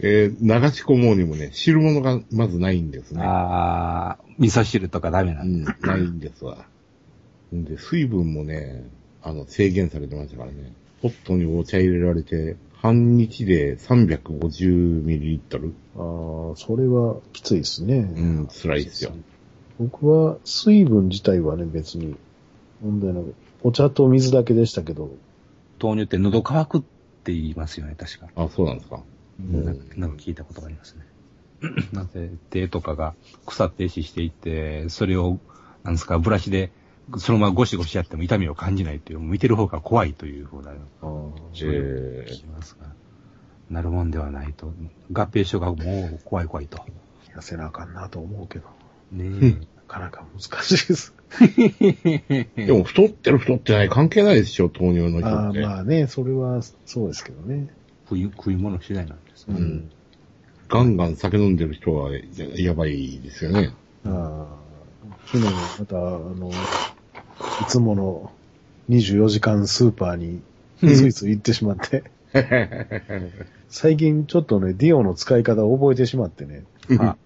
[0.00, 3.22] えー流し込もうにもね、汁物がまずないんですね。
[3.22, 5.74] ああ、味噌汁とかダメなうんん、だ。
[5.82, 6.66] ないんですわ。
[7.54, 8.84] んで、水分もね、
[9.22, 10.72] あの、制限されてましたからね。
[11.00, 15.72] ポットにお茶入れられて、半日で 350ml?
[15.96, 17.96] ああ、それはきついですね。
[17.98, 19.12] うん、辛いですよ。
[19.78, 22.16] 僕は水分自体はね、別に
[22.82, 25.10] 問題なく、お茶と水だけでしたけど、
[25.82, 26.80] 豆乳って喉乾くっ
[27.24, 28.28] て言いますよね、確か。
[28.36, 29.02] あ、そうなんですか。
[29.38, 31.06] なんかなんか聞いたことがありますね。
[31.92, 35.38] なぜ手とかが腐って死していって、それを、
[35.84, 36.70] なんですか、ブラシで、
[37.18, 42.86] そのままゴシゴシやっても痛みを感じないという、見てる方が怖いというふうな、あえ聞きますが、
[43.70, 44.72] なるもんではないと。
[45.12, 46.78] 合併症がもう怖い怖いと。
[47.34, 48.68] 痩せなあかんなと思うけど、
[49.12, 51.14] ねなかなか難しいです。
[51.40, 52.46] え。
[52.66, 55.60] でも、太ってる太ってない関係ないでしょ、糖尿の人ああって。
[55.60, 57.68] まあね、それはそうですけどね。
[58.08, 59.56] 食い、食い物次第なんですね。
[59.58, 59.90] うん。
[60.68, 62.20] ガンガン酒飲んでる人はや
[62.56, 63.72] やばいですよね。
[64.04, 64.66] ああ
[65.26, 65.44] 昨日
[65.78, 68.32] また、あの、いつもの
[68.90, 70.40] 24時間スーパーに
[70.80, 72.04] ついつい行ってしまって、
[73.68, 76.64] 最近ちょっとね、ディオの使い方を覚えてしまってね。
[76.98, 77.16] あ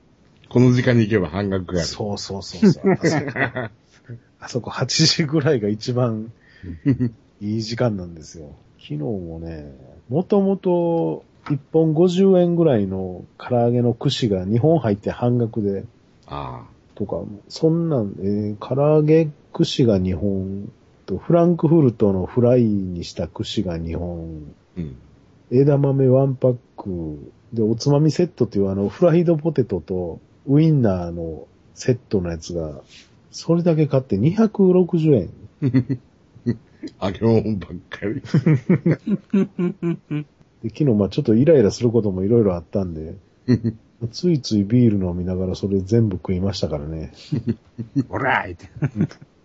[0.51, 1.89] この時間に行けば半額がある。
[1.89, 2.85] そうそうそうそう。
[3.01, 3.71] あそこ
[4.41, 6.33] あそこ8時ぐらいが一番
[7.41, 8.51] いい時間なんですよ。
[8.79, 9.73] 昨日もね、
[10.09, 15.85] もともと1本50円ぐらいの唐揚げの串が2本入って半額で、
[16.27, 16.65] あ
[16.97, 20.73] とか、そんなん、えー唐揚げ串が2本
[21.07, 24.43] と、フランクフルトのフライにした串が2本、
[24.77, 24.81] あ。
[24.81, 24.97] うん。
[25.53, 32.81] 枝豆ワンパック、で、おつまみセットっていうあの、フライドポテトとウインナーのセットのやつが、
[33.31, 35.31] それだけ買って260円。
[37.03, 38.23] 揚げ物ばっかり。
[40.62, 43.15] で、昨日まあちょっとイライラすることもいろいろあったんで、
[44.12, 47.12] ついついビール飲みながらそれ全部食いましたからね。
[48.09, 48.71] オライって。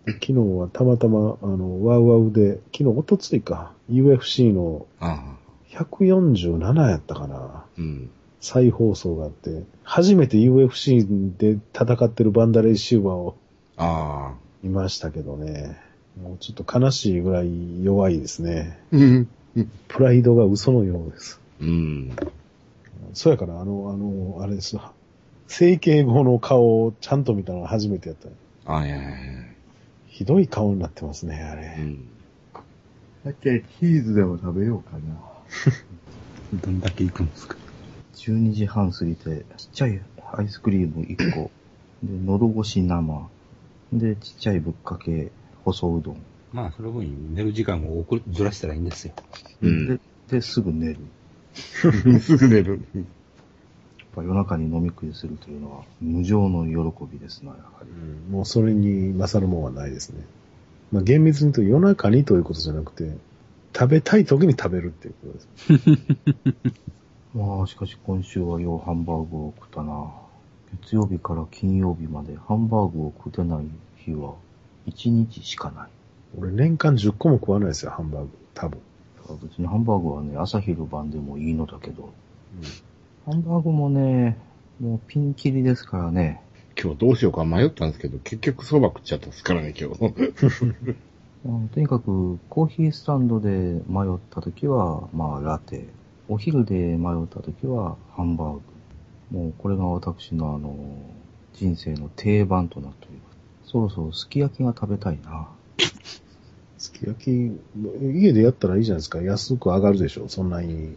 [0.06, 5.36] 昨日はたまたま、あの、ワウワウで、昨日、おとついか、UFC のああ。
[5.70, 7.64] 147やったかな。
[7.76, 8.10] うん。
[8.46, 13.36] 再放送があって、初めて UFC で戦ってるバンダレイシューバーを
[13.76, 14.34] ああ。
[14.62, 15.76] 見ましたけどね。
[16.22, 18.78] もうちょっと悲しいぐらい弱いですね。
[18.92, 19.28] うん。
[19.88, 21.40] プライドが嘘のようです。
[21.60, 22.16] うん。
[23.14, 24.92] そうやから、あの、あの、あれですわ。
[25.48, 28.28] 整形後の顔をちゃんと見たのが初めてやった。
[28.72, 29.16] ああ、いやいやいや
[30.06, 31.74] ひどい顔になってますね、あれ。
[31.80, 32.08] うん。
[33.24, 35.20] だって、チーズでも食べようかな。
[36.62, 37.56] どんだけ行くんですか
[38.16, 40.00] 12時半過ぎて、ちっちゃい
[40.32, 41.50] アイスクリーム1個、
[42.02, 43.28] で、喉越し生、
[43.92, 45.30] で、ちっちゃいぶっかけ、
[45.64, 46.22] 細うどん。
[46.52, 49.14] まあ、その分寝る時間をずらしたらいいんですよ。
[49.62, 50.98] うんで、で、すぐ寝る。
[52.20, 52.80] すぐ寝る。
[52.94, 53.04] やっ
[54.14, 57.90] ぱ夜中に飲み食いするというのは、無上の喜びですな、やはり。
[57.90, 60.24] うんもうそれに勝るもんはないですね。
[60.90, 63.16] まあ厳密に言うと夜中にということじゃなくて、
[63.74, 66.86] 食べたい時に食べるっていうことです。
[67.36, 70.10] まあ、しかし今週はようハンバーグを食ったな。
[70.82, 74.36] 月曜日から金曜日までハンバーグを食ってない日は
[74.86, 75.90] 1日しかない。
[76.38, 78.30] 俺年間10個も食わないですよ、ハンバーグ。
[78.54, 78.80] 多分。
[79.42, 82.10] 別にハンバーグはね、朝昼晩でもいいのだけど、
[83.26, 84.38] ハンバーグもね、
[84.80, 86.40] もうピンキリですからね。
[86.80, 90.04] 今日どうしようか迷ったんですけど、結局蕎麦食っちゃったですからね、今日。
[91.44, 95.86] うんとにかく、コーヒースタンドで迷った時は、まあ、ラテ。
[96.28, 98.60] お昼で迷った時は、ハンバーグ。
[99.30, 100.74] もう、これが私のあの、
[101.54, 103.30] 人生の定番となっておりま
[103.64, 103.70] す。
[103.70, 105.48] そろそろすき焼きが食べたいな。
[106.78, 107.60] すき焼き、
[108.02, 109.22] 家でやったらいいじゃないですか。
[109.22, 110.28] 安く上がるでしょ。
[110.28, 110.96] そんなに、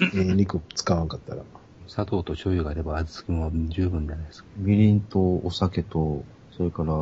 [0.00, 1.42] ええ肉使わんかったら。
[1.86, 4.48] 砂糖と醤油があれば味付けも十分じゃないですか。
[4.56, 6.24] みりんとお酒と、
[6.56, 6.94] それから、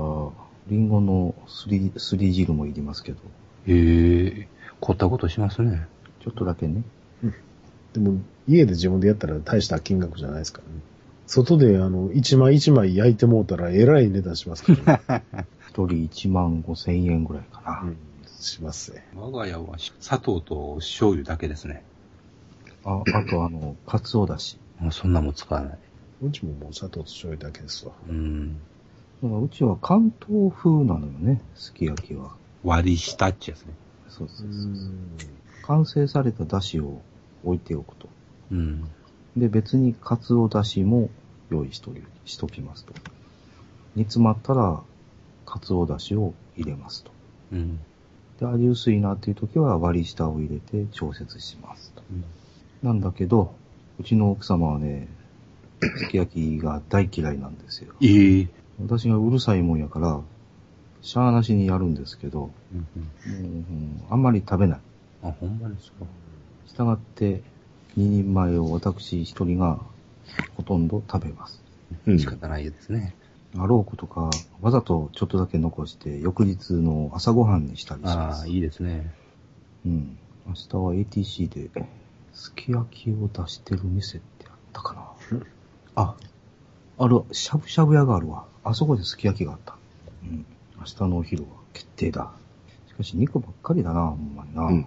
[0.66, 3.18] リンゴのすり、すり汁もいりますけど、
[3.66, 4.48] へえ、
[4.80, 5.86] 凝ったことしますね。
[6.20, 6.82] ちょっとだけね。
[8.02, 10.80] でも、家で自分でやったら大した金額じゃないですからね。
[11.26, 15.24] 外で、あの、一枚一枚焼いてもうたら、えらい値段しますからね。
[15.68, 17.82] 一人1万5千円ぐらいかな。
[17.82, 17.96] うん、
[18.40, 19.06] しますね。
[19.14, 21.84] 我が家は砂糖と醤油だけですね。
[22.84, 24.58] あ、あとあの、かつおだし。
[24.78, 25.78] もうそんなもん使わない。
[26.22, 27.92] うちももう砂糖と醤油だけですわ。
[28.08, 28.54] うん。
[29.22, 32.32] だからうちは関東風なのよね、すき焼きは。
[32.64, 33.74] 割り下っちやつね。
[34.08, 34.72] そうそうそう
[35.62, 37.02] 完成されただしを
[37.44, 38.08] 置いておくと。
[38.52, 38.84] うん。
[39.36, 41.10] で、別にかつおだしも
[41.50, 42.92] 用意しとり、しときますと。
[43.94, 44.80] 煮詰まったら、
[45.46, 47.10] かつおだしを入れますと。
[47.52, 47.78] うん。
[48.40, 52.02] で、味薄いなっていう時は割り下を入れて調節しますと。
[52.10, 52.24] うん
[52.82, 53.54] なんだけど、
[53.98, 55.08] うちの奥様はね、
[55.96, 57.92] すき焼きが大嫌いなんですよ。
[58.00, 58.48] ええ
[58.80, 60.20] 私がうるさいもんやから、
[61.02, 64.80] しゃーなしにやるんですけど、うんうんもううんあんまり食べない。
[65.24, 66.04] あ、ほんまですか。
[66.68, 67.42] したがって、
[67.96, 69.80] 2人前を私一人が
[70.56, 71.62] ほとんど食べます。
[72.06, 73.14] うん仕方ないですね。
[73.56, 78.48] あろうことか、わざとちょっとだけ残して、翌日の朝ごはんにしたりしまああ、す。
[78.48, 79.06] いいですね。
[79.86, 80.18] うん。
[80.46, 81.70] 明日は ATC で、
[82.32, 85.02] すき焼きを出してる店ってあったかな。
[85.94, 86.14] あ、
[86.98, 88.44] ある、しゃぶしゃぶ屋があるわ。
[88.64, 89.76] あそこですき焼きがあった。
[90.22, 90.46] うん。
[90.78, 92.30] 明日のお昼は決定だ。
[92.88, 94.64] しかし肉ばっかりだな、ほんまにな。
[94.64, 94.86] うん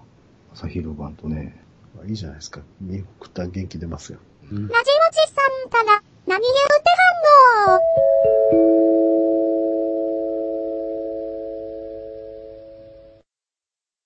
[0.53, 1.60] 朝昼晩とね。
[1.95, 2.61] まあいいじゃないですか。
[2.79, 4.19] 肉食ったら元気出ますよ。
[4.51, 6.53] うんラジオチさんから何言う
[6.83, 6.89] て
[7.69, 9.10] はんの